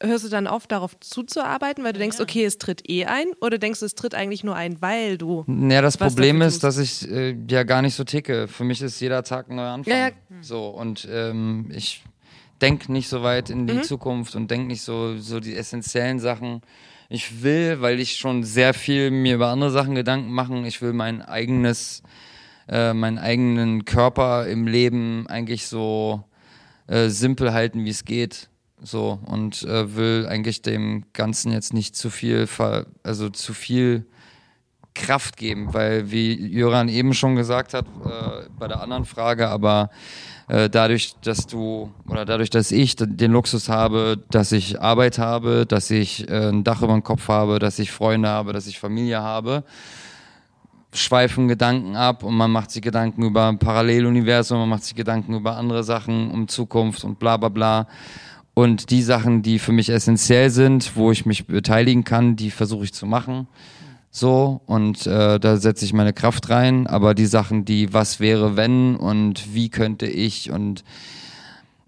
Hörst 0.00 0.24
du 0.24 0.28
dann 0.28 0.48
auf, 0.48 0.66
darauf 0.66 0.98
zuzuarbeiten, 0.98 1.84
weil 1.84 1.92
du 1.92 2.00
denkst, 2.00 2.18
okay, 2.18 2.44
es 2.44 2.58
tritt 2.58 2.88
eh 2.90 3.04
ein? 3.04 3.26
Oder 3.40 3.58
denkst 3.58 3.80
du, 3.80 3.86
es 3.86 3.94
tritt 3.94 4.16
eigentlich 4.16 4.42
nur 4.42 4.56
ein, 4.56 4.82
weil 4.82 5.18
du. 5.18 5.44
Ja, 5.46 5.80
das 5.80 5.96
Problem 5.96 6.42
ist, 6.42 6.64
dass 6.64 6.76
ich 6.78 7.08
äh, 7.08 7.36
ja 7.48 7.62
gar 7.62 7.82
nicht 7.82 7.94
so 7.94 8.02
ticke. 8.02 8.48
Für 8.48 8.64
mich 8.64 8.82
ist 8.82 8.98
jeder 8.98 9.22
Tag 9.22 9.48
ein 9.48 9.56
neuer 9.56 9.70
Anfang. 9.70 9.92
Ja, 9.92 10.08
ja. 10.08 10.12
So, 10.40 10.68
und 10.68 11.06
ähm, 11.08 11.70
ich 11.72 12.02
denk 12.62 12.88
nicht 12.88 13.08
so 13.08 13.22
weit 13.22 13.50
in 13.50 13.66
die 13.66 13.74
mhm. 13.74 13.82
Zukunft 13.82 14.36
und 14.36 14.50
denk 14.50 14.68
nicht 14.68 14.82
so, 14.82 15.18
so 15.18 15.40
die 15.40 15.56
essentiellen 15.56 16.20
Sachen. 16.20 16.62
Ich 17.08 17.42
will, 17.42 17.80
weil 17.80 18.00
ich 18.00 18.16
schon 18.16 18.44
sehr 18.44 18.72
viel 18.72 19.10
mir 19.10 19.34
über 19.34 19.48
andere 19.48 19.70
Sachen 19.70 19.94
Gedanken 19.94 20.32
machen, 20.32 20.64
ich 20.64 20.80
will 20.80 20.92
mein 20.92 21.20
eigenes, 21.20 22.02
äh, 22.68 22.94
meinen 22.94 23.18
eigenen 23.18 23.84
Körper 23.84 24.46
im 24.46 24.66
Leben 24.66 25.26
eigentlich 25.26 25.66
so 25.66 26.24
äh, 26.86 27.08
simpel 27.08 27.52
halten, 27.52 27.84
wie 27.84 27.90
es 27.90 28.04
geht. 28.04 28.48
So, 28.80 29.20
und 29.26 29.62
äh, 29.62 29.94
will 29.94 30.26
eigentlich 30.28 30.62
dem 30.62 31.04
Ganzen 31.12 31.52
jetzt 31.52 31.72
nicht 31.72 31.94
zu 31.94 32.10
viel, 32.10 32.48
also 33.04 33.28
zu 33.28 33.54
viel 33.54 34.06
Kraft 34.94 35.36
geben, 35.36 35.72
weil 35.72 36.10
wie 36.10 36.34
Jöran 36.34 36.88
eben 36.88 37.14
schon 37.14 37.36
gesagt 37.36 37.74
hat, 37.74 37.86
äh, 37.86 38.48
bei 38.58 38.68
der 38.68 38.80
anderen 38.80 39.04
Frage, 39.04 39.48
aber 39.48 39.90
äh, 40.52 40.68
dadurch, 40.68 41.14
dass 41.22 41.46
du 41.46 41.90
oder 42.06 42.26
dadurch, 42.26 42.50
dass 42.50 42.72
ich 42.72 42.94
den 42.96 43.32
Luxus 43.32 43.70
habe, 43.70 44.22
dass 44.30 44.52
ich 44.52 44.82
Arbeit 44.82 45.18
habe, 45.18 45.64
dass 45.64 45.90
ich 45.90 46.28
äh, 46.28 46.50
ein 46.50 46.62
Dach 46.62 46.82
über 46.82 46.92
dem 46.92 47.02
Kopf 47.02 47.28
habe, 47.28 47.58
dass 47.58 47.78
ich 47.78 47.90
Freunde 47.90 48.28
habe, 48.28 48.52
dass 48.52 48.66
ich 48.66 48.78
Familie 48.78 49.22
habe, 49.22 49.64
schweifen 50.92 51.48
Gedanken 51.48 51.96
ab 51.96 52.22
und 52.22 52.34
man 52.34 52.50
macht 52.50 52.70
sich 52.70 52.82
Gedanken 52.82 53.22
über 53.22 53.48
ein 53.48 53.58
Paralleluniversum, 53.58 54.58
man 54.58 54.68
macht 54.68 54.84
sich 54.84 54.94
Gedanken 54.94 55.34
über 55.34 55.56
andere 55.56 55.84
Sachen, 55.84 56.30
um 56.30 56.48
Zukunft 56.48 57.02
und 57.02 57.18
bla 57.18 57.38
bla 57.38 57.48
bla. 57.48 57.88
Und 58.52 58.90
die 58.90 59.00
Sachen, 59.00 59.40
die 59.40 59.58
für 59.58 59.72
mich 59.72 59.88
essentiell 59.88 60.50
sind, 60.50 60.96
wo 60.96 61.10
ich 61.10 61.24
mich 61.24 61.46
beteiligen 61.46 62.04
kann, 62.04 62.36
die 62.36 62.50
versuche 62.50 62.84
ich 62.84 62.92
zu 62.92 63.06
machen 63.06 63.46
so 64.12 64.60
und 64.66 65.06
äh, 65.06 65.40
da 65.40 65.56
setze 65.56 65.86
ich 65.86 65.94
meine 65.94 66.12
Kraft 66.12 66.50
rein, 66.50 66.86
aber 66.86 67.14
die 67.14 67.26
Sachen, 67.26 67.64
die 67.64 67.94
was 67.94 68.20
wäre 68.20 68.56
wenn 68.56 68.94
und 68.94 69.54
wie 69.54 69.70
könnte 69.70 70.06
ich 70.06 70.50
und 70.50 70.84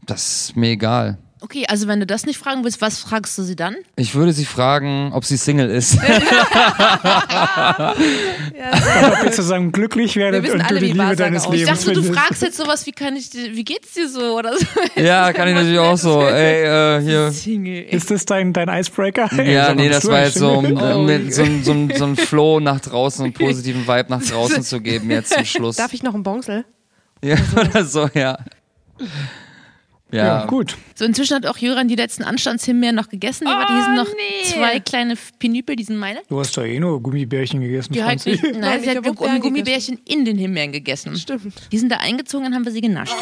das 0.07 0.49
ist 0.49 0.57
mir 0.57 0.71
egal. 0.71 1.19
Okay, 1.45 1.67
also 1.69 1.87
wenn 1.89 2.01
du 2.01 2.07
das 2.07 2.25
nicht 2.25 2.39
fragen 2.39 2.65
willst, 2.65 2.81
was 2.81 3.01
fragst 3.01 3.37
du 3.37 3.43
sie 3.43 3.55
dann? 3.55 3.77
Ich 3.97 4.15
würde 4.15 4.33
sie 4.33 4.47
fragen, 4.47 5.11
ob 5.13 5.27
sie 5.27 5.37
Single 5.37 5.69
ist. 5.69 5.93
ja, 6.03 7.95
ob 9.13 9.25
ihr 9.25 9.31
zusammen 9.31 9.71
glücklich 9.71 10.17
werdet 10.17 10.49
und 10.49 10.71
du 10.71 10.79
die 10.79 10.93
Liebe 10.93 11.17
deines 11.17 11.47
Lebens 11.47 11.61
Ich 11.61 11.67
dachte, 11.67 11.93
du 11.93 12.03
fragst 12.15 12.41
jetzt 12.41 12.57
sowas, 12.57 12.87
wie 12.87 12.93
kann 12.93 13.15
ich, 13.15 13.31
wie 13.35 13.63
geht's 13.63 13.93
dir 13.93 14.09
so 14.09 14.39
oder 14.39 14.57
so. 14.57 14.65
Ja, 14.97 15.35
kann 15.35 15.49
ich 15.49 15.55
natürlich 15.55 15.79
auch 15.79 15.99
so. 15.99 16.23
Ey, 16.27 16.65
äh, 16.65 17.03
hier. 17.03 17.31
Single. 17.31 17.83
Ist 17.91 18.11
das 18.11 18.25
dein, 18.25 18.55
dein 18.55 18.71
Icebreaker? 18.71 19.31
Ja, 19.45 19.75
nee, 19.75 19.91
das 19.91 20.09
war 20.09 20.25
jetzt 20.25 20.39
so, 20.39 20.51
um, 20.51 20.65
oh, 20.81 21.03
mit 21.03 21.35
so, 21.35 21.45
so, 21.63 21.89
so 21.95 22.05
ein 22.07 22.17
Flow 22.17 22.59
nach 22.59 22.81
draußen, 22.81 23.23
einen 23.23 23.35
positiven 23.35 23.87
Vibe 23.87 24.07
nach 24.09 24.23
draußen 24.23 24.63
zu 24.63 24.81
geben 24.81 25.11
jetzt 25.11 25.35
zum 25.35 25.45
Schluss. 25.45 25.77
Darf 25.77 25.93
ich 25.93 26.03
noch 26.03 26.15
einen 26.15 26.23
Bonsel? 26.23 26.65
Ja, 27.23 27.37
oder 27.55 27.85
so, 27.85 28.09
ja. 28.15 28.39
Ja. 30.15 30.41
ja. 30.41 30.47
gut. 30.47 30.77
So, 30.95 31.05
inzwischen 31.05 31.35
hat 31.35 31.47
auch 31.47 31.59
Jöran 31.59 31.89
die 31.89 31.97
letzten 31.97 32.23
Anstandshimbeeren 32.23 32.95
noch 32.95 33.09
gegessen. 33.09 33.49
Oh, 33.49 33.67
hier 33.67 33.83
sind 33.83 33.97
noch 33.97 34.07
nee. 34.07 34.45
zwei 34.45 34.79
kleine 34.79 35.15
Pinüpel, 35.39 35.75
die 35.75 35.83
sind 35.83 35.97
meine. 35.97 36.21
Du 36.29 36.39
hast 36.39 36.57
doch 36.57 36.63
eh 36.65 36.79
nur 36.79 37.03
Gummibärchen 37.03 37.61
gegessen, 37.61 37.93
die. 37.93 38.05
Halt 38.05 38.25
nicht, 38.25 38.43
nein, 38.59 38.81
sie 38.81 38.91
hat 38.91 39.03
Gummibärchen 39.05 39.99
in 40.05 40.25
den 40.25 40.39
Himbeeren 40.39 40.71
gegessen. 40.71 41.17
Stimmt. 41.17 41.55
Die 41.73 41.79
sind 41.79 41.91
da 41.91 41.97
eingezogen, 41.97 42.45
dann 42.45 42.55
haben 42.55 42.65
wir 42.65 42.73
sie 42.73 42.81
genascht. 42.81 43.17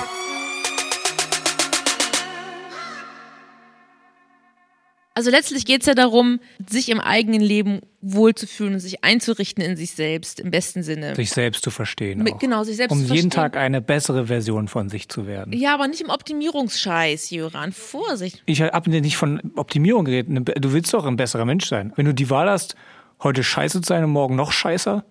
Also 5.14 5.30
letztlich 5.30 5.66
geht 5.66 5.82
es 5.82 5.86
ja 5.86 5.94
darum, 5.94 6.40
sich 6.66 6.88
im 6.88 6.98
eigenen 6.98 7.42
Leben 7.42 7.80
wohlzufühlen 8.00 8.74
und 8.74 8.80
sich 8.80 9.04
einzurichten 9.04 9.62
in 9.62 9.76
sich 9.76 9.92
selbst, 9.92 10.40
im 10.40 10.50
besten 10.50 10.82
Sinne. 10.82 11.14
Sich 11.14 11.30
selbst 11.30 11.62
zu 11.62 11.70
verstehen. 11.70 12.22
Mit, 12.22 12.40
genau, 12.40 12.64
sich 12.64 12.76
selbst 12.76 12.92
um 12.92 12.98
zu 12.98 13.06
verstehen. 13.06 13.24
jeden 13.24 13.30
Tag 13.30 13.56
eine 13.56 13.82
bessere 13.82 14.26
Version 14.26 14.68
von 14.68 14.88
sich 14.88 15.08
zu 15.08 15.26
werden. 15.26 15.52
Ja, 15.52 15.74
aber 15.74 15.86
nicht 15.86 16.00
im 16.00 16.08
Optimierungsscheiß, 16.08 17.30
Jöran. 17.30 17.72
Vorsicht. 17.72 18.42
Ich 18.46 18.62
habe 18.62 18.90
nicht 18.90 19.16
von 19.16 19.52
Optimierung 19.56 20.06
geredet. 20.06 20.48
Du 20.64 20.72
willst 20.72 20.94
doch 20.94 21.04
ein 21.04 21.16
besserer 21.16 21.44
Mensch 21.44 21.66
sein. 21.66 21.92
Wenn 21.96 22.06
du 22.06 22.14
die 22.14 22.30
Wahl 22.30 22.48
hast, 22.48 22.74
heute 23.22 23.44
scheiße 23.44 23.82
zu 23.82 23.86
sein 23.86 24.04
und 24.04 24.10
morgen 24.10 24.34
noch 24.34 24.50
scheißer, 24.50 25.04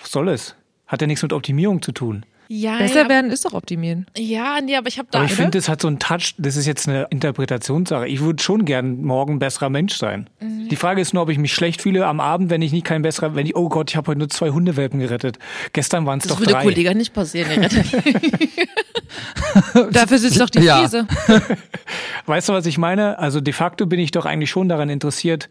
was 0.00 0.10
soll 0.12 0.28
es? 0.28 0.54
Hat 0.86 1.00
ja 1.00 1.06
nichts 1.06 1.22
mit 1.22 1.32
Optimierung 1.32 1.82
zu 1.82 1.92
tun. 1.92 2.24
Ja, 2.54 2.76
Besser 2.76 3.04
ja, 3.04 3.08
werden 3.08 3.30
ist 3.30 3.46
doch 3.46 3.54
optimieren. 3.54 4.04
ja, 4.14 4.58
nee, 4.62 4.76
aber 4.76 4.86
ich 4.86 4.98
habe 4.98 5.08
da. 5.10 5.20
Aber 5.20 5.26
ich 5.26 5.32
finde, 5.32 5.52
das 5.52 5.70
hat 5.70 5.80
so 5.80 5.88
einen 5.88 5.98
Touch, 5.98 6.34
das 6.36 6.56
ist 6.56 6.66
jetzt 6.66 6.86
eine 6.86 7.06
Interpretationssache. 7.08 8.06
Ich 8.06 8.20
würde 8.20 8.42
schon 8.42 8.66
gern 8.66 9.00
morgen 9.02 9.36
ein 9.36 9.38
besserer 9.38 9.70
Mensch 9.70 9.94
sein. 9.96 10.28
Mhm. 10.38 10.68
Die 10.68 10.76
Frage 10.76 11.00
ist 11.00 11.14
nur, 11.14 11.22
ob 11.22 11.30
ich 11.30 11.38
mich 11.38 11.54
schlecht 11.54 11.80
fühle 11.80 12.06
am 12.06 12.20
Abend, 12.20 12.50
wenn 12.50 12.60
ich 12.60 12.72
nicht 12.72 12.84
kein 12.84 13.00
besserer, 13.00 13.34
wenn 13.34 13.46
ich, 13.46 13.56
oh 13.56 13.70
Gott, 13.70 13.90
ich 13.90 13.96
habe 13.96 14.08
heute 14.08 14.18
nur 14.18 14.28
zwei 14.28 14.50
Hundewelpen 14.50 15.00
gerettet. 15.00 15.38
Gestern 15.72 16.04
waren 16.04 16.18
es 16.18 16.24
das 16.24 16.34
doch 16.34 16.40
würde 16.40 16.52
drei. 16.52 16.64
Kollege 16.64 16.94
nicht 16.94 17.14
passieren. 17.14 17.66
Dafür 19.90 20.18
sitzt 20.18 20.38
doch 20.38 20.50
die 20.50 20.60
Ja. 20.60 20.80
Krise. 20.80 21.06
Weißt 22.26 22.50
du, 22.50 22.52
was 22.52 22.66
ich 22.66 22.76
meine? 22.76 23.18
Also 23.18 23.40
de 23.40 23.54
facto 23.54 23.86
bin 23.86 23.98
ich 23.98 24.10
doch 24.10 24.26
eigentlich 24.26 24.50
schon 24.50 24.68
daran 24.68 24.90
interessiert, 24.90 25.48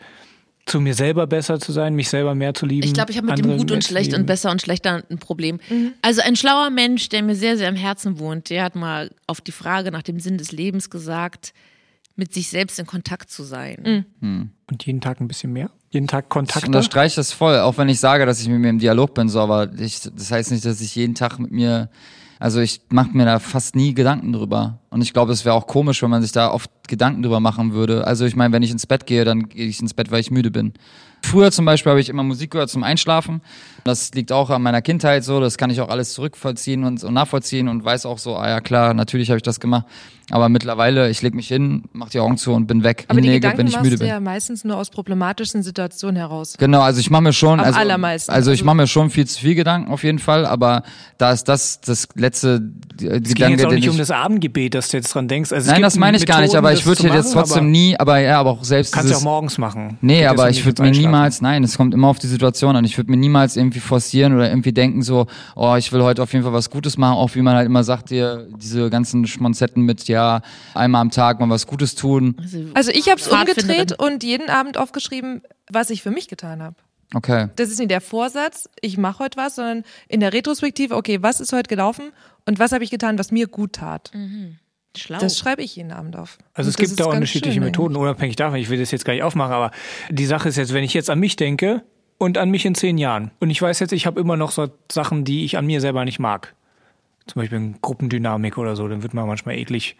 zu 0.72 0.80
mir 0.80 0.93
selber 0.93 1.28
besser 1.28 1.59
zu 1.59 1.72
sein, 1.72 1.93
mich 1.95 2.09
selber 2.09 2.34
mehr 2.34 2.53
zu 2.53 2.65
lieben. 2.65 2.86
Ich 2.88 2.93
glaube, 2.93 3.11
ich 3.11 3.17
habe 3.17 3.28
mit 3.28 3.38
dem 3.38 3.57
Gut 3.57 3.72
und 3.72 3.84
Schlecht 3.84 4.11
lieben. 4.11 4.22
und 4.22 4.26
Besser 4.26 4.51
und 4.51 4.61
Schlechter 4.61 5.03
ein 5.09 5.17
Problem. 5.17 5.59
Also 6.01 6.22
ein 6.22 6.36
schlauer 6.36 6.69
Mensch, 6.69 7.09
der 7.09 7.22
mir 7.24 7.36
sehr, 7.36 7.57
sehr 7.57 7.67
am 7.69 7.76
Herzen 7.76 8.19
wohnt, 8.19 8.49
der 8.49 8.63
hat 8.63 8.76
mal 8.76 9.11
auf 9.28 9.41
die 9.41 9.51
Frage 9.51 9.91
nach 9.91 10.01
dem 10.01 10.19
Sinn 10.19 10.38
des 10.38 10.51
Lebens 10.51 10.89
gesagt, 10.89 11.53
mit 12.15 12.34
sich 12.34 12.49
selbst 12.49 12.80
in 12.80 12.86
Kontakt 12.86 13.30
zu 13.32 13.43
sein. 13.43 14.05
Und 14.22 14.86
jeden 14.86 15.01
Tag 15.01 15.19
ein 15.19 15.28
bisschen 15.28 15.51
mehr? 15.53 15.69
Jeden 15.89 16.07
Tag 16.07 16.26
Ich 16.26 16.30
Kontakt? 16.30 16.65
unterstreiche 16.67 17.17
das 17.17 17.34
voll, 17.34 17.57
auch 17.59 17.78
wenn 17.78 17.89
ich 17.89 17.99
sage, 17.99 18.26
dass 18.26 18.39
ich 18.41 18.47
mit 18.47 18.59
mir 18.59 18.69
im 18.69 18.80
Dialog 18.80 19.13
bin, 19.13 19.28
so, 19.28 19.39
aber 19.41 19.69
ich, 19.78 19.99
das 20.01 20.32
heißt 20.32 20.51
nicht, 20.51 20.63
dass 20.65 20.80
ich 20.80 20.95
jeden 20.95 21.15
Tag 21.15 21.38
mit 21.39 21.51
mir, 21.51 21.89
also 22.41 22.59
ich 22.59 22.81
mache 22.89 23.15
mir 23.15 23.25
da 23.25 23.37
fast 23.37 23.75
nie 23.75 23.93
Gedanken 23.93 24.33
drüber. 24.33 24.79
Und 24.89 25.03
ich 25.03 25.13
glaube, 25.13 25.31
es 25.31 25.45
wäre 25.45 25.53
auch 25.53 25.67
komisch, 25.67 26.01
wenn 26.01 26.09
man 26.09 26.23
sich 26.23 26.31
da 26.31 26.51
oft 26.51 26.71
Gedanken 26.87 27.21
drüber 27.21 27.39
machen 27.39 27.71
würde. 27.73 28.07
Also 28.07 28.25
ich 28.25 28.35
meine, 28.35 28.51
wenn 28.51 28.63
ich 28.63 28.71
ins 28.71 28.87
Bett 28.87 29.05
gehe, 29.05 29.25
dann 29.25 29.47
gehe 29.47 29.67
ich 29.67 29.79
ins 29.79 29.93
Bett, 29.93 30.09
weil 30.09 30.21
ich 30.21 30.31
müde 30.31 30.49
bin. 30.49 30.73
Früher 31.23 31.51
zum 31.51 31.65
Beispiel 31.65 31.91
habe 31.91 32.01
ich 32.01 32.09
immer 32.09 32.23
Musik 32.23 32.49
gehört 32.49 32.71
zum 32.71 32.81
Einschlafen. 32.81 33.41
Das 33.83 34.11
liegt 34.13 34.31
auch 34.31 34.49
an 34.49 34.63
meiner 34.63 34.81
Kindheit 34.81 35.23
so, 35.23 35.39
das 35.39 35.59
kann 35.59 35.69
ich 35.69 35.81
auch 35.81 35.89
alles 35.89 36.13
zurückvollziehen 36.13 36.83
und, 36.83 37.03
und 37.03 37.13
nachvollziehen 37.13 37.67
und 37.67 37.85
weiß 37.85 38.07
auch 38.07 38.17
so, 38.17 38.35
ah 38.35 38.49
ja 38.49 38.59
klar, 38.59 38.95
natürlich 38.95 39.29
habe 39.29 39.37
ich 39.37 39.43
das 39.43 39.59
gemacht. 39.59 39.85
Aber 40.32 40.49
mittlerweile, 40.49 41.09
ich 41.09 41.21
leg 41.21 41.34
mich 41.36 41.47
hin, 41.47 41.84
mach 41.93 42.09
die 42.09 42.19
Augen 42.19 42.38
zu 42.38 42.53
und 42.53 42.67
bin 42.67 42.84
weg. 42.84 43.05
Aber 43.07 43.19
die 43.21 43.27
Hinlege, 43.27 43.41
Gedanken 43.41 43.57
wenn 43.59 43.67
ich 43.67 43.73
machst 43.73 43.84
müde 43.84 43.95
du 43.97 43.99
bin. 43.99 44.07
ja 44.09 44.19
meistens 44.19 44.63
nur 44.63 44.77
aus 44.77 44.89
problematischen 44.89 45.63
Situationen 45.63 46.15
heraus. 46.15 46.55
Genau, 46.57 46.82
also 46.82 46.99
ich 46.99 47.09
mache 47.09 47.21
mir 47.23 47.34
schon, 47.34 47.59
Am 47.59 47.65
also, 47.65 47.79
allermeisten. 47.79 48.32
also 48.32 48.51
ich 48.51 48.59
Also- 48.59 48.65
mache 48.65 48.75
mir 48.77 48.88
schon 48.88 49.09
viel 49.09 49.27
zu 49.27 49.39
viel 49.41 49.55
Gedanken 49.55 49.91
auf 49.91 50.03
jeden 50.03 50.19
Fall, 50.19 50.45
aber 50.45 50.84
da 51.17 51.32
ist 51.32 51.45
das 51.45 51.82
das 51.82 52.07
letzte 52.15 52.61
es 52.93 52.99
ging 52.99 53.21
Gedanke, 53.23 53.57
jetzt 53.57 53.65
auch 53.65 53.71
nicht 53.71 53.84
ich, 53.86 53.89
um 53.89 53.97
das 53.97 54.11
Abendgebet, 54.11 54.73
dass 54.75 54.89
du 54.89 54.97
jetzt 54.97 55.13
dran 55.13 55.27
denkst. 55.27 55.51
Also 55.51 55.71
Nein, 55.71 55.82
das 55.82 55.97
meine 55.97 56.17
ich 56.17 56.25
gar 56.25 56.41
nicht, 56.41 56.49
Methoden, 56.53 56.57
aber 56.65 56.73
ich 56.73 56.86
würde 56.86 57.07
jetzt 57.07 57.34
trotzdem 57.34 57.57
aber 57.59 57.67
nie, 57.67 57.99
aber 57.99 58.19
ja, 58.19 58.39
aber 58.39 58.51
auch 58.51 58.63
selbst 58.63 58.93
Kannst 58.93 59.11
du 59.11 59.17
auch 59.17 59.23
morgens 59.23 59.57
machen. 59.57 59.97
Nee, 60.01 60.19
Geht 60.19 60.27
aber 60.27 60.49
ich 60.49 60.65
würde 60.65 60.82
mir 60.84 60.91
niemals, 60.91 61.41
nein, 61.41 61.63
es 61.63 61.77
kommt 61.77 61.93
immer 61.93 62.07
auf 62.07 62.19
die 62.19 62.27
Situation 62.27 62.75
an. 62.75 62.86
Ich 62.86 62.97
würde 62.97 63.11
mir 63.11 63.17
niemals 63.17 63.57
irgendwie 63.57 63.79
forcieren 63.79 64.34
oder 64.36 64.49
irgendwie 64.49 64.71
denken 64.71 65.01
so, 65.01 65.27
oh, 65.55 65.75
ich 65.77 65.91
will 65.91 66.01
heute 66.03 66.21
auf 66.23 66.32
jeden 66.34 66.43
Fall 66.43 66.53
was 66.53 66.69
Gutes 66.69 66.97
machen, 66.97 67.15
auch 67.17 67.36
wie 67.36 67.41
man 67.41 67.55
halt 67.55 67.65
immer 67.65 67.84
sagt, 67.84 68.09
dir 68.11 68.47
diese 68.57 68.89
ganzen 68.89 69.25
Schmonzetten 69.27 69.84
mit, 69.84 70.07
ja, 70.07 70.20
einmal 70.74 71.01
am 71.01 71.11
Tag 71.11 71.39
mal 71.39 71.49
was 71.49 71.67
Gutes 71.67 71.95
tun. 71.95 72.36
Also 72.74 72.91
ich 72.91 73.09
habe 73.09 73.19
es 73.19 73.28
umgedreht 73.28 73.99
und 73.99 74.24
jeden 74.24 74.49
Abend 74.49 74.78
aufgeschrieben, 74.78 75.41
was 75.69 75.89
ich 75.89 76.01
für 76.01 76.11
mich 76.11 76.28
getan 76.28 76.61
habe. 76.61 76.76
Okay. 77.13 77.49
Das 77.57 77.69
ist 77.69 77.80
nicht 77.80 77.91
der 77.91 78.01
Vorsatz, 78.01 78.69
ich 78.80 78.97
mache 78.97 79.19
heute 79.19 79.38
was, 79.38 79.55
sondern 79.55 79.84
in 80.07 80.22
der 80.22 80.32
Retrospektive, 80.34 80.95
okay, 80.95 81.22
was 81.22 81.41
ist 81.41 81.51
heute 81.51 81.67
gelaufen 81.67 82.11
und 82.45 82.59
was 82.59 82.72
habe 82.72 82.84
ich 82.84 82.89
getan, 82.89 83.19
was 83.19 83.32
mir 83.32 83.47
gut 83.47 83.74
tat. 83.74 84.11
Schlau. 84.97 85.19
Das 85.19 85.38
schreibe 85.38 85.61
ich 85.61 85.76
jeden 85.76 85.91
Abend 85.91 86.15
auf. 86.15 86.38
Also 86.53 86.69
es 86.69 86.76
Und 86.76 86.84
das 86.84 86.89
gibt 86.89 86.99
da 86.99 87.05
unterschiedliche 87.05 87.55
schön 87.55 87.63
Methoden, 87.63 87.95
unabhängig 87.95 88.36
davon. 88.36 88.59
Ich 88.59 88.69
will 88.69 88.80
das 88.80 88.91
jetzt 88.91 89.05
gar 89.05 89.13
nicht 89.13 89.24
aufmachen, 89.24 89.53
aber 89.53 89.72
die 90.09 90.26
Sache 90.26 90.49
ist 90.49 90.57
jetzt, 90.57 90.74
wenn 90.74 90.84
ich 90.84 90.93
jetzt 90.93 91.09
an 91.09 91.19
mich 91.19 91.36
denke 91.36 91.84
und 92.17 92.38
an 92.38 92.49
mich 92.49 92.65
in 92.65 92.76
zehn 92.76 92.97
Jahren 92.97 93.32
und 93.39 93.49
ich 93.49 93.61
weiß 93.61 93.80
jetzt, 93.80 93.91
ich 93.91 94.05
habe 94.05 94.19
immer 94.19 94.38
noch 94.38 94.51
so 94.51 94.69
Sachen, 94.91 95.26
die 95.26 95.43
ich 95.43 95.57
an 95.57 95.65
mir 95.65 95.82
selber 95.82 96.05
nicht 96.05 96.19
mag. 96.19 96.55
Zum 97.28 97.41
Beispiel 97.41 97.76
Gruppendynamik 97.82 98.57
oder 98.57 98.76
so, 98.76 98.88
dann 98.88 99.03
wird 99.03 99.13
man 99.13 99.28
manchmal 99.28 99.55
eklig. 99.55 99.95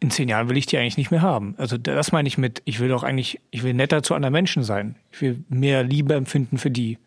In 0.00 0.10
zehn 0.10 0.28
Jahren 0.28 0.48
will 0.48 0.56
ich 0.56 0.66
die 0.66 0.76
eigentlich 0.76 0.98
nicht 0.98 1.10
mehr 1.10 1.22
haben. 1.22 1.54
Also 1.58 1.78
das 1.78 2.12
meine 2.12 2.28
ich 2.28 2.38
mit, 2.38 2.62
ich 2.64 2.80
will 2.80 2.88
doch 2.88 3.02
eigentlich, 3.02 3.40
ich 3.50 3.62
will 3.62 3.74
netter 3.74 4.02
zu 4.02 4.14
anderen 4.14 4.32
Menschen 4.32 4.62
sein. 4.62 4.96
Ich 5.10 5.22
will 5.22 5.44
mehr 5.48 5.82
Liebe 5.82 6.14
empfinden 6.14 6.58
für 6.58 6.70
die. 6.70 6.98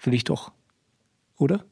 Will 0.00 0.14
ich 0.14 0.24
doch. 0.24 0.52
Oder? 1.38 1.64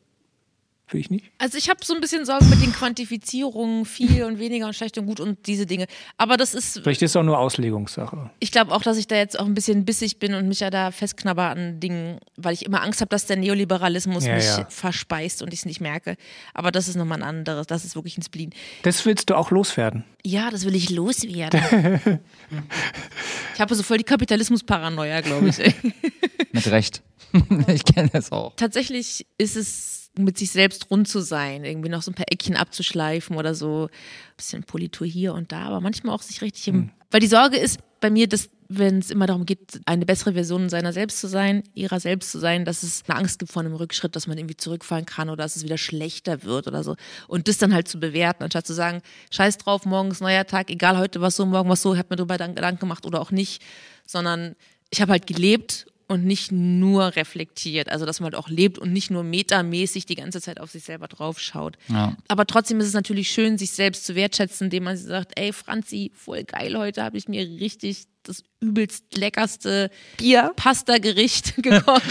Will 0.90 1.00
ich 1.00 1.10
nicht? 1.10 1.24
Also 1.38 1.58
ich 1.58 1.68
habe 1.68 1.84
so 1.84 1.94
ein 1.94 2.00
bisschen 2.00 2.24
Sorgen 2.24 2.48
mit 2.48 2.62
den 2.62 2.72
Quantifizierungen, 2.72 3.84
viel 3.84 4.22
und 4.22 4.38
weniger 4.38 4.66
und 4.66 4.72
schlecht 4.74 4.96
und 4.98 5.06
gut 5.06 5.18
und 5.18 5.44
diese 5.48 5.66
Dinge. 5.66 5.86
Aber 6.16 6.36
das 6.36 6.54
ist, 6.54 6.78
Vielleicht 6.80 7.02
ist 7.02 7.10
es 7.10 7.16
auch 7.16 7.24
nur 7.24 7.38
Auslegungssache. 7.40 8.30
ich 8.38 8.52
glaube 8.52 8.72
auch, 8.72 8.82
dass 8.82 8.96
ich 8.96 9.08
da 9.08 9.16
jetzt 9.16 9.36
auch 9.38 9.46
ein 9.46 9.54
bisschen 9.54 9.84
bissig 9.84 10.20
bin 10.20 10.34
und 10.34 10.46
mich 10.46 10.60
ja 10.60 10.70
da 10.70 10.92
festknabber 10.92 11.50
an 11.50 11.80
Dingen, 11.80 12.20
weil 12.36 12.54
ich 12.54 12.64
immer 12.64 12.82
Angst 12.84 13.00
habe, 13.00 13.08
dass 13.08 13.26
der 13.26 13.36
Neoliberalismus 13.36 14.26
Ja, 14.26 14.36
mich 14.36 14.44
ja. 14.44 14.64
verspeist 14.68 15.42
und 15.42 15.52
ich 15.52 15.60
es 15.60 15.64
nicht 15.66 15.80
merke. 15.80 16.16
Aber 16.54 16.70
das 16.70 16.86
ist 16.86 16.94
nochmal 16.94 17.18
ein 17.18 17.24
anderes, 17.28 17.66
das 17.66 17.84
ist 17.84 17.96
wirklich 17.96 18.16
ein 18.16 18.22
Spleen. 18.22 18.50
Das 18.82 19.04
willst 19.04 19.28
du 19.28 19.34
auch 19.34 19.50
loswerden. 19.50 20.04
Ja, 20.24 20.50
das 20.50 20.64
will 20.64 20.76
ich 20.76 20.90
loswerden. 20.90 21.60
ich 23.54 23.60
habe 23.60 23.74
so 23.74 23.82
voll 23.82 23.98
die 23.98 24.04
Kapitalismus-Paranoia, 24.04 25.20
glaube 25.20 25.48
ich. 25.48 25.58
Mit 26.52 26.66
Recht. 26.70 27.02
ich 27.66 27.84
kenne 27.84 28.08
das 28.12 28.30
auch. 28.30 28.54
Tatsächlich 28.56 29.26
ist 29.36 29.56
es 29.56 30.05
mit 30.18 30.38
sich 30.38 30.50
selbst 30.50 30.90
rund 30.90 31.08
zu 31.08 31.20
sein, 31.20 31.64
irgendwie 31.64 31.88
noch 31.88 32.02
so 32.02 32.10
ein 32.10 32.14
paar 32.14 32.30
Eckchen 32.30 32.56
abzuschleifen 32.56 33.36
oder 33.36 33.54
so. 33.54 33.84
Ein 33.84 34.36
bisschen 34.36 34.62
Politur 34.64 35.06
hier 35.06 35.34
und 35.34 35.52
da, 35.52 35.62
aber 35.62 35.80
manchmal 35.80 36.14
auch 36.14 36.22
sich 36.22 36.42
richtig 36.42 36.68
im. 36.68 36.90
Weil 37.10 37.20
die 37.20 37.26
Sorge 37.26 37.56
ist 37.56 37.78
bei 38.00 38.10
mir, 38.10 38.28
dass, 38.28 38.50
wenn 38.68 38.98
es 38.98 39.10
immer 39.10 39.26
darum 39.26 39.46
geht, 39.46 39.80
eine 39.86 40.04
bessere 40.04 40.32
Version 40.32 40.68
seiner 40.68 40.92
selbst 40.92 41.20
zu 41.20 41.28
sein, 41.28 41.62
ihrer 41.74 42.00
selbst 42.00 42.32
zu 42.32 42.38
sein, 42.38 42.64
dass 42.64 42.82
es 42.82 43.04
eine 43.06 43.18
Angst 43.18 43.38
gibt 43.38 43.52
vor 43.52 43.62
einem 43.62 43.74
Rückschritt, 43.74 44.16
dass 44.16 44.26
man 44.26 44.36
irgendwie 44.36 44.56
zurückfallen 44.56 45.06
kann 45.06 45.28
oder 45.28 45.44
dass 45.44 45.56
es 45.56 45.64
wieder 45.64 45.78
schlechter 45.78 46.42
wird 46.42 46.66
oder 46.66 46.82
so. 46.82 46.96
Und 47.28 47.48
das 47.48 47.58
dann 47.58 47.72
halt 47.72 47.88
zu 47.88 47.98
bewerten, 47.98 48.42
anstatt 48.42 48.66
zu 48.66 48.74
sagen, 48.74 49.02
scheiß 49.30 49.58
drauf, 49.58 49.86
morgen 49.86 50.10
ist 50.10 50.20
neuer 50.20 50.46
Tag, 50.46 50.70
egal 50.70 50.98
heute 50.98 51.20
was 51.20 51.36
so, 51.36 51.46
morgen 51.46 51.70
was 51.70 51.82
so, 51.82 51.94
ich 51.94 51.98
habe 51.98 52.08
mir 52.10 52.16
darüber 52.16 52.36
Gedanken 52.36 52.80
gemacht 52.80 53.06
oder 53.06 53.20
auch 53.20 53.30
nicht, 53.30 53.62
sondern 54.06 54.56
ich 54.90 55.00
habe 55.00 55.12
halt 55.12 55.26
gelebt 55.26 55.86
und 56.08 56.24
nicht 56.24 56.52
nur 56.52 57.16
reflektiert. 57.16 57.88
Also, 57.88 58.06
dass 58.06 58.20
man 58.20 58.32
halt 58.32 58.36
auch 58.36 58.48
lebt 58.48 58.78
und 58.78 58.92
nicht 58.92 59.10
nur 59.10 59.22
metamäßig 59.22 60.06
die 60.06 60.14
ganze 60.14 60.40
Zeit 60.40 60.60
auf 60.60 60.70
sich 60.70 60.84
selber 60.84 61.08
draufschaut. 61.08 61.76
Ja. 61.88 62.16
Aber 62.28 62.46
trotzdem 62.46 62.78
ist 62.80 62.86
es 62.86 62.94
natürlich 62.94 63.30
schön, 63.30 63.58
sich 63.58 63.70
selbst 63.72 64.06
zu 64.06 64.14
wertschätzen, 64.14 64.66
indem 64.66 64.84
man 64.84 64.96
sagt, 64.96 65.32
ey 65.38 65.52
Franzi, 65.52 66.12
voll 66.14 66.44
geil, 66.44 66.76
heute 66.78 67.02
habe 67.02 67.16
ich 67.18 67.28
mir 67.28 67.42
richtig 67.42 68.04
das 68.22 68.42
übelst 68.60 69.16
leckerste 69.16 69.88
Bier. 70.16 70.52
Pasta-Gericht 70.56 71.54
gekocht. 71.62 72.02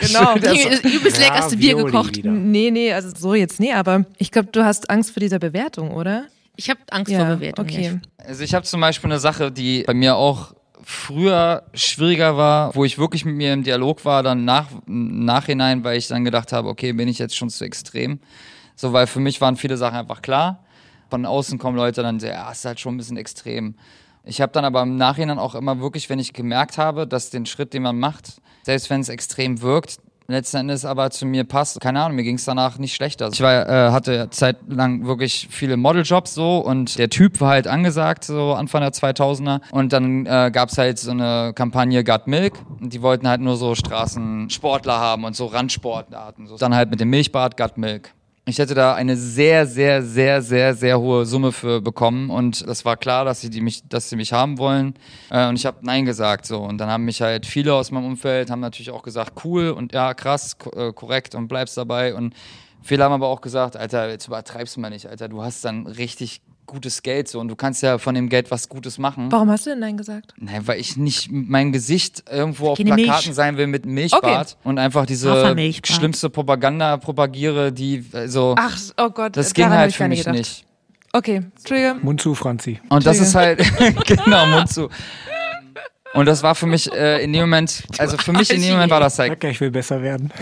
Genau. 0.00 0.36
das 0.38 0.80
übelst 0.84 1.18
Ja, 1.18 1.24
leckerste 1.24 1.56
Bier 1.56 1.74
gekocht. 1.76 2.16
wieder. 2.16 2.30
Nee, 2.30 2.70
nee, 2.70 2.92
also 2.92 3.10
so 3.16 3.34
jetzt 3.34 3.58
nee, 3.60 3.72
aber 3.72 4.04
ich 4.18 4.30
glaube, 4.30 4.48
du 4.52 4.64
hast 4.64 4.88
Angst 4.90 5.10
vor 5.10 5.20
dieser 5.20 5.38
Bewertung, 5.40 5.90
oder? 5.90 6.26
Ich 6.56 6.70
habe 6.70 6.80
Angst 6.90 7.12
vor 7.12 7.24
Bewertung. 7.24 7.64
okay. 7.66 8.00
Also 8.18 8.42
ich 8.44 8.54
habe 8.54 8.64
zum 8.64 8.80
Beispiel 8.80 9.10
eine 9.10 9.20
Sache, 9.20 9.50
die 9.52 9.82
bei 9.82 9.94
mir 9.94 10.16
auch 10.16 10.54
früher 10.88 11.64
schwieriger 11.74 12.36
war, 12.36 12.72
wo 12.76 12.84
ich 12.84 12.96
wirklich 12.96 13.24
mit 13.24 13.34
mir 13.34 13.52
im 13.52 13.64
Dialog 13.64 14.04
war, 14.04 14.22
dann 14.22 14.44
nach, 14.44 14.68
im 14.86 15.24
Nachhinein, 15.24 15.82
weil 15.82 15.98
ich 15.98 16.06
dann 16.06 16.24
gedacht 16.24 16.52
habe, 16.52 16.68
okay, 16.68 16.92
bin 16.92 17.08
ich 17.08 17.18
jetzt 17.18 17.36
schon 17.36 17.50
zu 17.50 17.64
extrem. 17.64 18.20
So, 18.76 18.92
weil 18.92 19.08
für 19.08 19.18
mich 19.18 19.40
waren 19.40 19.56
viele 19.56 19.76
Sachen 19.76 19.96
einfach 19.96 20.22
klar. 20.22 20.64
Von 21.10 21.26
außen 21.26 21.58
kommen 21.58 21.76
Leute 21.76 22.02
dann, 22.02 22.20
so, 22.20 22.28
ja, 22.28 22.48
ist 22.52 22.64
halt 22.64 22.78
schon 22.78 22.94
ein 22.94 22.98
bisschen 22.98 23.16
extrem. 23.16 23.74
Ich 24.22 24.40
habe 24.40 24.52
dann 24.52 24.64
aber 24.64 24.82
im 24.82 24.96
Nachhinein 24.96 25.40
auch 25.40 25.56
immer 25.56 25.80
wirklich, 25.80 26.08
wenn 26.08 26.20
ich 26.20 26.32
gemerkt 26.32 26.78
habe, 26.78 27.08
dass 27.08 27.30
den 27.30 27.46
Schritt, 27.46 27.74
den 27.74 27.82
man 27.82 27.98
macht, 27.98 28.40
selbst 28.62 28.88
wenn 28.88 29.00
es 29.00 29.08
extrem 29.08 29.62
wirkt, 29.62 29.98
letzten 30.28 30.58
Endes 30.58 30.84
aber 30.84 31.10
zu 31.10 31.26
mir 31.26 31.44
passt. 31.44 31.80
Keine 31.80 32.02
Ahnung, 32.02 32.16
mir 32.16 32.24
ging 32.24 32.36
es 32.36 32.44
danach 32.44 32.78
nicht 32.78 32.94
schlechter. 32.94 33.30
Ich 33.32 33.40
war, 33.40 33.68
äh, 33.68 33.92
hatte 33.92 34.28
zeitlang 34.30 35.06
wirklich 35.06 35.48
viele 35.50 35.76
Modeljobs 35.76 36.34
so 36.34 36.58
und 36.58 36.98
der 36.98 37.10
Typ 37.10 37.40
war 37.40 37.50
halt 37.50 37.66
angesagt, 37.66 38.24
so 38.24 38.54
Anfang 38.54 38.80
der 38.80 38.92
2000er. 38.92 39.60
Und 39.70 39.92
dann 39.92 40.26
äh, 40.26 40.50
gab 40.52 40.70
es 40.70 40.78
halt 40.78 40.98
so 40.98 41.10
eine 41.10 41.52
Kampagne 41.54 42.04
Got 42.04 42.26
Milk 42.26 42.54
und 42.80 42.92
die 42.92 43.02
wollten 43.02 43.28
halt 43.28 43.40
nur 43.40 43.56
so 43.56 43.74
Straßensportler 43.74 44.98
haben 44.98 45.24
und 45.24 45.36
so 45.36 45.46
Randsportarten. 45.46 46.46
So. 46.46 46.56
Dann 46.56 46.74
halt 46.74 46.90
mit 46.90 47.00
dem 47.00 47.10
Milchbad 47.10 47.56
Got 47.56 47.78
Milk. 47.78 48.12
Ich 48.48 48.60
hätte 48.60 48.74
da 48.74 48.94
eine 48.94 49.16
sehr, 49.16 49.66
sehr, 49.66 50.02
sehr, 50.02 50.40
sehr, 50.40 50.72
sehr 50.72 51.00
hohe 51.00 51.26
Summe 51.26 51.50
für 51.50 51.80
bekommen 51.80 52.30
und 52.30 52.64
das 52.64 52.84
war 52.84 52.96
klar, 52.96 53.24
dass 53.24 53.40
sie 53.40 53.50
die 53.50 53.60
mich, 53.60 53.82
dass 53.88 54.08
sie 54.08 54.14
mich 54.14 54.32
haben 54.32 54.58
wollen. 54.58 54.94
Äh, 55.30 55.48
und 55.48 55.56
ich 55.56 55.66
habe 55.66 55.78
nein 55.82 56.04
gesagt 56.04 56.46
so. 56.46 56.60
Und 56.60 56.78
dann 56.78 56.88
haben 56.88 57.04
mich 57.04 57.20
halt 57.20 57.44
viele 57.44 57.74
aus 57.74 57.90
meinem 57.90 58.04
Umfeld 58.04 58.48
haben 58.48 58.60
natürlich 58.60 58.92
auch 58.92 59.02
gesagt 59.02 59.44
cool 59.44 59.70
und 59.70 59.92
ja 59.92 60.14
krass 60.14 60.56
äh, 60.76 60.92
korrekt 60.92 61.34
und 61.34 61.48
bleibst 61.48 61.76
dabei. 61.76 62.14
Und 62.14 62.34
viele 62.82 63.02
haben 63.02 63.14
aber 63.14 63.26
auch 63.26 63.40
gesagt 63.40 63.76
Alter 63.76 64.10
jetzt 64.10 64.28
übertreibst 64.28 64.76
du 64.76 64.80
mal 64.80 64.90
nicht 64.90 65.08
Alter. 65.08 65.28
Du 65.28 65.42
hast 65.42 65.64
dann 65.64 65.88
richtig 65.88 66.40
gutes 66.66 67.02
Geld 67.02 67.28
so 67.28 67.38
und 67.40 67.48
du 67.48 67.56
kannst 67.56 67.82
ja 67.82 67.98
von 67.98 68.14
dem 68.14 68.28
Geld 68.28 68.50
was 68.50 68.68
Gutes 68.68 68.98
machen. 68.98 69.30
Warum 69.30 69.50
hast 69.50 69.66
du 69.66 69.70
denn 69.70 69.78
Nein 69.78 69.96
gesagt? 69.96 70.34
Nein, 70.38 70.66
weil 70.66 70.78
ich 70.80 70.96
nicht 70.96 71.30
meinem 71.30 71.72
Gesicht 71.72 72.24
irgendwo 72.30 72.70
auf 72.70 72.78
Keine 72.78 72.94
Plakaten 72.94 73.26
Milch. 73.28 73.34
sein 73.36 73.56
will 73.56 73.66
mit 73.66 73.86
Milchbad 73.86 74.56
und 74.64 74.78
einfach 74.78 75.06
diese 75.06 75.54
schlimmste 75.84 76.28
Propaganda 76.30 76.96
propagiere, 76.96 77.72
die 77.72 78.04
also 78.12 78.54
Ach, 78.58 78.76
oh 78.98 79.10
Gott, 79.10 79.36
das 79.36 79.54
ging 79.54 79.62
daran 79.64 79.72
hab 79.78 79.80
halt 79.82 79.90
ich 79.90 79.96
für 79.96 80.02
gar 80.02 80.08
mich 80.08 80.18
gedacht. 80.20 80.34
nicht. 80.34 80.64
Okay, 81.12 81.42
Entschuldige. 81.56 81.96
Mund 82.02 82.20
zu, 82.20 82.34
Franzi. 82.34 82.80
Und 82.90 83.06
das 83.06 83.20
ist 83.20 83.34
halt 83.34 83.58
genau 84.06 84.46
Mund 84.46 84.68
zu. 84.68 84.88
Und 86.14 86.24
das 86.26 86.42
war 86.42 86.54
für 86.54 86.66
mich 86.66 86.90
äh, 86.92 87.22
in 87.22 87.32
dem 87.32 87.42
Moment, 87.42 87.82
also 87.98 88.16
für 88.16 88.32
mich 88.32 88.50
in 88.50 88.62
dem 88.62 88.72
Moment 88.72 88.90
war 88.90 89.00
das 89.00 89.18
halt 89.18 89.32
Okay, 89.32 89.50
ich 89.50 89.60
will 89.60 89.70
besser 89.70 90.00
werden. 90.00 90.32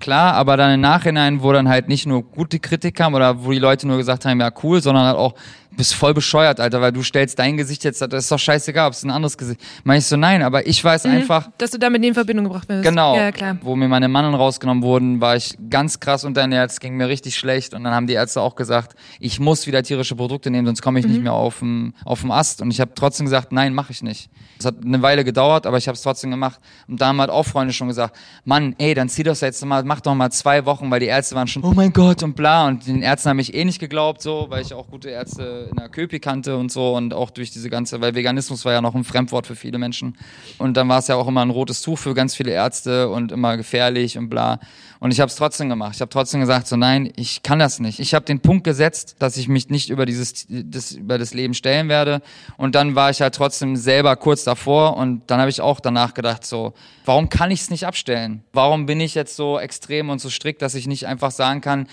klar, 0.00 0.34
aber 0.34 0.56
dann 0.56 0.74
im 0.74 0.80
Nachhinein, 0.80 1.42
wo 1.42 1.52
dann 1.52 1.68
halt 1.68 1.86
nicht 1.88 2.06
nur 2.06 2.22
gute 2.24 2.58
Kritik 2.58 2.96
kam 2.96 3.14
oder 3.14 3.44
wo 3.44 3.52
die 3.52 3.60
Leute 3.60 3.86
nur 3.86 3.98
gesagt 3.98 4.24
haben, 4.24 4.40
ja 4.40 4.50
cool, 4.64 4.82
sondern 4.82 5.04
halt 5.06 5.16
auch, 5.16 5.34
bist 5.76 5.94
voll 5.94 6.14
bescheuert, 6.14 6.60
Alter, 6.60 6.80
weil 6.80 6.92
du 6.92 7.02
stellst 7.02 7.38
dein 7.38 7.56
Gesicht 7.56 7.84
jetzt, 7.84 8.00
das 8.00 8.12
ist 8.12 8.30
doch 8.30 8.38
scheißegal, 8.38 8.88
ob 8.88 8.92
es 8.92 9.02
ein 9.02 9.10
anderes 9.10 9.38
Gesicht. 9.38 9.60
Meine 9.84 9.98
ich 9.98 10.06
so, 10.06 10.16
nein, 10.16 10.42
aber 10.42 10.66
ich 10.66 10.82
weiß 10.82 11.06
einfach, 11.06 11.48
Dass 11.58 11.70
du 11.70 11.78
damit 11.78 12.04
in 12.04 12.14
Verbindung 12.14 12.44
gebracht 12.44 12.68
wirst. 12.68 12.84
Genau. 12.84 13.16
Ja, 13.16 13.32
klar. 13.32 13.58
Wo 13.62 13.76
mir 13.76 13.88
meine 13.88 14.08
Mannen 14.08 14.34
rausgenommen 14.34 14.82
wurden, 14.82 15.20
war 15.20 15.36
ich 15.36 15.56
ganz 15.70 16.00
krass 16.00 16.24
unterernährt. 16.24 16.70
Es 16.70 16.80
ging 16.80 16.96
mir 16.96 17.08
richtig 17.08 17.36
schlecht. 17.36 17.74
Und 17.74 17.84
dann 17.84 17.94
haben 17.94 18.06
die 18.06 18.14
Ärzte 18.14 18.40
auch 18.40 18.54
gesagt, 18.54 18.96
ich 19.20 19.40
muss 19.40 19.66
wieder 19.66 19.82
tierische 19.82 20.16
Produkte 20.16 20.50
nehmen, 20.50 20.66
sonst 20.66 20.82
komme 20.82 21.00
ich 21.00 21.06
nicht 21.06 21.22
mehr 21.22 21.32
auf 21.32 21.58
dem 21.60 21.94
Ast. 22.30 22.62
Und 22.62 22.70
ich 22.70 22.80
habe 22.80 22.92
trotzdem 22.94 23.26
gesagt, 23.26 23.52
nein, 23.52 23.74
mache 23.74 23.92
ich 23.92 24.02
nicht. 24.02 24.30
Es 24.58 24.66
hat 24.66 24.76
eine 24.84 25.02
Weile 25.02 25.24
gedauert, 25.24 25.66
aber 25.66 25.78
ich 25.78 25.88
habe 25.88 25.96
es 25.96 26.02
trotzdem 26.02 26.30
gemacht. 26.30 26.60
Und 26.86 27.00
da 27.00 27.08
haben 27.08 27.20
halt 27.20 27.30
auch 27.30 27.44
Freunde 27.44 27.72
schon 27.72 27.88
gesagt, 27.88 28.16
Mann, 28.44 28.74
ey, 28.78 28.94
dann 28.94 29.08
zieh 29.08 29.22
das 29.22 29.40
jetzt 29.40 29.64
mal, 29.64 29.82
mach 29.84 30.00
doch 30.00 30.14
mal 30.14 30.30
zwei 30.30 30.64
Wochen, 30.66 30.90
weil 30.90 31.00
die 31.00 31.06
Ärzte 31.06 31.34
waren 31.34 31.48
schon, 31.48 31.64
oh 31.64 31.72
mein 31.74 31.92
Gott 31.92 32.22
und 32.22 32.34
bla. 32.36 32.68
Und 32.68 32.86
den 32.86 33.02
Ärzten 33.02 33.30
habe 33.30 33.40
ich 33.40 33.54
eh 33.54 33.64
nicht 33.64 33.78
geglaubt, 33.78 34.22
so, 34.22 34.46
weil 34.48 34.62
ich 34.62 34.72
auch 34.74 34.88
gute 34.88 35.10
Ärzte 35.10 35.61
in 35.70 35.76
der 35.76 35.88
Köpi 35.88 36.20
kannte 36.20 36.56
und 36.56 36.70
so 36.70 36.96
und 36.96 37.14
auch 37.14 37.30
durch 37.30 37.50
diese 37.50 37.70
ganze, 37.70 38.00
weil 38.00 38.14
Veganismus 38.14 38.64
war 38.64 38.72
ja 38.72 38.80
noch 38.80 38.94
ein 38.94 39.04
Fremdwort 39.04 39.46
für 39.46 39.56
viele 39.56 39.78
Menschen. 39.78 40.16
Und 40.58 40.76
dann 40.76 40.88
war 40.88 40.98
es 40.98 41.08
ja 41.08 41.16
auch 41.16 41.28
immer 41.28 41.42
ein 41.42 41.50
rotes 41.50 41.82
Tuch 41.82 41.98
für 41.98 42.14
ganz 42.14 42.34
viele 42.34 42.52
Ärzte 42.52 43.08
und 43.08 43.32
immer 43.32 43.56
gefährlich 43.56 44.18
und 44.18 44.28
bla. 44.28 44.60
Und 45.00 45.10
ich 45.10 45.20
habe 45.20 45.28
es 45.28 45.36
trotzdem 45.36 45.68
gemacht. 45.68 45.96
Ich 45.96 46.00
habe 46.00 46.10
trotzdem 46.10 46.40
gesagt, 46.40 46.68
so 46.68 46.76
nein, 46.76 47.12
ich 47.16 47.42
kann 47.42 47.58
das 47.58 47.80
nicht. 47.80 47.98
Ich 47.98 48.14
habe 48.14 48.24
den 48.24 48.40
Punkt 48.40 48.64
gesetzt, 48.64 49.16
dass 49.18 49.36
ich 49.36 49.48
mich 49.48 49.68
nicht 49.68 49.90
über 49.90 50.06
dieses 50.06 50.46
das, 50.48 50.92
über 50.92 51.18
das 51.18 51.34
Leben 51.34 51.54
stellen 51.54 51.88
werde. 51.88 52.22
Und 52.56 52.74
dann 52.74 52.94
war 52.94 53.10
ich 53.10 53.20
halt 53.20 53.34
trotzdem 53.34 53.76
selber 53.76 54.14
kurz 54.16 54.44
davor 54.44 54.96
und 54.96 55.22
dann 55.26 55.40
habe 55.40 55.50
ich 55.50 55.60
auch 55.60 55.80
danach 55.80 56.14
gedacht, 56.14 56.46
so, 56.46 56.72
warum 57.04 57.28
kann 57.28 57.50
ich 57.50 57.62
es 57.62 57.70
nicht 57.70 57.86
abstellen? 57.86 58.44
Warum 58.52 58.86
bin 58.86 59.00
ich 59.00 59.14
jetzt 59.14 59.34
so 59.34 59.58
extrem 59.58 60.08
und 60.08 60.20
so 60.20 60.30
strikt, 60.30 60.62
dass 60.62 60.74
ich 60.74 60.86
nicht 60.86 61.06
einfach 61.06 61.30
sagen 61.32 61.60
kann, 61.60 61.88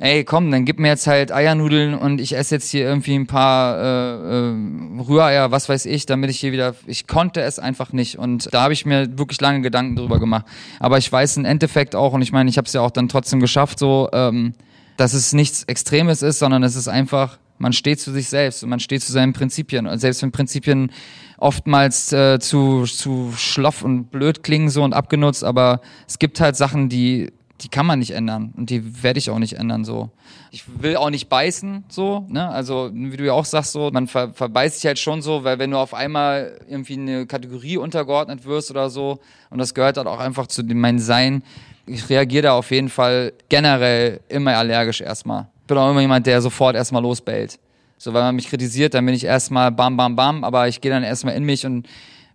ey, 0.00 0.24
komm, 0.24 0.50
dann 0.50 0.64
gib 0.64 0.80
mir 0.80 0.88
jetzt 0.88 1.06
halt 1.06 1.30
Eiernudeln 1.30 1.94
und 1.94 2.20
ich 2.22 2.34
esse 2.34 2.54
jetzt 2.54 2.70
hier 2.70 2.84
irgendwie 2.84 3.14
ein 3.14 3.26
paar 3.26 3.78
äh, 3.78 4.48
äh, 4.48 5.02
Rühreier, 5.06 5.50
was 5.50 5.68
weiß 5.68 5.84
ich, 5.84 6.06
damit 6.06 6.30
ich 6.30 6.40
hier 6.40 6.52
wieder, 6.52 6.74
ich 6.86 7.06
konnte 7.06 7.42
es 7.42 7.58
einfach 7.58 7.92
nicht 7.92 8.18
und 8.18 8.48
da 8.52 8.62
habe 8.62 8.72
ich 8.72 8.86
mir 8.86 9.18
wirklich 9.18 9.40
lange 9.42 9.60
Gedanken 9.60 9.96
drüber 9.96 10.18
gemacht. 10.18 10.46
Aber 10.80 10.96
ich 10.96 11.12
weiß 11.12 11.36
im 11.36 11.44
Endeffekt 11.44 11.94
auch 11.94 12.14
und 12.14 12.22
ich 12.22 12.32
meine, 12.32 12.48
ich 12.48 12.56
habe 12.56 12.66
es 12.66 12.72
ja 12.72 12.80
auch 12.80 12.90
dann 12.90 13.08
trotzdem 13.08 13.40
geschafft, 13.40 13.78
so, 13.78 14.08
ähm, 14.14 14.54
dass 14.96 15.12
es 15.12 15.34
nichts 15.34 15.64
Extremes 15.64 16.22
ist, 16.22 16.38
sondern 16.38 16.62
es 16.62 16.76
ist 16.76 16.88
einfach, 16.88 17.38
man 17.58 17.74
steht 17.74 18.00
zu 18.00 18.10
sich 18.10 18.30
selbst 18.30 18.64
und 18.64 18.70
man 18.70 18.80
steht 18.80 19.02
zu 19.02 19.12
seinen 19.12 19.34
Prinzipien 19.34 19.86
und 19.86 19.98
selbst 19.98 20.22
wenn 20.22 20.32
Prinzipien 20.32 20.92
oftmals 21.36 22.10
äh, 22.14 22.38
zu, 22.38 22.84
zu 22.84 23.34
schloff 23.36 23.82
und 23.82 24.10
blöd 24.10 24.42
klingen 24.42 24.70
so 24.70 24.82
und 24.82 24.94
abgenutzt, 24.94 25.44
aber 25.44 25.82
es 26.08 26.18
gibt 26.18 26.40
halt 26.40 26.56
Sachen, 26.56 26.88
die 26.88 27.32
die 27.62 27.68
kann 27.68 27.86
man 27.86 27.98
nicht 27.98 28.12
ändern 28.12 28.52
und 28.56 28.70
die 28.70 29.02
werde 29.02 29.18
ich 29.18 29.30
auch 29.30 29.38
nicht 29.38 29.54
ändern 29.54 29.84
so. 29.84 30.10
Ich 30.50 30.64
will 30.82 30.96
auch 30.96 31.10
nicht 31.10 31.28
beißen 31.28 31.84
so, 31.88 32.24
ne? 32.28 32.48
Also 32.48 32.90
wie 32.92 33.16
du 33.16 33.24
ja 33.24 33.32
auch 33.32 33.44
sagst 33.44 33.72
so, 33.72 33.90
man 33.92 34.06
ver 34.06 34.32
verbeißt 34.32 34.76
sich 34.76 34.86
halt 34.86 34.98
schon 34.98 35.22
so, 35.22 35.44
weil 35.44 35.58
wenn 35.58 35.70
du 35.70 35.78
auf 35.78 35.94
einmal 35.94 36.58
irgendwie 36.68 36.94
eine 36.94 37.26
Kategorie 37.26 37.76
untergeordnet 37.76 38.44
wirst 38.44 38.70
oder 38.70 38.90
so 38.90 39.20
und 39.50 39.58
das 39.58 39.74
gehört 39.74 39.96
halt 39.96 40.06
auch 40.06 40.20
einfach 40.20 40.46
zu 40.46 40.62
dem 40.62 40.80
mein 40.80 40.98
Sein. 40.98 41.42
Ich 41.86 42.08
reagiere 42.08 42.42
da 42.42 42.52
auf 42.52 42.70
jeden 42.70 42.88
Fall 42.88 43.32
generell 43.48 44.20
immer 44.28 44.56
allergisch 44.56 45.00
erstmal. 45.00 45.48
Ich 45.62 45.66
bin 45.66 45.78
auch 45.78 45.90
immer 45.90 46.00
jemand, 46.00 46.26
der 46.26 46.40
sofort 46.40 46.76
erstmal 46.76 47.02
losbellt. 47.02 47.58
So, 47.98 48.14
wenn 48.14 48.22
man 48.22 48.34
mich 48.34 48.48
kritisiert, 48.48 48.94
dann 48.94 49.04
bin 49.04 49.14
ich 49.14 49.24
erstmal 49.24 49.70
bam, 49.70 49.96
bam, 49.96 50.16
bam, 50.16 50.42
aber 50.42 50.68
ich 50.68 50.80
gehe 50.80 50.90
dann 50.90 51.02
erstmal 51.02 51.34
in 51.34 51.44
mich 51.44 51.66
und 51.66 51.86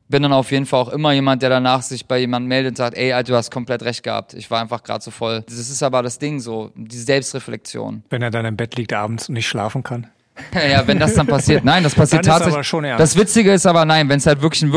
bin 0.08 0.22
dann 0.24 0.34
auf 0.34 0.51
jeden 0.51 0.66
Fall 0.66 0.80
auch 0.82 0.89
immer 0.89 1.12
jemand, 1.14 1.41
der 1.41 1.49
danach 1.49 1.82
sich 1.82 2.06
bei 2.06 2.20
jemandem 2.20 2.47
meldet 2.49 2.72
und 2.74 2.78
sagt, 2.78 2.95
ey, 2.97 3.14
Alter, 3.14 3.32
du 3.34 3.38
hast 3.38 3.51
komplett 3.51 3.84
recht 3.84 4.03
gehabt. 4.03 4.34
Ich 4.34 4.51
war 4.51 4.62
einfach 4.62 4.84
gerade 4.84 5.03
so 5.03 5.12
voll. 5.12 5.43
Das 5.47 5.58
ist 5.58 5.82
aber 5.82 6.03
das 6.03 6.20
Ding 6.20 6.39
so, 6.39 6.72
die 6.76 6.97
Selbstreflexion. 6.97 8.03
Wenn 8.10 8.22
er 8.22 8.32
dann 8.32 8.45
im 8.45 8.56
Bett 8.56 8.76
liegt 8.76 8.93
abends 8.93 9.30
und 9.30 9.34
nicht 9.34 9.47
schlafen 9.47 9.84
kann. 9.84 10.08
ja, 10.70 10.86
wenn 10.86 10.99
das 10.99 11.14
dann 11.14 11.28
passiert. 11.28 11.64
Nein, 11.64 11.82
das 11.84 11.95
passiert 11.95 12.26
Dann 12.26 12.30
ist 12.32 12.34
tatsächlich. 12.34 12.56
aber 12.56 12.64
schon 12.66 12.84
ernst. 12.84 12.99
Das 12.99 13.16
Witzige 13.18 13.53
ist 13.53 13.66
aber, 13.66 13.86
nein, 13.86 14.10
wenn 14.10 14.18
es 14.18 14.28
halt 14.28 14.41
wirklich 14.41 14.64
ein 14.64 14.74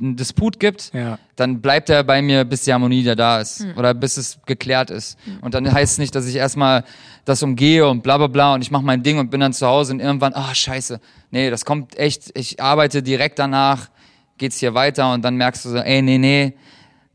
ein 0.00 0.16
Disput 0.16 0.60
gibt, 0.60 0.92
Ja. 0.92 1.18
dann 1.36 1.62
bleibt 1.62 1.88
er 1.88 2.04
bei 2.04 2.20
mir, 2.20 2.44
bis 2.44 2.64
die 2.64 2.72
Harmonie 2.74 3.00
wieder 3.00 3.16
da 3.16 3.40
ist. 3.40 3.66
Oder 3.76 3.94
bis 3.94 4.18
es 4.18 4.38
geklärt 4.44 4.90
ist. 4.90 5.18
Und 5.40 5.54
dann 5.54 5.72
heißt 5.72 5.92
es 5.92 5.98
nicht, 5.98 6.14
dass 6.14 6.26
ich 6.26 6.36
erstmal 6.36 6.84
das 7.24 7.42
umgehe 7.42 7.88
und 7.88 8.02
bla 8.02 8.18
bla 8.18 8.26
bla 8.26 8.54
und 8.54 8.60
ich 8.62 8.70
mache 8.70 8.84
mein 8.84 9.02
Ding 9.02 9.18
und 9.18 9.30
bin 9.30 9.40
dann 9.40 9.54
zu 9.54 9.66
Hause 9.66 9.94
und 9.94 10.00
irgendwann, 10.00 10.34
ah, 10.34 10.54
scheiße. 10.54 11.00
Nee, 11.30 11.48
das 11.48 11.64
kommt 11.64 11.98
echt, 11.98 12.30
ich 12.34 12.60
arbeite 12.62 13.02
direkt 13.02 13.38
danach, 13.38 13.88
geht's 14.40 14.58
hier 14.58 14.74
weiter 14.74 15.12
und 15.12 15.22
dann 15.22 15.36
merkst 15.36 15.64
du 15.64 15.68
so, 15.68 15.76
ey, 15.76 16.02
nee, 16.02 16.18
nee, 16.18 16.54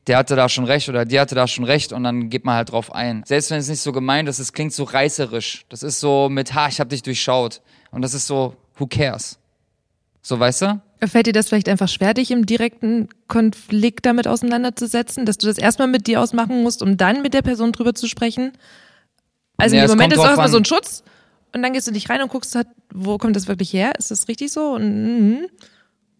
der 0.07 0.17
hatte 0.17 0.36
da 0.36 0.47
schon 0.47 0.65
recht 0.65 0.88
oder 0.88 1.03
die 1.03 1.19
hatte 1.19 1.36
da 1.36 1.47
schon 1.47 1.65
recht 1.65 1.91
und 1.91 2.03
dann 2.03 2.30
geht 2.30 2.45
man 2.45 2.55
halt 2.55 2.71
drauf 2.71 2.93
ein. 2.93 3.23
Selbst 3.26 3.51
wenn 3.51 3.57
es 3.57 3.67
nicht 3.67 3.82
so 3.82 3.91
gemeint 3.91 4.30
ist, 4.30 4.39
es 4.39 4.53
klingt 4.53 4.71
so 4.71 4.84
reißerisch. 4.84 5.65
Das 5.67 5.84
ist 5.84 5.99
so 5.99 6.30
mit, 6.30 6.53
ha, 6.53 6.67
ich 6.67 6.80
hab 6.80 6.89
dich 6.89 7.01
durchschaut. 7.01 7.61
Und 7.91 8.03
das 8.03 8.13
ist 8.13 8.28
so, 8.28 8.55
who 8.78 8.86
cares? 8.88 9.39
So, 10.21 10.39
weißt 10.39 10.61
du? 10.61 10.82
Fällt 11.07 11.28
dir 11.28 11.34
das 11.34 11.49
vielleicht 11.49 11.67
einfach 11.67 11.89
schwer, 11.89 12.13
dich 12.13 12.32
im 12.32 12.45
direkten 12.45 13.09
Konflikt 13.28 14.05
damit 14.05 14.28
auseinanderzusetzen, 14.28 15.26
dass 15.26 15.38
du 15.38 15.47
das 15.47 15.57
erstmal 15.57 15.88
mit 15.88 16.07
dir 16.07 16.21
ausmachen 16.21 16.63
musst, 16.63 16.82
um 16.82 16.97
dann 16.97 17.21
mit 17.21 17.34
der 17.34 17.41
Person 17.41 17.71
drüber 17.71 17.93
zu 17.93 18.07
sprechen? 18.07 18.53
Also 19.57 19.76
Ja, 19.76 19.84
im 19.84 19.86
es 19.86 19.91
Moment 19.91 20.13
ist 20.13 20.19
drauf 20.19 20.28
erstmal 20.28 20.49
so 20.49 20.57
ein 20.57 20.65
Schutz 20.65 21.03
und 21.53 21.63
dann 21.63 21.73
gehst 21.73 21.88
du 21.88 21.91
dich 21.91 22.09
rein 22.09 22.21
und 22.21 22.30
guckst, 22.30 22.55
halt, 22.55 22.67
wo 22.93 23.17
kommt 23.17 23.36
das 23.36 23.47
wirklich 23.47 23.73
her? 23.73 23.93
Ist 23.97 24.11
das 24.11 24.28
richtig 24.28 24.51
so? 24.51 24.73
Und, 24.73 24.84
mhm. 24.84 25.47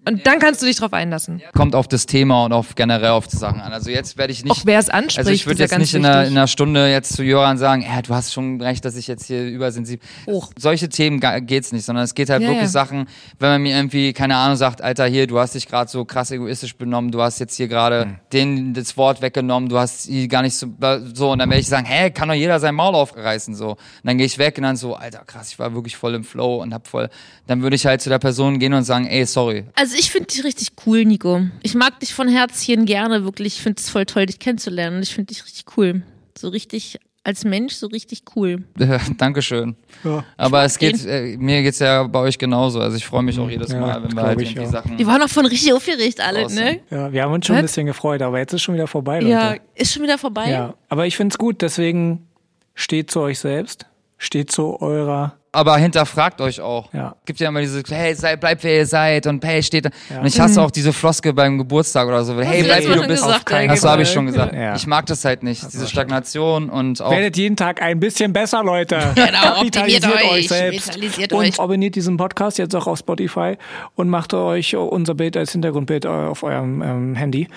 Und 0.08 0.26
dann 0.28 0.40
kannst 0.40 0.62
du 0.62 0.66
dich 0.66 0.76
drauf 0.78 0.94
einlassen. 0.94 1.42
Kommt 1.54 1.76
auf 1.76 1.88
das 1.88 2.06
Thema 2.06 2.46
und 2.46 2.54
auf 2.54 2.76
generell 2.76 3.10
auf 3.12 3.28
die 3.28 3.38
Sachen 3.38 3.62
an. 3.62 3.74
Also 3.74 3.90
jetzt 3.90 4.18
werde 4.18 4.32
ich 4.34 4.44
nicht. 4.44 4.52
Auch 4.52 4.62
wer 4.66 4.80
es 4.80 4.90
anspricht, 4.90 5.20
Also 5.20 5.32
ich 5.32 5.46
würde 5.48 5.60
ja 5.60 5.64
jetzt 5.66 5.72
ganz 5.72 5.82
nicht 5.82 5.94
in 5.96 6.06
einer, 6.06 6.26
in 6.26 6.32
einer 6.38 6.48
Stunde 6.48 6.90
jetzt 6.92 7.14
zu 7.14 7.24
Joran 7.24 7.58
sagen, 7.58 7.82
ja, 7.82 8.02
du 8.02 8.14
hast 8.14 8.34
schon 8.34 8.62
recht, 8.62 8.86
dass 8.86 8.96
ich 8.96 9.08
jetzt 9.08 9.26
hier 9.26 9.44
übersensibel. 9.46 10.06
Och. 10.28 10.52
Solche 10.58 10.90
Themen 10.90 11.20
geht's 11.46 11.72
nicht, 11.72 11.86
sondern 11.86 12.04
es 12.04 12.14
geht 12.16 12.30
halt 12.30 12.42
Ja, 12.42 12.48
wirklich 12.50 12.64
ja. 12.64 12.70
Sachen, 12.70 13.08
wenn 13.40 13.50
man 13.50 13.62
mir 13.62 13.76
irgendwie, 13.76 14.14
keine 14.14 14.36
Ahnung, 14.38 14.56
sagt, 14.58 14.82
Alter, 14.82 15.06
hier, 15.06 15.28
du 15.28 15.40
hast 15.40 15.56
dich 15.56 15.68
gerade 15.68 15.90
so 15.90 16.06
krass 16.06 16.32
egoistisch 16.32 16.76
benommen, 16.76 17.12
du 17.12 17.22
hast 17.22 17.40
jetzt 17.40 17.56
hier 17.56 17.68
gerade 17.68 18.02
Hm. 18.06 18.16
den 18.34 18.74
das 18.74 18.98
Wort 18.98 19.22
weggenommen, 19.22 19.70
du 19.70 19.78
hast 19.80 20.04
sie 20.04 20.28
gar 20.28 20.42
nicht 20.42 20.56
so, 20.56 20.68
so 21.14 21.32
und 21.32 21.40
dann 21.40 21.50
werde 21.50 21.62
ich 21.62 21.68
sagen, 21.68 21.86
hä, 21.86 22.10
kann 22.12 22.28
doch 22.28 22.36
jeder 22.36 22.60
sein 22.60 22.76
Maul 22.76 22.96
aufreißen, 22.96 23.56
so. 23.56 23.70
Und 23.72 23.78
dann 24.04 24.18
gehe 24.18 24.26
ich 24.26 24.38
weg 24.38 24.58
und 24.58 24.64
dann 24.64 24.76
so, 24.76 24.96
Alter, 24.96 25.24
krass, 25.26 25.50
ich 25.52 25.60
war 25.60 25.74
wirklich 25.74 25.96
voll 25.98 26.14
im 26.16 26.24
Flow 26.24 26.58
und 26.62 26.74
hab 26.74 26.88
voll, 26.88 27.10
dann 27.48 27.62
würde 27.62 27.76
ich 27.76 27.86
halt 27.86 28.02
zu 28.02 28.10
der 28.10 28.20
Person 28.20 28.60
gehen 28.60 28.74
und 28.74 28.84
sagen, 28.84 29.08
ey, 29.08 29.26
sorry. 29.26 29.66
Also 29.76 29.95
ich 29.98 30.12
finde 30.12 30.28
dich 30.28 30.44
richtig 30.44 30.70
cool, 30.86 31.06
Nico. 31.06 31.42
Ich 31.64 31.76
mag 31.76 32.00
dich 32.00 32.14
von 32.14 32.28
Herzchen 32.28 32.86
gerne, 32.86 33.24
wirklich. 33.24 33.56
Ich 33.58 33.62
finde 33.62 33.82
es 33.82 33.90
voll 33.90 34.06
toll, 34.06 34.26
dich 34.26 34.40
kennenzulernen. 34.40 35.02
Ich 35.04 35.14
finde 35.14 35.34
dich 35.34 35.44
richtig 35.46 35.66
cool. 35.78 36.04
So 36.38 36.50
richtig 36.50 37.00
als 37.24 37.44
Mensch, 37.44 37.74
so 37.74 37.88
richtig 37.88 38.22
cool. 38.36 38.64
Dankeschön. 39.18 39.76
Ja. 40.04 40.24
Aber 40.38 40.64
es 40.64 40.78
geht, 40.78 41.04
äh, 41.06 41.36
mir 41.38 41.64
geht's 41.64 41.80
ja 41.80 42.04
bei 42.04 42.20
euch 42.20 42.38
genauso. 42.38 42.80
Also 42.80 42.98
ich 42.98 43.06
freue 43.06 43.24
mich 43.24 43.40
auch 43.40 43.50
jedes 43.50 43.72
Ja, 43.72 43.80
Mal, 43.80 44.04
wenn 44.04 44.16
wir 44.16 44.22
halt 44.22 44.40
ich, 44.42 44.50
irgendwie 44.50 44.66
ja. 44.66 44.70
Sachen. 44.70 44.98
Die 44.98 45.08
waren 45.08 45.22
auch 45.24 45.30
von 45.30 45.46
richtig 45.48 45.74
aufgeregt 45.74 46.22
alle, 46.22 46.42
Draußen. 46.42 46.56
ne? 46.64 46.80
Ja, 46.92 47.12
wir 47.12 47.24
haben 47.24 47.34
uns 47.34 47.48
schon 47.48 47.56
ein 47.56 47.64
Was? 47.64 47.72
bisschen 47.72 47.88
gefreut, 47.88 48.22
aber 48.22 48.38
jetzt 48.38 48.54
ist 48.54 48.62
schon 48.62 48.76
wieder 48.76 48.86
vorbei, 48.88 49.20
Leute. 49.22 49.32
Ja, 49.32 49.56
ist 49.74 49.94
schon 49.94 50.04
wieder 50.04 50.20
vorbei. 50.20 50.52
Ja, 50.52 50.76
aber 50.88 51.08
ich 51.08 51.18
find's 51.18 51.38
gut, 51.40 51.64
deswegen 51.64 52.28
steht 52.76 53.10
zu 53.10 53.22
euch 53.22 53.40
selbst, 53.40 53.88
steht 54.18 54.52
zu 54.52 54.82
eurer, 54.82 55.34
Aber 55.52 55.78
hinterfragt 55.78 56.42
euch 56.42 56.60
auch. 56.60 56.92
Ja. 56.94 57.16
Gibt 57.26 57.40
ja 57.40 57.48
immer 57.48 57.62
diese, 57.62 57.82
hey, 57.88 58.14
sei, 58.14 58.36
bleibt 58.36 58.64
wer 58.64 58.76
ihr 58.78 58.86
seid 58.86 59.26
und 59.28 59.44
hey, 59.46 59.64
steht 59.64 59.86
da. 59.86 59.90
Ja. 60.10 60.20
Und 60.20 60.26
ich 60.26 60.38
hasse 60.40 60.62
auch 60.62 60.72
diese 60.72 60.92
Floske 60.92 61.32
beim 61.34 61.58
Geburtstag 61.58 62.08
oder 62.08 62.24
so. 62.26 62.40
Hey, 62.42 62.64
bleib 62.64 62.84
wie 62.84 62.94
du 62.94 63.08
bist. 63.08 63.24
gesagt, 63.24 63.50
Das 63.52 63.86
habe 63.86 64.02
ich 64.02 64.10
schon 64.10 64.26
gesagt. 64.26 64.54
Ja. 64.54 64.76
Ich 64.76 64.86
mag 64.86 65.06
das 65.06 65.24
halt 65.24 65.44
nicht. 65.44 65.64
diese 65.72 65.88
Stagnation 65.88 66.70
und 66.70 67.02
auch. 67.02 67.12
werdet 67.12 67.38
jeden 67.38 67.56
Tag 67.56 67.82
ein 67.82 68.00
bisschen 68.00 68.34
besser, 68.34 68.64
Leute. 68.64 69.00
Genau, 69.16 69.62
optimiert 69.62 70.06
euch, 70.06 70.32
euch 70.32 70.48
selbst. 70.50 70.88
vitalisiert 70.90 71.34
und 71.34 71.40
euch. 71.40 71.60
abonniert 71.60 71.96
diesen 71.96 72.18
Podcast 72.18 72.58
jetzt 72.58 72.76
auch 72.76 72.86
auf 72.88 73.00
Spotify 73.00 73.58
und 73.96 74.10
macht 74.10 74.34
euch 74.34 74.76
unser 74.76 75.16
Bild 75.16 75.36
als 75.38 75.52
Hintergrundbild 75.54 76.06
auf 76.06 76.44
eurem 76.44 76.82
ähm, 76.82 77.16
Handy. 77.16 77.48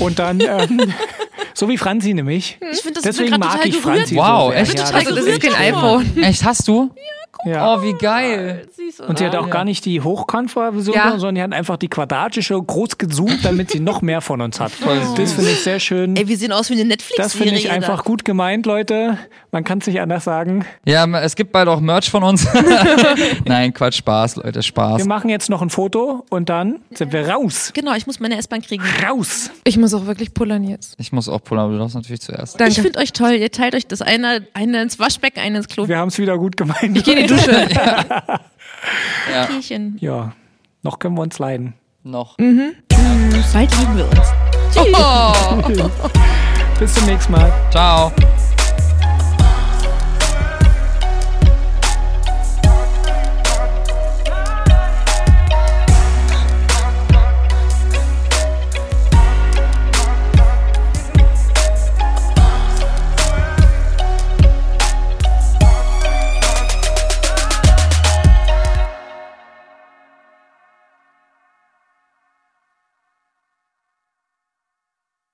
Und 0.00 0.18
dann, 0.18 0.40
ähm, 0.40 0.80
so 1.54 1.68
wie 1.68 1.78
Franzi 1.78 2.12
nämlich. 2.14 2.58
Ich 2.72 2.80
finde 2.80 2.94
das 2.94 3.04
Deswegen 3.04 3.38
mag 3.38 3.52
total 3.52 3.66
ich 3.68 3.80
gerührt. 3.82 3.96
Franzi 3.98 4.16
Wow, 4.16 4.46
so 4.46 4.50
sehr. 4.50 4.60
echt? 4.60 4.78
Ja, 4.78 4.84
Also 4.86 5.14
das 5.14 5.24
ist 5.24 5.40
kein 5.42 5.54
iPhone. 5.54 6.22
Echt, 6.22 6.44
hast 6.44 6.68
du? 6.68 6.90
Ja. 6.94 7.02
Oh, 7.44 7.82
wie 7.82 7.92
geil. 7.94 8.66
Süß, 8.76 9.00
Und 9.00 9.18
sie 9.18 9.26
hat 9.26 9.36
auch 9.36 9.50
gar 9.50 9.64
nicht 9.64 9.84
die 9.84 10.00
Hochkant-Version, 10.00 10.94
Ja. 10.94 11.10
sondern 11.18 11.34
die 11.34 11.42
hat 11.42 11.52
einfach 11.52 11.76
die 11.76 11.88
quadratische 11.88 12.54
groß 12.60 12.98
gezoomt, 12.98 13.44
damit 13.44 13.70
sie 13.70 13.80
noch 13.80 14.02
mehr 14.02 14.20
von 14.20 14.40
uns 14.40 14.60
hat. 14.60 14.72
Das 15.16 15.32
finde 15.32 15.50
ich 15.50 15.60
sehr 15.60 15.80
schön. 15.80 16.16
Ey, 16.16 16.26
wir 16.28 16.36
sehen 16.38 16.52
aus 16.52 16.70
wie 16.70 16.74
eine 16.74 16.82
Das 16.84 16.88
Netflix-Serie. 16.88 17.46
finde 17.48 17.60
ich 17.60 17.70
einfach 17.70 17.98
da. 17.98 18.02
gut 18.02 18.24
gemeint, 18.24 18.66
Leute. 18.66 19.18
Man 19.52 19.64
kann 19.64 19.78
es 19.78 19.86
nicht 19.86 20.00
anders 20.00 20.24
sagen. 20.24 20.64
Ja, 20.86 21.06
es 21.20 21.36
gibt 21.36 21.52
bald 21.52 21.68
auch 21.68 21.80
Merch 21.80 22.10
von 22.10 22.22
uns. 22.22 22.46
Nein, 23.44 23.72
Quatsch, 23.74 23.96
Spaß, 23.98 24.36
Leute, 24.36 24.62
Spaß. 24.62 24.98
Wir 24.98 25.06
machen 25.06 25.30
jetzt 25.30 25.50
noch 25.50 25.62
ein 25.62 25.70
Foto 25.70 26.24
und 26.30 26.48
dann 26.48 26.80
sind 26.92 27.12
wir 27.12 27.28
raus. 27.28 27.70
Genau, 27.74 27.94
ich 27.94 28.06
muss 28.06 28.20
meine 28.20 28.36
S-Bahn 28.38 28.62
kriegen. 28.62 28.82
Raus. 29.08 29.50
Ich 29.64 29.76
muss 29.76 29.94
auch 29.94 30.06
wirklich 30.06 30.34
pullern 30.34 30.64
jetzt. 30.64 30.94
Ich 30.98 31.12
muss 31.12 31.28
auch 31.28 31.42
pullern, 31.42 31.64
aber 31.64 31.72
du 31.74 31.78
darfst 31.78 31.94
natürlich 31.94 32.20
zuerst. 32.20 32.58
Danke. 32.60 32.72
Ich 32.72 32.80
finde 32.80 32.98
euch 32.98 33.12
toll. 33.12 33.32
Ihr 33.34 33.50
teilt 33.50 33.74
euch 33.74 33.86
das 33.86 34.02
eine, 34.02 34.46
eine 34.54 34.82
ins 34.82 34.98
Waschbecken, 34.98 35.40
eine 35.40 35.58
ins 35.58 35.68
Klo. 35.68 35.88
Wir 35.88 35.98
haben 35.98 36.08
es 36.08 36.18
wieder 36.18 36.36
gut 36.38 36.56
gemeint. 36.56 36.96
ich 36.96 37.04
gehe 37.04 37.14
die 37.24 37.34
Dusche. 37.34 37.68
Ja, 39.32 39.46
Tierchen. 39.46 39.96
Ja, 39.98 40.32
noch 40.82 40.98
können 40.98 41.16
wir 41.16 41.22
uns 41.22 41.38
leiden. 41.38 41.72
noch. 42.02 42.36
Tschüss. 42.36 43.52
Bald 43.52 43.70
lieben 43.78 43.96
wir 43.96 44.04
uns. 44.04 45.66
Tschüss. 45.66 45.90
Bis 46.78 46.94
zum 46.94 47.06
nächsten 47.06 47.32
Mal. 47.32 47.50
Ciao. 47.70 48.12